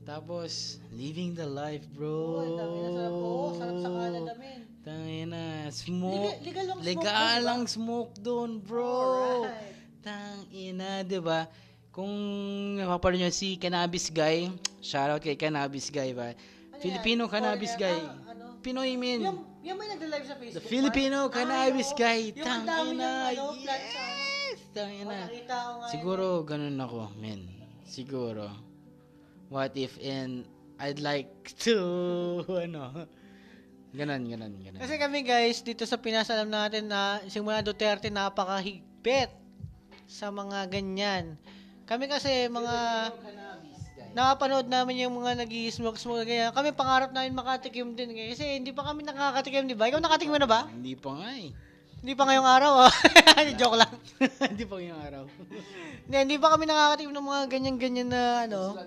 Tapos, 0.06 0.78
living 0.94 1.34
the 1.34 1.46
life, 1.46 1.82
bro. 1.92 2.40
Oo, 2.40 2.54
na 2.54 2.64
sarap. 2.94 3.12
Oo, 3.14 3.46
sarap 3.58 3.76
sa 3.82 3.90
Canada, 3.90 4.32
men. 4.38 4.75
Tangin 4.86 5.34
na, 5.34 5.66
smoke. 5.68 6.38
Legal- 6.38 6.46
legal 6.46 6.64
lang 6.64 6.78
smoke 6.78 6.86
Legal 6.86 7.38
lang 7.42 7.62
smoke 7.66 8.12
doon, 8.22 8.50
bro. 8.62 9.42
Alright. 9.42 9.74
Tang 9.98 10.46
ina, 10.54 11.02
'di 11.02 11.18
ba? 11.18 11.50
Kung 11.90 12.12
napapanood 12.78 13.18
niyo 13.18 13.34
si 13.34 13.58
Cannabis 13.58 14.14
Guy, 14.14 14.46
shoutout 14.78 15.18
kay 15.18 15.34
Cannabis 15.34 15.90
Guy 15.90 16.14
ba? 16.14 16.30
Ano 16.30 16.78
Filipino 16.78 17.26
yan? 17.26 17.32
Cannabis 17.34 17.74
Guy. 17.74 17.98
Foreigner? 17.98 18.22
Ah, 18.22 18.30
ano? 18.30 18.44
Pinoy 18.62 18.94
min. 18.94 19.26
Yung, 19.26 19.42
yung 19.66 19.74
may 19.74 19.90
nagla-live 19.90 20.26
sa 20.30 20.38
Facebook. 20.38 20.62
The 20.62 20.70
Filipino 20.70 21.26
man? 21.26 21.34
Cannabis 21.34 21.90
Ay. 21.90 21.98
Guy. 21.98 22.20
Yung 22.30 22.46
Tang 22.46 22.62
ang 22.62 22.66
dami 22.68 22.86
ina. 22.86 23.02
niyang, 23.02 23.26
ano. 23.26 23.44
Yes, 23.58 24.60
tang 24.70 24.92
Oh. 25.02 25.88
Siguro 25.90 26.24
ganun 26.46 26.78
ako, 26.78 27.10
men. 27.18 27.42
Siguro. 27.82 28.46
What 29.50 29.74
if 29.74 29.98
and 29.98 30.46
I'd 30.78 31.02
like 31.02 31.32
to 31.66 31.74
ano. 32.66 33.10
Ganon, 33.94 34.22
ganon, 34.26 34.52
ganon. 34.58 34.80
Kasi 34.82 34.94
kami 34.98 35.22
guys, 35.22 35.62
dito 35.62 35.86
sa 35.86 36.00
Pinas, 36.00 36.26
alam 36.32 36.50
natin 36.50 36.90
na 36.90 37.22
simula 37.30 37.62
Duterte 37.62 38.10
napakahigpit 38.10 39.30
sa 40.06 40.30
mga 40.34 40.66
ganyan. 40.70 41.38
Kami 41.86 42.10
kasi 42.10 42.50
mga 42.50 42.74
napapanood 44.16 44.66
namin 44.66 45.06
yung 45.06 45.14
mga 45.22 45.46
nag-smoke-smoke 45.46 46.26
ganyan. 46.26 46.50
Kami 46.50 46.74
pangarap 46.74 47.14
namin 47.14 47.36
makatikim 47.36 47.94
din 47.94 48.16
eh. 48.16 48.34
Kasi 48.34 48.58
hindi 48.58 48.74
pa 48.74 48.90
kami 48.90 49.06
nakakatikim, 49.06 49.70
di 49.70 49.76
ba? 49.78 49.86
Ikaw 49.86 50.00
nakatikim 50.02 50.32
mo 50.34 50.40
na 50.40 50.50
ba? 50.50 50.66
Hindi 50.66 50.96
pa 50.96 51.10
nga 51.14 51.30
eh. 51.36 51.52
Hindi 52.00 52.12
pa 52.12 52.22
ngayong 52.28 52.48
araw, 52.48 52.72
oh. 52.86 52.92
Joke 53.60 53.78
lang. 53.80 53.92
Hindi 54.52 54.64
pa 54.68 54.74
yung 54.78 55.00
araw. 55.00 55.24
Hindi, 56.06 56.16
hindi 56.22 56.36
pa 56.38 56.54
kami 56.54 56.70
nakakatikim 56.70 57.10
ng 57.10 57.26
mga 57.26 57.42
ganyan-ganyan 57.50 58.08
na 58.14 58.46
ano. 58.46 58.78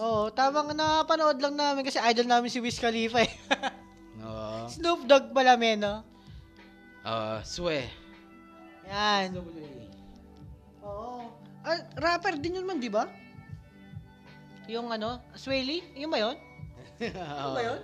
Oo, 0.00 0.32
tamang 0.32 0.72
napanood 0.72 1.36
lang 1.36 1.52
namin 1.52 1.84
kasi 1.84 2.00
idol 2.00 2.24
namin 2.24 2.48
si 2.48 2.64
Wiz 2.64 2.80
Khalifa 2.80 3.28
eh. 3.28 3.32
Oo. 4.26 4.66
Snoop 4.66 5.06
Dogg 5.06 5.30
pala, 5.30 5.54
men, 5.54 5.78
no? 5.78 6.02
Ah, 7.06 7.38
swe. 7.46 7.86
Yan. 8.90 9.38
Oo. 10.82 11.30
Ah, 11.62 11.82
rapper 11.98 12.38
din 12.38 12.58
yun 12.58 12.66
man, 12.66 12.82
di 12.82 12.90
ba? 12.90 13.06
Yung 14.66 14.90
ano, 14.90 15.22
Swaley? 15.38 15.82
Yung 15.94 16.10
ba 16.10 16.18
yun? 16.18 16.36
Ano 17.38 17.54
ba 17.54 17.62
yun? 17.62 17.80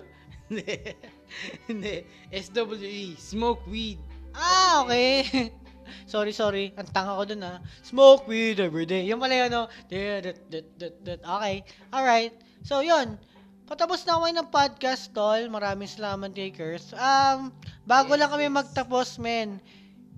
Hindi. 0.51 0.75
Hindi. 1.71 1.95
SWE. 2.35 3.15
Smoke 3.17 3.63
weed. 3.71 4.03
Ah, 4.35 4.83
okay. 4.83 5.51
sorry, 6.13 6.35
sorry. 6.35 6.75
Ang 6.75 6.89
tanga 6.91 7.15
ko 7.15 7.25
dun 7.25 7.47
ah. 7.47 7.63
Smoke 7.87 8.27
weed 8.27 8.59
every 8.59 8.85
day. 8.85 9.07
Yung 9.07 9.23
pala 9.23 9.47
yun, 9.47 9.51
no? 9.55 9.65
Dat. 9.87 11.21
Okay. 11.23 11.57
Alright. 11.95 12.35
So, 12.67 12.83
yun. 12.83 13.17
Patapos 13.67 14.03
na 14.05 14.19
kami 14.19 14.35
ng 14.35 14.51
podcast, 14.51 15.15
tol. 15.15 15.49
Maraming 15.49 15.89
salamat, 15.89 16.35
takers. 16.35 16.93
Um, 16.95 17.55
bago 17.87 18.13
lang 18.19 18.29
kami 18.29 18.51
magtapos, 18.51 19.23
men. 19.23 19.63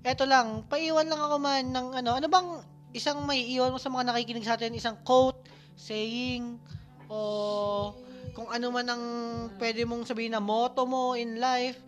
Eto 0.05 0.25
lang, 0.25 0.65
paiwan 0.69 1.09
lang 1.09 1.21
ako 1.21 1.35
man 1.41 1.65
ng 1.73 1.87
ano, 1.97 2.11
ano 2.17 2.27
bang 2.29 2.49
isang 2.93 3.25
may 3.25 3.41
iwan 3.53 3.73
mo 3.73 3.79
sa 3.81 3.89
mga 3.89 4.13
nakikinig 4.13 4.45
sa 4.45 4.53
atin, 4.53 4.77
isang 4.77 4.97
quote, 5.01 5.45
saying, 5.73 6.61
o 7.09 7.93
kung 8.37 8.49
ano 8.51 8.69
man 8.69 8.85
ang 8.85 9.03
pwede 9.57 9.81
mong 9.87 10.05
sabihin 10.05 10.37
na 10.37 10.43
motto 10.43 10.85
mo 10.85 11.17
in 11.17 11.41
life, 11.41 11.81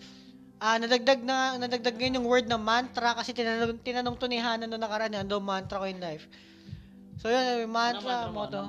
Ah, 0.58 0.82
nadagdag 0.82 1.22
na 1.22 1.54
nadagdag 1.62 1.94
ngayon 1.94 2.18
yung 2.18 2.26
word 2.26 2.50
na 2.50 2.58
mantra 2.58 3.14
kasi 3.14 3.30
tinanong 3.30 3.78
tinanong 3.78 4.18
to 4.18 4.26
ni 4.26 4.42
Hana 4.42 4.66
noong 4.66 4.82
nakaraan, 4.82 5.14
ano 5.14 5.38
mantra 5.38 5.78
ko 5.78 5.86
in 5.86 6.02
life. 6.02 6.26
So 7.22 7.30
yun, 7.30 7.62
yung 7.62 7.74
mantra, 7.74 8.34
motto. 8.34 8.66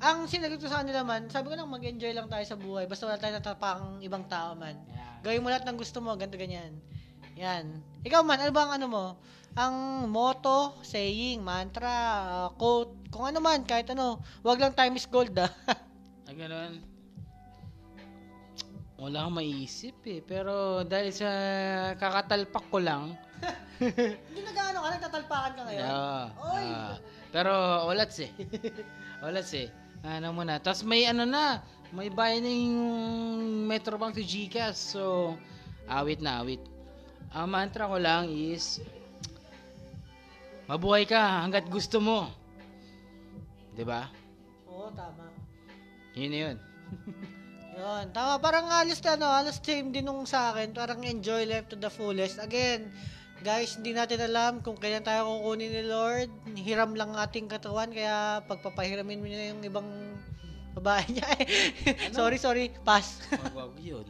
Ang 0.00 0.24
sinagot 0.24 0.56
ko 0.56 0.64
sa 0.64 0.80
kanila 0.80 1.04
man, 1.04 1.28
sabi 1.28 1.52
ko 1.52 1.54
lang 1.60 1.68
mag-enjoy 1.68 2.16
lang 2.16 2.24
tayo 2.32 2.44
sa 2.48 2.56
buhay. 2.56 2.88
Basta 2.88 3.04
wala 3.04 3.20
tayong 3.20 3.36
natapakang 3.36 4.00
ibang 4.00 4.24
tao 4.32 4.56
man. 4.56 4.80
Gawin 5.20 5.44
mo 5.44 5.52
lahat 5.52 5.68
ng 5.68 5.76
gusto 5.76 6.00
mo, 6.00 6.16
ganito 6.16 6.40
ganyan. 6.40 6.72
Yan. 7.36 7.84
Ikaw 8.08 8.24
man, 8.24 8.40
ano 8.40 8.52
ba 8.52 8.62
ang 8.64 8.72
ano 8.80 8.86
mo? 8.88 9.04
Ang 9.60 10.08
motto, 10.08 10.80
saying, 10.80 11.44
mantra, 11.44 11.92
ah, 11.92 12.48
quote, 12.56 12.96
kung 13.12 13.28
ano 13.28 13.44
man, 13.44 13.60
kahit 13.68 13.92
ano. 13.92 14.24
Wag 14.40 14.62
lang 14.62 14.72
time 14.72 14.96
is 14.96 15.04
gold 15.04 15.36
ah. 15.36 15.52
Ah, 16.30 16.36
ganun. 16.38 16.78
Wala 19.00 19.26
akong 19.26 19.36
maisip 19.42 19.98
eh. 20.06 20.22
Pero 20.22 20.86
dahil 20.86 21.10
sa 21.10 21.28
kakatalpak 21.98 22.70
ko 22.70 22.78
lang. 22.78 23.18
Hindi 23.82 24.40
nag-ano 24.46 24.78
ka, 24.78 24.88
nagtatalpakan 24.94 25.52
ka 25.58 25.62
ngayon. 25.66 25.88
Ah, 25.90 26.24
Oy! 26.54 26.66
ah. 26.70 26.96
pero 27.34 27.52
walats 27.90 28.22
eh. 28.22 28.30
walats 29.24 29.52
eh. 29.58 29.68
Ano 30.00 30.32
muna. 30.32 30.56
Tapos 30.60 30.80
may 30.84 31.04
ano 31.04 31.28
na. 31.28 31.60
May 31.90 32.08
bayan 32.08 32.46
na 32.46 32.52
yung 32.52 32.80
Metrobank 33.66 34.14
to 34.14 34.22
Gcash. 34.22 34.94
So, 34.94 35.34
awit 35.90 36.22
na 36.22 36.40
awit. 36.40 36.62
Ang 37.34 37.50
mantra 37.50 37.90
ko 37.90 37.98
lang 37.98 38.30
is 38.30 38.78
mabuhay 40.70 41.02
ka 41.06 41.42
hanggat 41.42 41.66
gusto 41.66 41.98
mo. 41.98 42.30
ba? 43.80 44.12
Oo, 44.70 44.92
tama. 44.92 45.24
Yun 46.14 46.30
na 46.30 46.38
yun. 46.38 46.56
Yun, 47.80 48.12
tama. 48.12 48.36
Parang 48.44 48.68
alis 48.68 49.00
na, 49.00 49.16
ano, 49.16 49.26
alis 49.32 49.56
same 49.64 49.88
din 49.88 50.04
nung 50.04 50.28
sa 50.28 50.52
akin. 50.52 50.76
Parang 50.76 51.00
enjoy 51.00 51.48
life 51.48 51.64
to 51.72 51.80
the 51.80 51.88
fullest. 51.88 52.36
Again, 52.36 52.92
guys, 53.40 53.76
hindi 53.80 53.96
natin 53.96 54.20
alam 54.20 54.60
kung 54.60 54.76
kailan 54.76 55.04
tayo 55.04 55.28
kukunin 55.28 55.72
ni 55.72 55.84
Lord. 55.88 56.30
Hiram 56.60 56.92
lang 56.92 57.16
ating 57.16 57.48
katawan, 57.48 57.88
kaya 57.88 58.44
pagpapahiramin 58.44 59.20
mo 59.20 59.26
niya 59.26 59.52
yung 59.56 59.64
ibang 59.64 59.88
babae 60.76 61.04
niya. 61.08 61.28
sorry, 62.18 62.36
sorry. 62.36 62.68
Pass. 62.84 63.24
Wag 63.56 63.74
yun. 63.80 64.04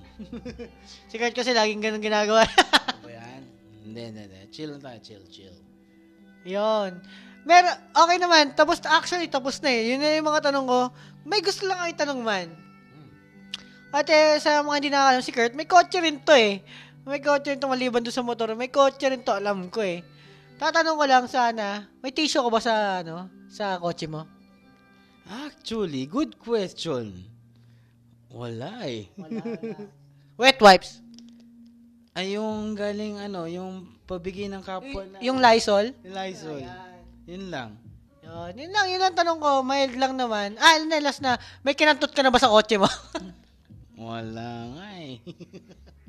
si 1.11 1.17
Kurt 1.17 1.35
kasi 1.35 1.55
laging 1.55 1.81
ganun 1.81 2.03
ginagawa. 2.03 2.45
Hindi, 3.91 4.01
hindi, 4.07 4.21
hindi. 4.23 4.41
Chill 4.55 4.71
lang 4.71 4.83
tayo, 4.83 4.99
chill, 5.03 5.25
chill. 5.31 5.57
Yon. 6.47 7.03
Mer 7.43 7.65
okay 7.91 8.19
naman. 8.23 8.55
Tapos, 8.55 8.79
actually, 8.87 9.27
tapos 9.27 9.59
na 9.63 9.71
eh. 9.73 9.95
Yun 9.95 9.99
na 9.99 10.15
yung 10.15 10.29
mga 10.31 10.51
tanong 10.51 10.67
ko. 10.67 10.81
May 11.27 11.43
gusto 11.43 11.67
lang 11.67 11.83
ako 11.83 11.89
itanong 11.95 12.21
man. 12.23 12.49
At 13.91 14.07
eh, 14.07 14.39
sa 14.39 14.63
mga 14.63 14.77
hindi 14.79 14.91
nakakalam 14.95 15.23
si 15.27 15.33
Kurt, 15.35 15.55
may 15.59 15.67
kotse 15.67 15.99
rin 15.99 16.23
to 16.23 16.31
eh. 16.31 16.63
May 17.09 17.21
kotse 17.25 17.57
rin 17.57 17.61
to 17.61 17.71
maliban 17.71 18.05
doon 18.05 18.13
sa 18.13 18.25
motor. 18.25 18.53
May 18.53 18.69
kotse 18.69 19.09
rin 19.09 19.25
to, 19.25 19.33
alam 19.33 19.73
ko 19.73 19.81
eh. 19.81 20.05
Tatanong 20.61 21.01
ko 21.01 21.05
lang 21.09 21.25
sana, 21.25 21.89
may 22.05 22.13
tissue 22.13 22.45
ko 22.45 22.53
ba 22.53 22.61
sa, 22.61 23.01
ano, 23.01 23.33
sa 23.49 23.81
kotse 23.81 24.05
mo? 24.05 24.29
Actually, 25.25 26.05
good 26.05 26.37
question. 26.37 27.25
Wala 28.29 28.85
eh. 28.85 29.09
Wet 30.37 30.61
wipes. 30.61 31.01
Ay, 32.13 32.37
yung 32.37 32.77
galing 32.77 33.17
ano, 33.17 33.49
yung 33.49 33.89
pabigay 34.05 34.51
ng 34.51 34.61
kapwa 34.61 35.07
na... 35.07 35.23
Yung 35.25 35.41
Lysol. 35.41 35.97
Yung 36.05 36.15
Lysol. 36.15 36.63
Yun 37.25 37.49
lang. 37.49 37.71
Yun, 38.21 38.53
yun 38.59 38.71
lang, 38.75 38.87
yun 38.91 39.01
lang 39.01 39.15
tanong 39.17 39.41
ko. 39.41 39.63
Mild 39.65 39.95
lang 39.97 40.15
naman. 40.19 40.59
Ah, 40.61 40.77
na, 40.83 41.01
last 41.01 41.23
na. 41.23 41.39
May 41.65 41.73
kinantot 41.73 42.13
ka 42.13 42.21
na 42.21 42.31
ba 42.31 42.43
sa 42.43 42.51
kotse 42.51 42.77
mo? 42.77 42.91
Wala 44.01 44.77
nga 44.77 44.87
eh. 45.01 45.19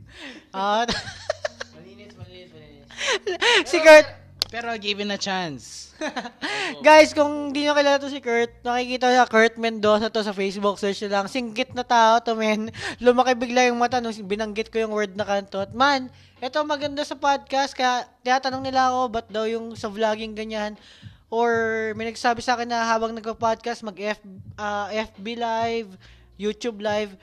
Ah, 0.52 0.84
malinis, 1.78 2.14
malinis, 2.18 2.50
malinis. 2.52 2.88
si 3.72 3.78
Kurt. 3.80 4.08
Pero 4.52 4.68
given 4.76 5.16
a 5.16 5.20
chance. 5.20 5.96
Guys, 6.86 7.16
kung 7.16 7.56
di 7.56 7.64
nyo 7.64 7.72
kilala 7.72 8.02
to 8.04 8.12
si 8.12 8.20
Kurt, 8.20 8.52
nakikita 8.68 9.08
sa 9.08 9.24
Kurt 9.24 9.56
Mendoza 9.56 10.12
to 10.12 10.20
sa 10.28 10.36
Facebook, 10.36 10.76
search 10.76 11.00
nyo 11.06 11.10
lang. 11.16 11.26
Singgit 11.32 11.72
na 11.72 11.88
tao 11.88 12.20
to, 12.20 12.36
men. 12.36 12.68
Lumaki 13.00 13.32
bigla 13.38 13.72
yung 13.72 13.80
mata 13.80 14.04
nung 14.04 14.12
binanggit 14.12 14.68
ko 14.68 14.84
yung 14.84 14.92
word 14.92 15.16
na 15.16 15.24
kantot. 15.24 15.72
Man, 15.72 16.12
ito 16.44 16.60
maganda 16.68 17.06
sa 17.08 17.16
podcast, 17.16 17.72
kaya 17.72 18.04
tinatanong 18.28 18.64
nila 18.66 18.92
ako, 18.92 19.00
ba't 19.08 19.28
daw 19.32 19.46
yung 19.48 19.72
sa 19.78 19.88
vlogging 19.88 20.36
ganyan? 20.36 20.76
Or 21.32 21.52
may 21.96 22.12
nagsabi 22.12 22.44
sa 22.44 22.60
akin 22.60 22.68
na 22.68 22.84
habang 22.84 23.16
nagpa-podcast, 23.16 23.88
mag-F, 23.88 24.20
ah, 24.60 24.92
FB 24.92 25.26
live, 25.40 25.90
YouTube 26.36 26.84
live. 26.84 27.16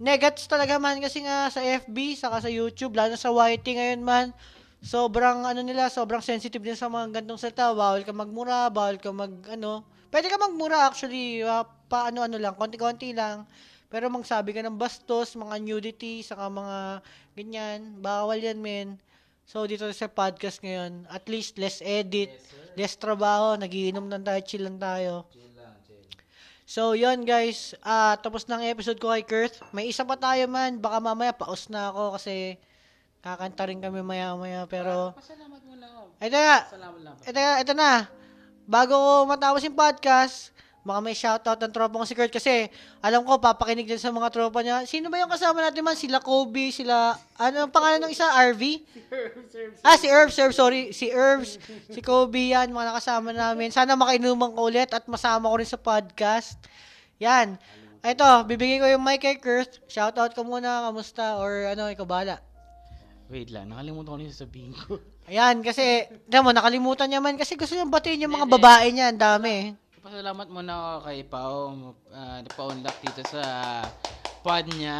Negats 0.00 0.48
talaga 0.48 0.80
man 0.80 0.96
kasi 0.96 1.20
nga 1.20 1.52
sa 1.52 1.60
FB, 1.60 2.16
saka 2.16 2.40
sa 2.40 2.48
YouTube, 2.48 2.96
lalo 2.96 3.20
sa 3.20 3.28
YT 3.28 3.68
ngayon 3.68 4.00
man, 4.00 4.32
sobrang 4.80 5.44
ano 5.44 5.60
nila, 5.60 5.92
sobrang 5.92 6.24
sensitive 6.24 6.64
din 6.64 6.72
sa 6.72 6.88
mga 6.88 7.20
gantong 7.20 7.36
salita. 7.36 7.68
Bawal 7.76 8.00
ka 8.00 8.16
magmura, 8.16 8.72
bawal 8.72 8.96
ka 8.96 9.12
mag 9.12 9.28
ano. 9.52 9.84
Pwede 10.08 10.32
ka 10.32 10.40
magmura 10.40 10.88
actually, 10.88 11.44
uh, 11.44 11.68
pa 11.92 12.08
ano-ano 12.08 12.40
lang, 12.40 12.56
konti-konti 12.56 13.12
lang. 13.12 13.44
Pero 13.92 14.08
magsabi 14.08 14.56
ka 14.56 14.64
ng 14.64 14.80
bastos, 14.80 15.36
mga 15.36 15.60
nudity, 15.60 16.24
saka 16.24 16.48
mga 16.48 17.04
ganyan, 17.36 18.00
bawal 18.00 18.40
yan, 18.40 18.56
men. 18.56 18.96
So, 19.44 19.68
dito 19.68 19.84
sa 19.92 20.08
podcast 20.08 20.64
ngayon, 20.64 21.10
at 21.12 21.28
least 21.28 21.60
less 21.60 21.84
edit, 21.84 22.40
less 22.72 22.96
trabaho, 22.96 23.58
nagiinom 23.58 24.08
lang 24.08 24.24
tayo, 24.24 24.40
chill 24.46 24.64
lang 24.64 24.78
tayo. 24.80 25.28
So, 26.70 26.94
yon 26.94 27.26
guys. 27.26 27.74
Ah, 27.82 28.14
tapos 28.14 28.46
ng 28.46 28.62
episode 28.62 29.02
ko 29.02 29.10
kay 29.10 29.26
Kurt. 29.26 29.58
May 29.74 29.90
isa 29.90 30.06
pa 30.06 30.14
tayo 30.14 30.46
man. 30.46 30.78
Baka 30.78 31.02
mamaya 31.02 31.34
paus 31.34 31.66
na 31.66 31.90
ako 31.90 32.14
kasi 32.14 32.62
kakanta 33.26 33.66
rin 33.66 33.82
kami 33.82 34.06
maya-maya. 34.06 34.70
Pero, 34.70 35.10
Pasalamat 35.18 35.58
muna 35.66 35.90
ako. 35.90 36.02
ito 36.22 36.38
na. 36.38 36.56
Salamat 36.70 37.00
lang. 37.02 37.14
Ito 37.26 37.38
ito 37.66 37.72
na. 37.74 37.92
Bago 38.70 38.94
ko 38.94 39.12
matapos 39.26 39.66
yung 39.66 39.74
podcast, 39.74 40.54
baka 40.80 40.98
may 41.04 41.12
shoutout 41.12 41.60
ng 41.60 41.72
tropa 41.76 42.00
ko 42.00 42.06
si 42.08 42.16
Kurt 42.16 42.32
kasi 42.32 42.72
alam 43.04 43.20
ko, 43.28 43.36
papakinig 43.36 43.84
din 43.84 44.00
sa 44.00 44.08
mga 44.08 44.32
tropa 44.32 44.64
niya. 44.64 44.80
Sino 44.88 45.12
ba 45.12 45.20
yung 45.20 45.28
kasama 45.28 45.60
natin 45.60 45.84
man? 45.84 45.96
Sila 45.96 46.24
Kobe, 46.24 46.72
sila, 46.72 47.12
ano 47.36 47.68
ang 47.68 47.72
pangalan 47.72 48.08
ng 48.08 48.12
isa? 48.12 48.24
RV? 48.52 48.62
Ah, 49.84 50.00
si 50.00 50.08
Herbs, 50.08 50.40
Herbs, 50.40 50.56
sorry. 50.56 50.96
Si 50.96 51.12
Herbs, 51.12 51.60
si 51.92 52.00
Kobe, 52.00 52.56
yan, 52.56 52.72
mga 52.72 52.96
nakasama 52.96 53.32
namin. 53.36 53.68
Sana 53.68 53.92
makainuman 53.92 54.56
ko 54.56 54.72
ulit 54.72 54.88
at 54.88 55.04
masama 55.04 55.52
ko 55.52 55.60
rin 55.60 55.68
sa 55.68 55.76
podcast. 55.76 56.56
Yan. 57.20 57.60
Ito, 58.00 58.48
bibigay 58.48 58.80
ko 58.80 58.88
yung 58.88 59.04
mic 59.04 59.20
kay 59.20 59.36
Kurt. 59.36 59.84
Shoutout 59.84 60.32
ka 60.32 60.40
muna, 60.40 60.88
kamusta? 60.88 61.36
Or 61.36 61.68
ano, 61.68 61.92
ikaw 61.92 62.08
bahala. 62.08 62.40
Wait 63.28 63.52
lang, 63.52 63.68
nakalimutan 63.68 64.10
ko 64.10 64.16
na 64.16 64.24
yung 64.24 64.34
sasabihin 64.34 64.72
ko. 64.72 64.96
Ayan, 65.30 65.62
kasi, 65.62 66.08
alam 66.32 66.42
mo, 66.42 66.50
nakalimutan 66.50 67.06
niya 67.06 67.22
man 67.22 67.38
kasi 67.38 67.54
gusto 67.54 67.76
niyang 67.78 67.92
batiin 67.92 68.26
yung 68.26 68.34
mga 68.34 68.48
babae 68.50 68.90
niya. 68.90 69.14
Ang 69.14 69.20
dami. 69.22 69.54
Pasalamat 70.00 70.48
muna 70.48 70.96
ako 70.96 70.98
kay 71.12 71.20
Pao, 71.28 71.56
uh, 72.08 72.38
napaunlak 72.40 72.96
dito 73.04 73.20
sa 73.28 73.84
pod 74.40 74.64
niya, 74.72 74.96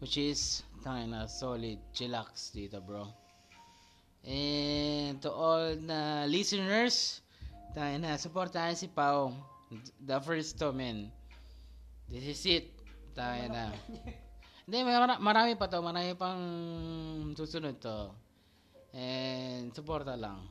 which 0.00 0.16
is, 0.16 0.64
tangin 0.80 1.12
na, 1.12 1.28
solid, 1.28 1.76
chillax 1.92 2.48
dito, 2.56 2.80
bro. 2.80 3.04
And 4.24 5.20
to 5.20 5.28
all 5.28 5.76
na 5.76 6.24
listeners, 6.24 7.20
tangin 7.76 8.00
na, 8.00 8.16
supportahan 8.16 8.72
si 8.72 8.88
Pao. 8.88 9.36
The 10.00 10.16
first 10.24 10.56
to, 10.64 10.72
man. 10.72 11.12
This 12.08 12.24
is 12.24 12.40
it. 12.48 12.72
Tangin 13.12 13.52
na. 13.52 13.76
Hindi, 14.64 14.88
mara- 14.88 15.20
marami 15.20 15.52
pa 15.52 15.68
to, 15.68 15.84
marami 15.84 16.16
pang 16.16 16.40
susunod 17.36 17.76
to. 17.76 18.08
And 18.96 19.68
supporta 19.76 20.16
lang. 20.16 20.48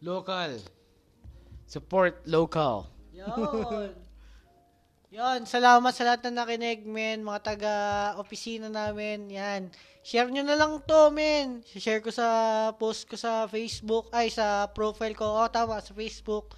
Local. 0.00 0.77
Support 1.68 2.24
local. 2.24 2.88
Yon. 3.12 3.92
Yon, 5.08 5.44
salamat 5.48 5.92
sa 5.92 6.04
lahat 6.04 6.24
na 6.28 6.44
nakinig, 6.44 6.84
men. 6.84 7.20
Mga 7.24 7.40
taga-opisina 7.44 8.72
namin. 8.72 9.28
Yan. 9.28 9.68
Share 10.00 10.28
nyo 10.32 10.44
na 10.44 10.56
lang 10.56 10.80
to, 10.84 11.12
men. 11.12 11.60
Share 11.64 12.00
ko 12.00 12.08
sa 12.08 12.28
post 12.76 13.04
ko 13.04 13.20
sa 13.20 13.44
Facebook. 13.48 14.08
Ay, 14.12 14.32
sa 14.32 14.68
profile 14.72 15.12
ko. 15.12 15.28
Oh, 15.28 15.48
tama, 15.48 15.80
sa 15.84 15.92
Facebook. 15.92 16.56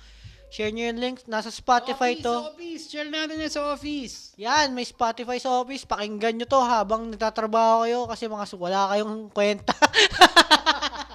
Share 0.50 0.74
nyo 0.74 0.90
yung 0.90 0.98
link. 0.98 1.22
Nasa 1.30 1.50
Spotify 1.50 2.18
office, 2.18 2.26
to. 2.26 2.34
office. 2.54 2.84
Share 2.90 3.06
natin 3.06 3.38
yan 3.38 3.50
sa 3.54 3.70
office. 3.70 4.34
Yan, 4.34 4.74
may 4.74 4.86
Spotify 4.86 5.38
sa 5.38 5.62
office. 5.62 5.86
Pakinggan 5.86 6.38
nyo 6.38 6.46
to 6.46 6.58
habang 6.58 7.06
nagtatrabaho 7.10 7.86
kayo 7.86 8.06
kasi 8.10 8.26
mga 8.26 8.46
su- 8.50 8.58
wala 8.58 8.90
kayong 8.94 9.30
kwenta. 9.30 9.74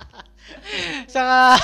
Saka, 1.14 1.58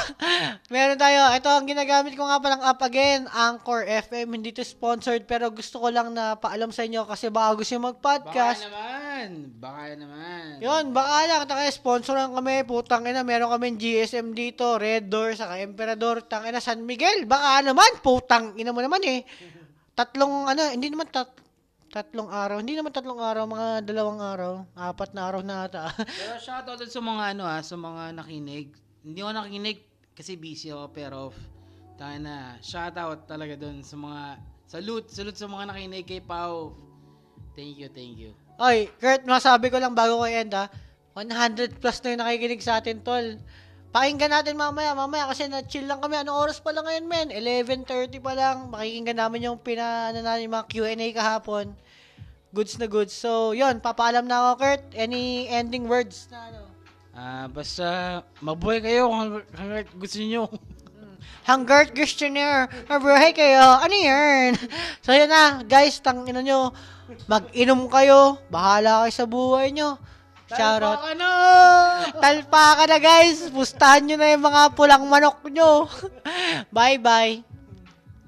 meron 0.68 0.98
tayo. 0.98 1.30
Ito 1.32 1.50
ang 1.50 1.70
ginagamit 1.70 2.18
ko 2.18 2.26
nga 2.26 2.42
palang 2.42 2.64
app 2.66 2.82
again, 2.82 3.30
Anchor 3.30 3.86
FM. 3.86 4.34
Hindi 4.34 4.52
to 4.52 4.66
sponsored 4.66 5.26
pero 5.26 5.50
gusto 5.50 5.78
ko 5.78 5.88
lang 5.90 6.14
na 6.14 6.34
paalam 6.36 6.70
sa 6.70 6.82
inyo 6.82 7.06
kasi 7.06 7.30
baka 7.30 7.62
gusto 7.62 7.72
nyo 7.74 7.82
Baka 7.82 7.90
mag-podcast. 7.94 8.62
naman. 8.68 9.30
Baka 9.58 9.82
naman. 9.98 10.46
Yun, 10.60 10.84
baka 10.94 11.18
lang. 11.26 11.42
Taka, 11.46 11.70
sponsoran 11.70 12.34
kami. 12.34 12.66
Putang 12.66 13.06
ina, 13.06 13.22
meron 13.22 13.50
kami 13.50 13.78
GSM 13.78 14.34
dito, 14.34 14.78
Red 14.78 15.10
Door, 15.10 15.38
saka 15.38 15.62
Emperador, 15.62 16.26
tangina 16.26 16.62
San 16.62 16.86
Miguel. 16.86 17.26
Baka 17.26 17.62
naman, 17.66 18.02
putang 18.02 18.58
ina 18.58 18.74
mo 18.74 18.82
naman 18.82 19.02
eh. 19.06 19.22
Tatlong, 19.92 20.48
ano, 20.48 20.62
hindi 20.72 20.88
naman 20.88 21.10
tat, 21.10 21.30
tatlong 21.92 22.32
araw. 22.32 22.64
Hindi 22.64 22.80
naman 22.80 22.96
tatlong 22.96 23.20
araw, 23.20 23.44
mga 23.52 23.68
dalawang 23.84 24.24
araw. 24.24 24.54
Apat 24.80 25.12
na 25.12 25.28
araw 25.28 25.42
na 25.44 25.68
ata. 25.68 25.92
Pero 26.24 26.40
shoutout 26.40 26.80
dun 26.80 26.88
sa 26.88 27.02
mga 27.04 27.24
ano 27.36 27.44
ah, 27.44 27.60
sa 27.60 27.76
mga 27.76 28.16
nakinig. 28.16 28.72
Hindi 29.04 29.20
ako 29.20 29.32
nakinig 29.36 29.80
kasi 30.16 30.40
busy 30.40 30.72
ako 30.72 30.86
pero 30.94 31.20
tayo 32.00 32.18
na 32.24 32.56
shoutout 32.64 33.28
talaga 33.28 33.60
dun 33.60 33.84
sa 33.84 34.00
mga 34.00 34.24
salute, 34.72 35.08
salute 35.12 35.36
sa 35.36 35.52
mga 35.52 35.76
nakinig 35.76 36.08
kay 36.08 36.24
Pau. 36.24 36.72
Thank 37.52 37.84
you, 37.84 37.92
thank 37.92 38.16
you. 38.16 38.32
Oy, 38.56 38.88
Kurt, 38.96 39.28
masabi 39.28 39.68
ko 39.68 39.76
lang 39.76 39.92
bago 39.92 40.24
ko 40.24 40.26
end 40.30 40.56
ha. 40.56 40.72
100 41.12 41.76
plus 41.84 41.98
na 42.00 42.08
yung 42.16 42.22
nakikinig 42.24 42.64
sa 42.64 42.80
atin, 42.80 43.04
tol. 43.04 43.36
Pakinggan 43.92 44.32
natin 44.32 44.56
mamaya, 44.56 44.96
mamaya 44.96 45.28
kasi 45.28 45.52
na-chill 45.52 45.84
lang 45.84 46.00
kami. 46.00 46.16
Anong 46.16 46.40
oras 46.40 46.64
pa 46.64 46.72
lang 46.72 46.88
ngayon, 46.88 47.06
men? 47.12 47.28
11.30 47.28 48.24
pa 48.24 48.32
lang. 48.32 48.72
Makikinggan 48.72 49.20
namin 49.20 49.52
yung 49.52 49.60
pina, 49.60 50.16
ano 50.16 50.24
mga 50.24 50.68
Q&A 50.72 51.08
kahapon. 51.12 51.76
Goods 52.56 52.80
na 52.80 52.88
goods. 52.88 53.12
So, 53.12 53.52
yon 53.52 53.84
papaalam 53.84 54.28
na 54.28 54.56
ako, 54.56 54.64
Kurt. 54.64 54.84
Any 54.96 55.52
ending 55.52 55.92
words 55.92 56.32
na 56.32 56.40
ano? 56.52 56.62
Ah, 57.12 57.52
basta 57.52 58.24
mabuhay 58.40 58.80
kayo 58.80 59.12
kung 59.12 59.44
hanggang 59.60 59.88
gusto 60.00 60.20
niyo. 60.24 60.48
Hanggat 61.44 61.92
questionnaire, 61.92 62.72
mabuhay 62.88 63.36
kayo. 63.36 63.76
Ano 63.84 63.92
yan? 63.92 64.56
So, 65.04 65.12
yun 65.12 65.28
na. 65.28 65.68
Guys, 65.68 66.00
tang 66.00 66.24
ina 66.24 66.40
nyo. 66.40 66.72
Mag-inom 67.28 67.92
kayo. 67.92 68.40
Bahala 68.48 69.04
kayo 69.04 69.14
sa 69.14 69.28
buhay 69.28 69.76
nyo. 69.76 70.00
Shoutout. 70.52 71.00
Talpa 71.00 71.08
ka 71.08 71.14
na! 71.16 71.32
Talpa 72.20 72.66
ka 72.78 72.84
na 72.88 72.98
guys. 73.00 73.48
Pustahan 73.52 74.04
nyo 74.04 74.16
na 74.20 74.32
yung 74.36 74.44
mga 74.44 74.62
pulang 74.76 75.04
manok 75.08 75.40
nyo. 75.48 75.88
Bye-bye. 76.76 77.51